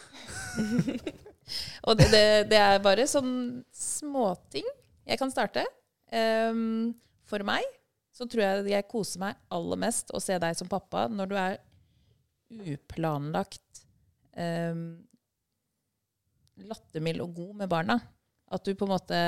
[1.88, 3.32] Og det, det, det er bare sånn
[3.76, 4.66] småting.
[5.08, 5.64] Jeg kan starte.
[6.12, 6.92] Um,
[7.28, 7.64] for meg
[8.12, 11.36] så tror jeg jeg koser meg aller mest å se deg som pappa når du
[11.40, 11.54] er
[12.74, 13.86] uplanlagt
[14.36, 15.00] um,
[16.68, 17.96] lattermild og god med barna.
[18.52, 19.18] At du på en måte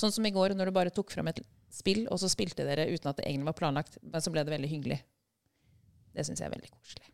[0.00, 2.86] Sånn som i går, når du bare tok fram et spill, og så spilte dere
[2.88, 4.96] uten at det egentlig var planlagt, men så ble det veldig hyggelig.
[6.14, 7.10] Det syns jeg er veldig koselig.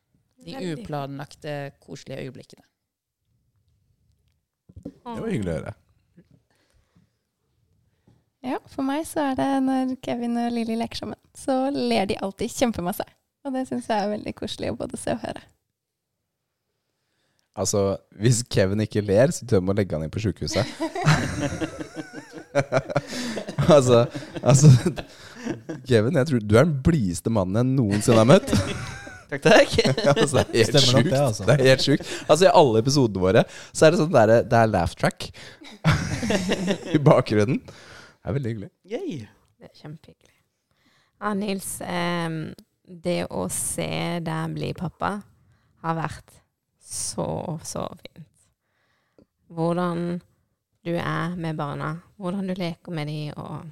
[0.46, 2.62] De uplanlagte, koselige øyeblikkene.
[4.84, 5.74] Det var hyggelig å høre.
[8.46, 12.18] Ja, for meg så er det når Kevin og Lilly leker sammen, så ler de
[12.22, 13.06] alltid kjempemasse.
[13.46, 15.42] Og det syns jeg er veldig koselig å både se og høre.
[17.56, 17.82] Altså,
[18.20, 20.68] hvis Kevin ikke ler, så tør jeg å legge han inn på sjukehuset.
[23.76, 24.02] altså,
[24.42, 24.70] altså
[25.88, 28.52] Kevin, jeg tror du er den blideste mannen jeg noensinne har møtt.
[29.26, 29.72] Takk, takk.
[30.12, 31.08] altså, det er helt Stemmer sjukt.
[31.10, 31.46] det, altså.
[31.48, 32.10] Det er helt sjukt.
[32.28, 33.42] Altså, I alle episodene våre
[33.74, 35.26] så er det sånn der, det er laugh track
[36.94, 37.58] i bakgrunnen.
[38.26, 38.68] Det er veldig hyggelig.
[38.90, 39.18] Yay.
[39.54, 40.32] Det er kjempehyggelig.
[41.20, 42.40] Ja, Nils, em,
[42.82, 43.86] det å se
[44.26, 45.12] deg bli pappa
[45.84, 46.34] har vært
[46.82, 47.28] så,
[47.62, 48.50] så fint.
[49.46, 50.18] Hvordan
[50.82, 53.70] du er med barna, hvordan du leker med dem, og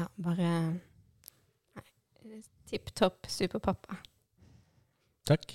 [0.00, 0.56] ja, bare
[2.64, 4.00] Tipp topp superpappa.
[5.28, 5.52] Takk.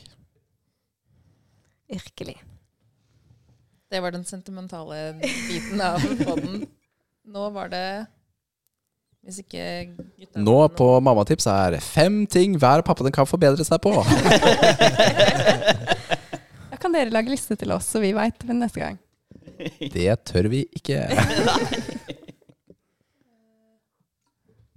[1.89, 2.37] Virkelig.
[3.89, 6.67] Det var den sentimentale biten av podden.
[7.29, 8.05] Nå var det
[9.25, 9.65] Hvis ikke
[10.17, 13.91] gutta Nå på Mammatips er fem ting hver pappa kan forbedre seg på.
[16.69, 18.97] Da kan dere lage liste til oss, så vi veit neste gang.
[19.91, 21.03] Det tør vi ikke.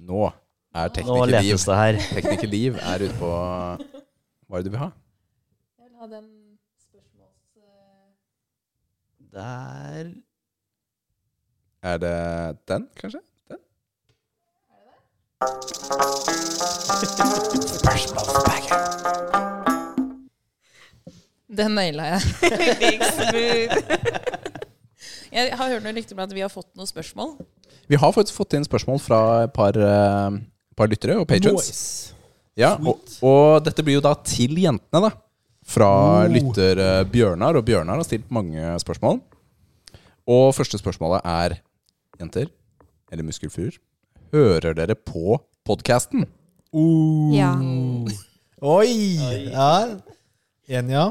[0.02, 0.26] Nå
[0.74, 2.02] er teknikerliv det.
[2.16, 4.90] Teknikerliv er ute på Hva er det du vil ha?
[5.78, 6.28] Jeg vil ha den
[6.82, 7.38] spørsmåls...
[9.32, 10.10] Der
[11.82, 13.20] Er det den, kanskje?
[13.50, 13.58] Den?
[21.52, 22.20] Den naila jeg.
[22.80, 23.76] Big smooth.
[25.32, 27.30] Jeg har hørt noen rykter om at vi har fått noen spørsmål.
[27.88, 30.34] Vi har faktisk fått inn spørsmål fra et par, eh,
[30.76, 31.70] par lyttere og patrons.
[32.60, 35.10] Ja, og, og dette blir jo da til jentene, da.
[35.72, 36.28] Fra Oh.
[36.28, 39.22] lytter eh, Bjørnar, og Bjørnar har stilt mange spørsmål.
[40.28, 41.56] Og første spørsmålet er
[42.22, 42.52] Jenter,
[43.10, 43.80] eller muskelfruer,
[44.30, 46.28] hører dere på podkasten?
[46.70, 47.34] Uh.
[47.34, 47.50] Ja.
[48.62, 49.18] Oi!
[49.50, 49.72] Ja.
[50.70, 51.08] En, ja.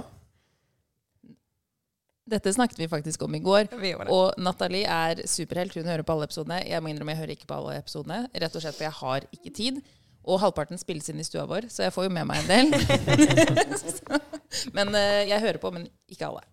[2.32, 3.68] Dette snakket vi faktisk om i går.
[4.08, 5.76] Og Nathalie er superhelt.
[5.76, 6.62] Hun hører på alle episodene.
[6.64, 8.22] Jeg må innrømme jeg hører ikke på alle episodene.
[8.32, 9.82] Rett og slett for jeg har ikke tid.
[10.22, 12.68] Og halvparten spilles inn i stua vår, så jeg får jo med meg en del.
[14.78, 16.46] men eh, jeg hører på, men ikke alle.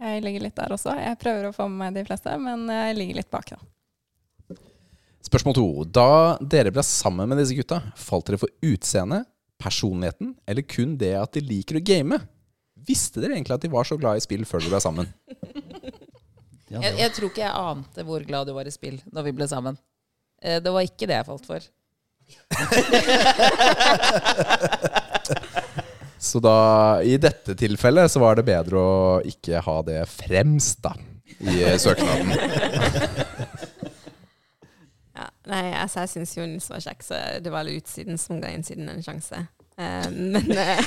[0.00, 0.94] Jeg ligger litt der også.
[0.96, 3.46] Jeg prøver å få med meg de fleste, men jeg ligger litt bak.
[3.52, 3.58] da.
[5.26, 5.66] Spørsmål to.
[5.92, 6.06] Da
[6.40, 9.26] dere ble sammen med disse gutta, falt dere for utseendet,
[9.60, 12.16] personligheten, eller kun det at de liker å game?
[12.88, 15.06] Visste dere egentlig at de var så glad i spill før dere ble sammen?
[16.70, 19.42] Jeg, jeg tror ikke jeg ante hvor glad du var i spill da vi ble
[19.50, 19.74] sammen.
[20.38, 21.58] Eh, Det var ikke det jeg falt for.
[26.20, 30.92] Så da, i dette tilfellet, så var det bedre å ikke ha det fremst, da,
[31.40, 32.34] i eh, søknaden.
[35.20, 38.48] Ja, nei, altså, jeg syns jo Nils var kjekk, så det var utsiden som ga
[38.54, 39.36] innsiden en sjanse.
[39.76, 40.80] Uh, men eh,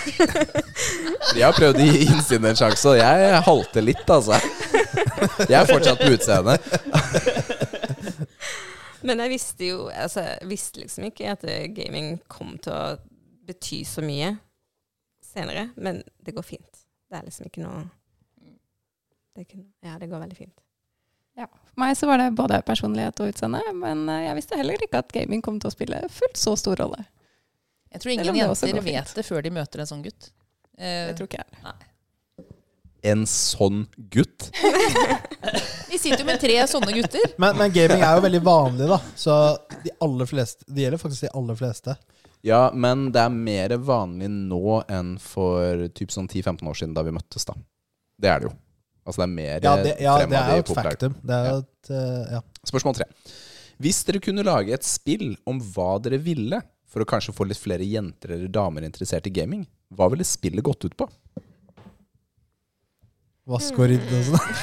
[1.38, 4.39] Jeg har prøvd å gi innsiden en sjanse, og jeg halter litt, altså.
[5.45, 6.65] Jeg er fortsatt på utseendet.
[9.03, 11.41] Men jeg visste jo altså, Jeg visste liksom ikke at
[11.75, 12.84] gaming kom til å
[13.43, 14.31] bety så mye
[15.34, 15.67] senere.
[15.75, 16.84] Men det går fint.
[17.09, 17.84] Det er liksom ikke noe
[19.34, 20.59] det, kunne, Ja, det går veldig fint.
[21.38, 21.47] Ja.
[21.49, 25.01] For meg så var det både personlighet og utseende, men eh, jeg visste heller ikke
[25.01, 27.01] at gaming kom til å spille fullt så stor rolle.
[27.93, 28.86] Jeg tror ingen jenter fint.
[28.86, 30.29] vet det før de møter en sånn gutt.
[30.77, 31.63] Uh, Det tror ikke jeg.
[31.65, 31.89] Nei.
[33.13, 34.47] En sånn gutt.
[35.91, 37.34] Vi sitter jo med tre sånne gutter.
[37.41, 38.97] Men, men gaming er jo veldig vanlig, da.
[39.19, 39.36] Så
[39.84, 41.97] de aller fleste Det gjelder faktisk de aller fleste.
[42.43, 47.03] Ja, men det er mer vanlig nå enn for typ sånn 10-15 år siden da
[47.07, 47.55] vi møttes, da.
[48.19, 48.53] Det er det jo.
[49.03, 51.15] Altså det er mer Ja, det, ja, det er jo et faktum.
[51.23, 51.55] Det er Ja.
[51.63, 52.41] et uh, Ja.
[52.67, 53.07] Spørsmål tre.
[53.83, 57.57] Hvis dere kunne lage et spill om hva dere ville, for å kanskje få litt
[57.59, 59.63] flere jenter eller damer interessert i gaming,
[59.95, 61.07] hva ville spillet gått ut på?
[63.49, 64.47] Vask og rydde og sånn.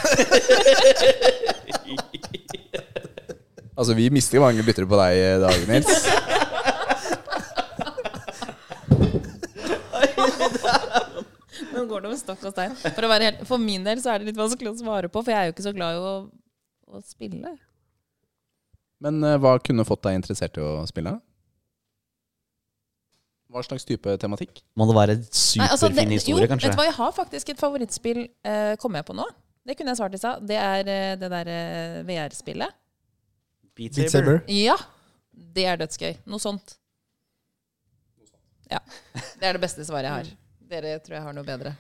[3.81, 6.03] Altså, vi mister mange byttere på deg i dag, Nils.
[11.75, 12.77] Nå går det over stokk og stein.
[12.79, 15.23] For, å være helt, for min del så er det litt vanskelig å svare på,
[15.25, 16.15] for jeg er jo ikke så glad i å,
[16.95, 17.57] å spille.
[19.05, 21.17] Men uh, hva kunne fått deg interessert i å spille?
[23.51, 24.63] Hva slags type tematikk?
[24.79, 26.69] Må det være superfin altså, superfin historie, jo, kanskje?
[26.69, 29.27] Vet du hva, jeg har faktisk et favorittspill, uh, kommer jeg på nå.
[29.67, 30.47] Det kunne jeg svart i stad.
[30.47, 31.61] Det er uh, det derre
[32.09, 32.79] VR-spillet.
[33.75, 34.43] Beat Beat Saber.
[34.55, 34.77] Ja!
[35.31, 36.21] Det er dødsgøy.
[36.31, 36.77] Noe sånt.
[38.71, 38.81] Ja.
[39.41, 40.33] Det er det beste svaret jeg har.
[40.71, 41.75] Dere tror jeg har noe bedre.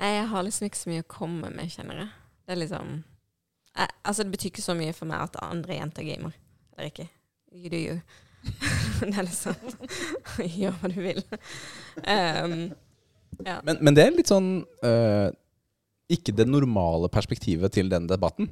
[0.00, 2.08] Jeg har liksom ikke så mye å komme med, kjenner jeg.
[2.44, 2.94] Det er liksom
[3.74, 6.34] jeg, Altså, det betyr ikke så mye for meg at andre jenter gamer.
[6.74, 7.08] Eller ikke.
[7.54, 8.00] You do you.
[9.00, 9.54] det er liksom
[10.60, 11.22] Gjør hva du vil.
[12.04, 12.58] Um,
[13.40, 13.60] ja.
[13.64, 14.50] Men, men det er litt sånn
[14.84, 15.30] uh,
[16.12, 18.50] Ikke det normale perspektivet til den debatten.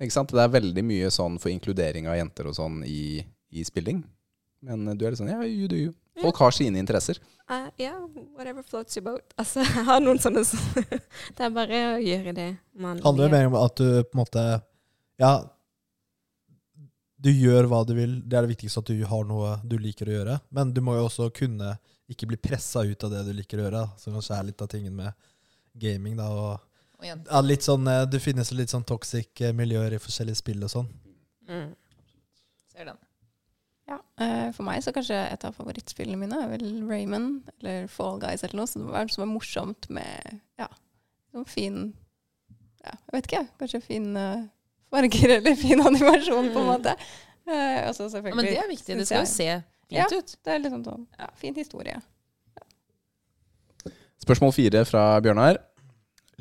[0.00, 0.32] Ikke sant?
[0.32, 3.20] Det er veldig mye sånn for inkludering av jenter og sånn i,
[3.52, 4.02] i spilling.
[4.64, 5.94] Men du er litt sånn ja, you do you.
[6.22, 7.18] Folk har sine interesser.
[7.50, 7.92] Uh, ja,
[8.34, 9.34] whatever floats your boat.
[9.38, 10.62] Altså, jeg har noen sånne som
[11.36, 14.22] Det er bare å gjøre det man handler jo mer om at du på en
[14.22, 14.46] måte
[15.20, 15.34] Ja,
[17.16, 18.18] du gjør hva du vil.
[18.24, 20.38] Det er det viktigste at du har noe du liker å gjøre.
[20.54, 21.76] Men du må jo også kunne
[22.12, 23.82] ikke bli pressa ut av det du liker å gjøre.
[23.96, 25.12] Så Som kanskje er litt av tingen med
[25.74, 26.16] gaming.
[26.16, 30.40] da, og ja, litt sånn, eh, Det finnes litt sånn toxic eh, miljøer i forskjellige
[30.42, 30.88] spill og sånn.
[31.48, 31.74] Mm.
[32.72, 32.98] ser den.
[33.86, 38.18] Ja, eh, For meg så kanskje et av favorittspillene mine er vel Raymond eller Fall
[38.18, 38.66] Guys eller noe.
[38.66, 40.66] Så det var, som var morsomt med ja,
[41.32, 41.76] sånn fin
[42.82, 44.42] ja, Jeg vet ikke, kanskje fin eh,
[44.90, 46.72] farger eller fin animasjon, på en Mm.
[46.72, 46.96] måte.
[47.46, 48.96] Eh, også Ja, selvfølgelig men det er viktig.
[48.98, 50.06] Det skal jo se se Ja.
[50.10, 50.36] ut.
[50.42, 52.00] Det er liksom sånn ja, fin historie.
[54.18, 55.60] Spørsmål fire fra Bjørnar.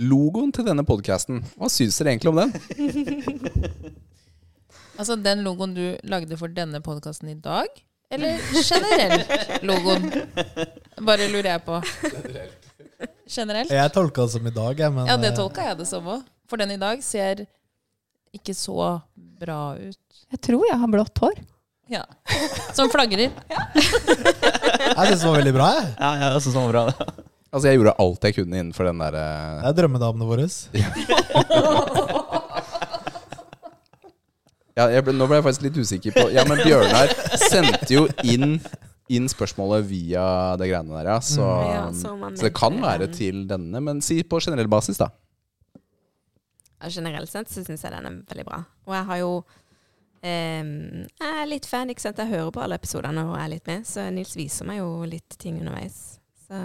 [0.01, 3.95] Logoen til denne podkasten, hva syns dere egentlig om den?
[4.95, 7.67] Altså den logoen du lagde for denne podkasten i dag,
[8.13, 9.23] eller generell
[9.67, 10.05] logoen?
[11.03, 11.81] Bare lurer jeg på.
[13.27, 13.73] Generelt?
[13.73, 16.07] Jeg tolka det som i dag, jeg, men Ja, det eh, tolka jeg det som
[16.15, 16.23] òg.
[16.49, 17.43] For den i dag ser
[18.35, 20.01] ikke så bra ut.
[20.31, 21.41] Jeg tror jeg har blått hår.
[21.91, 22.03] Ja.
[22.73, 23.29] Som flagrer.
[23.29, 25.69] jeg syns det var veldig bra.
[25.75, 25.91] jeg.
[25.99, 26.85] Ja, jeg synes det var bra.
[27.55, 29.25] Altså, jeg gjorde alt jeg kunne innenfor den derre
[29.61, 30.47] Det er drømmedamene våre.
[34.75, 38.01] Ja, jeg ble, nå ble jeg faktisk litt usikker på Ja, men Bjørnar sendte jo
[38.27, 38.57] inn,
[39.07, 40.25] inn spørsmålet via
[40.59, 41.19] det greiene der, ja.
[41.23, 41.69] Så, Mm.
[41.71, 45.07] Ja, så så det kan være til denne, men si på generell basis, da.
[46.81, 48.59] Ja, generelt sett så syns jeg den er veldig bra.
[48.85, 49.31] Og jeg har jo
[50.21, 50.63] eh,
[51.21, 52.19] Jeg er litt fan, ikke sant.
[52.19, 55.37] Jeg hører på alle episodene og er litt med, så Nils viser meg jo litt
[55.39, 56.19] ting underveis.
[56.49, 56.59] Så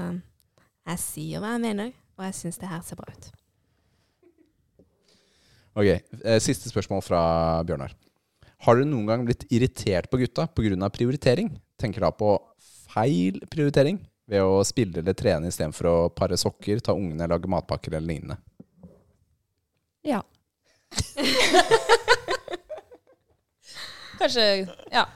[0.91, 3.31] jeg sier hva jeg mener, og jeg syns det her ser bra ut.
[5.79, 7.21] Ok, eh, Siste spørsmål fra
[7.67, 7.93] Bjørnar.
[8.67, 10.91] Har dere noen gang blitt irritert på gutta pga.
[10.91, 11.51] prioritering?
[11.79, 12.39] Tenker da på
[12.91, 17.95] feil prioritering ved å spille eller trene istedenfor å pare sokker, ta ungene, lage matpakker
[17.95, 18.37] eller lignende.
[20.05, 20.23] Ja.
[24.21, 25.07] Kanskje Ja.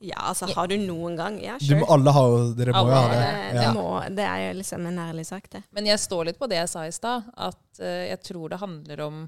[0.00, 1.80] Ja, altså, har du noen gang Ja, Du sure.
[1.80, 3.16] må, alle har jo, dere må jo ha det.
[3.18, 3.72] det, det, Ja.
[3.74, 5.62] må, det er liksom en ærlig sak, det.
[5.74, 8.60] Men jeg står litt på det jeg sa i stad, at uh, jeg tror det
[8.62, 9.24] handler om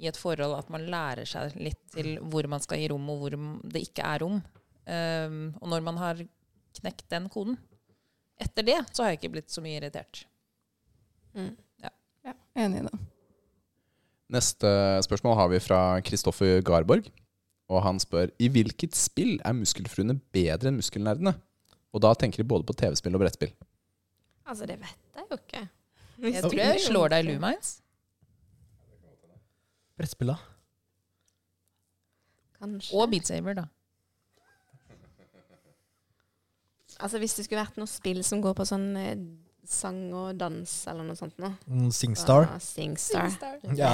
[0.00, 3.20] i et forhold at man lærer seg litt til hvor man skal gi rom, og
[3.20, 3.36] hvor
[3.70, 4.40] det ikke er rom.
[4.88, 6.18] Um, og når man har
[6.80, 7.54] knekt den koden
[8.36, 10.24] Etter det så har jeg ikke blitt så mye irritert.
[11.38, 11.52] Mm.
[11.80, 12.32] ja.
[12.58, 12.98] Enig i det.
[14.34, 14.70] Neste
[15.06, 17.06] spørsmål har vi fra Kristoffer Garborg.
[17.72, 21.32] Og han spør i hvilket spill er muskelfruene bedre enn muskelnerdene?
[21.94, 23.54] Og da tenker de både på TV-spill og brettspill.
[24.44, 25.62] Altså, det vet jeg jo ikke.
[26.24, 27.70] Jeg tror jeg slår deg i Lumines.
[29.96, 30.36] Brettspill, da?
[32.58, 32.90] Kanskje.
[32.98, 33.64] Og Beat Saber, da.
[37.00, 39.16] Altså, hvis det skulle vært noe spill som går på sånn eh,
[39.70, 41.52] sang og dans eller noe sånt noe.
[41.70, 42.48] Mm, Singstar?
[42.52, 43.30] Ah, Singstar.
[43.78, 43.92] Ja,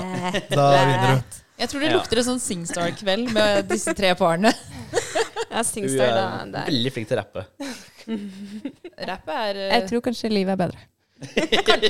[0.51, 1.39] da vinner du.
[1.61, 4.53] Jeg tror det lukter en sånn Singstar-kveld med disse tre parene.
[5.51, 6.25] Ja, Singstar, da.
[6.47, 7.43] Du er veldig flink til å rappe.
[9.09, 10.85] Rappet er eh, Jeg tror kanskje livet er bedre.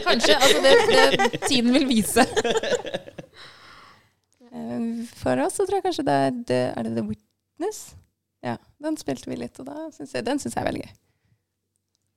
[0.07, 0.37] Kanskje.
[0.39, 2.25] Altså, det, det tiden vil vise.
[4.51, 7.83] Eh, For oss så tror jeg kanskje det er, det, er det The Witness.
[8.49, 10.93] ja, den spilte vi litt, og da synes jeg, den syns jeg er veldig gøy.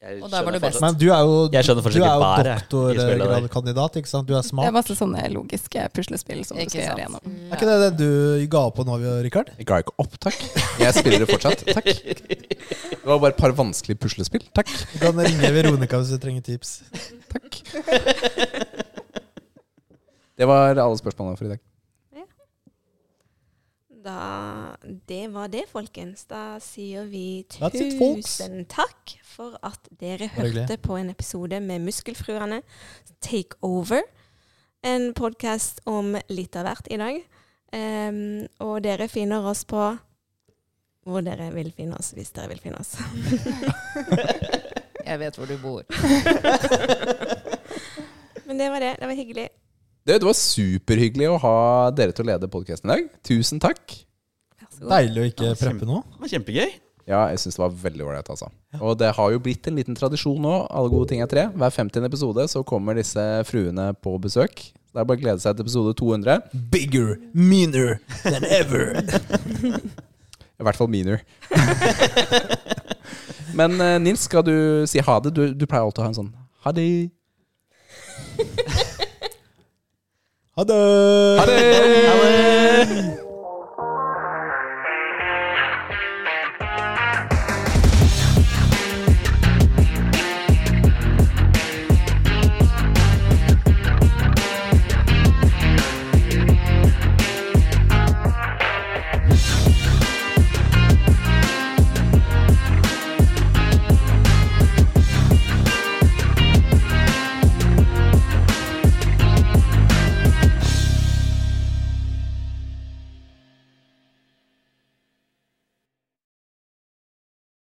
[0.03, 0.81] Jeg Og der var du best.
[0.83, 2.63] Men du er jo, Jeg skjønner fortsatt du er ikke der.
[2.67, 4.27] doktorgradkandidat, ikke sant?
[4.27, 4.65] Du er smart.
[4.65, 7.23] Det er masse sånne logiske puslespill som du skal gjøre gjennom.
[7.23, 7.37] Mm.
[7.47, 9.53] Er ikke det det du ga opp på nå, Rikard?
[9.61, 10.41] Jeg ga ikke opp, takk.
[10.81, 11.63] Jeg spiller det fortsatt.
[11.71, 11.87] Takk.
[11.87, 14.43] Det var bare et par vanskelige puslespill.
[14.55, 14.71] Takk.
[14.91, 16.81] Du kan ringe Veronica hvis du trenger tips.
[17.31, 17.61] Takk.
[20.35, 21.63] Det var alle spørsmålene for i dag.
[24.03, 24.75] Da,
[25.07, 26.25] det var det, folkens.
[26.27, 32.59] Da sier vi tusen takk for at dere hørte på en episode med Muskelfruene
[33.23, 34.01] Take Over.
[34.83, 37.21] En podkast om litt av hvert i dag.
[37.71, 39.85] Um, og dere finner oss på
[41.07, 42.97] hvor dere vil finne oss, hvis dere vil finne oss.
[45.07, 45.87] Jeg vet hvor du bor.
[48.47, 48.95] Men det var det.
[48.99, 49.47] Det var hyggelig.
[50.03, 51.57] Det, det var superhyggelig å ha
[51.95, 53.05] dere til å lede podkasten i dag.
[53.23, 53.81] Tusen takk.
[54.83, 56.01] Deilig å ikke Ja, preppe nå.
[56.15, 56.73] Det var kjempegøy.
[57.07, 58.47] Ja, jeg syns det var veldig ålreit, altså.
[58.79, 60.53] Og det har jo blitt en liten tradisjon nå.
[60.71, 61.45] Alle gode ting er tre.
[61.55, 62.07] Hver 50.
[62.07, 64.55] episode så kommer disse fruene på besøk.
[64.93, 66.51] Det er bare å glede seg til episode 200.
[66.71, 68.99] Bigger, meaner than ever.
[70.59, 71.23] I hvert fall Meaner.
[73.57, 74.55] Men eh, Nils, skal du
[74.89, 75.33] si ha det?
[75.35, 76.33] Du, du pleier alltid å ha en sånn.
[76.63, 77.09] Ha det!
[80.55, 81.39] Ha det!
[81.39, 83.22] Ha det!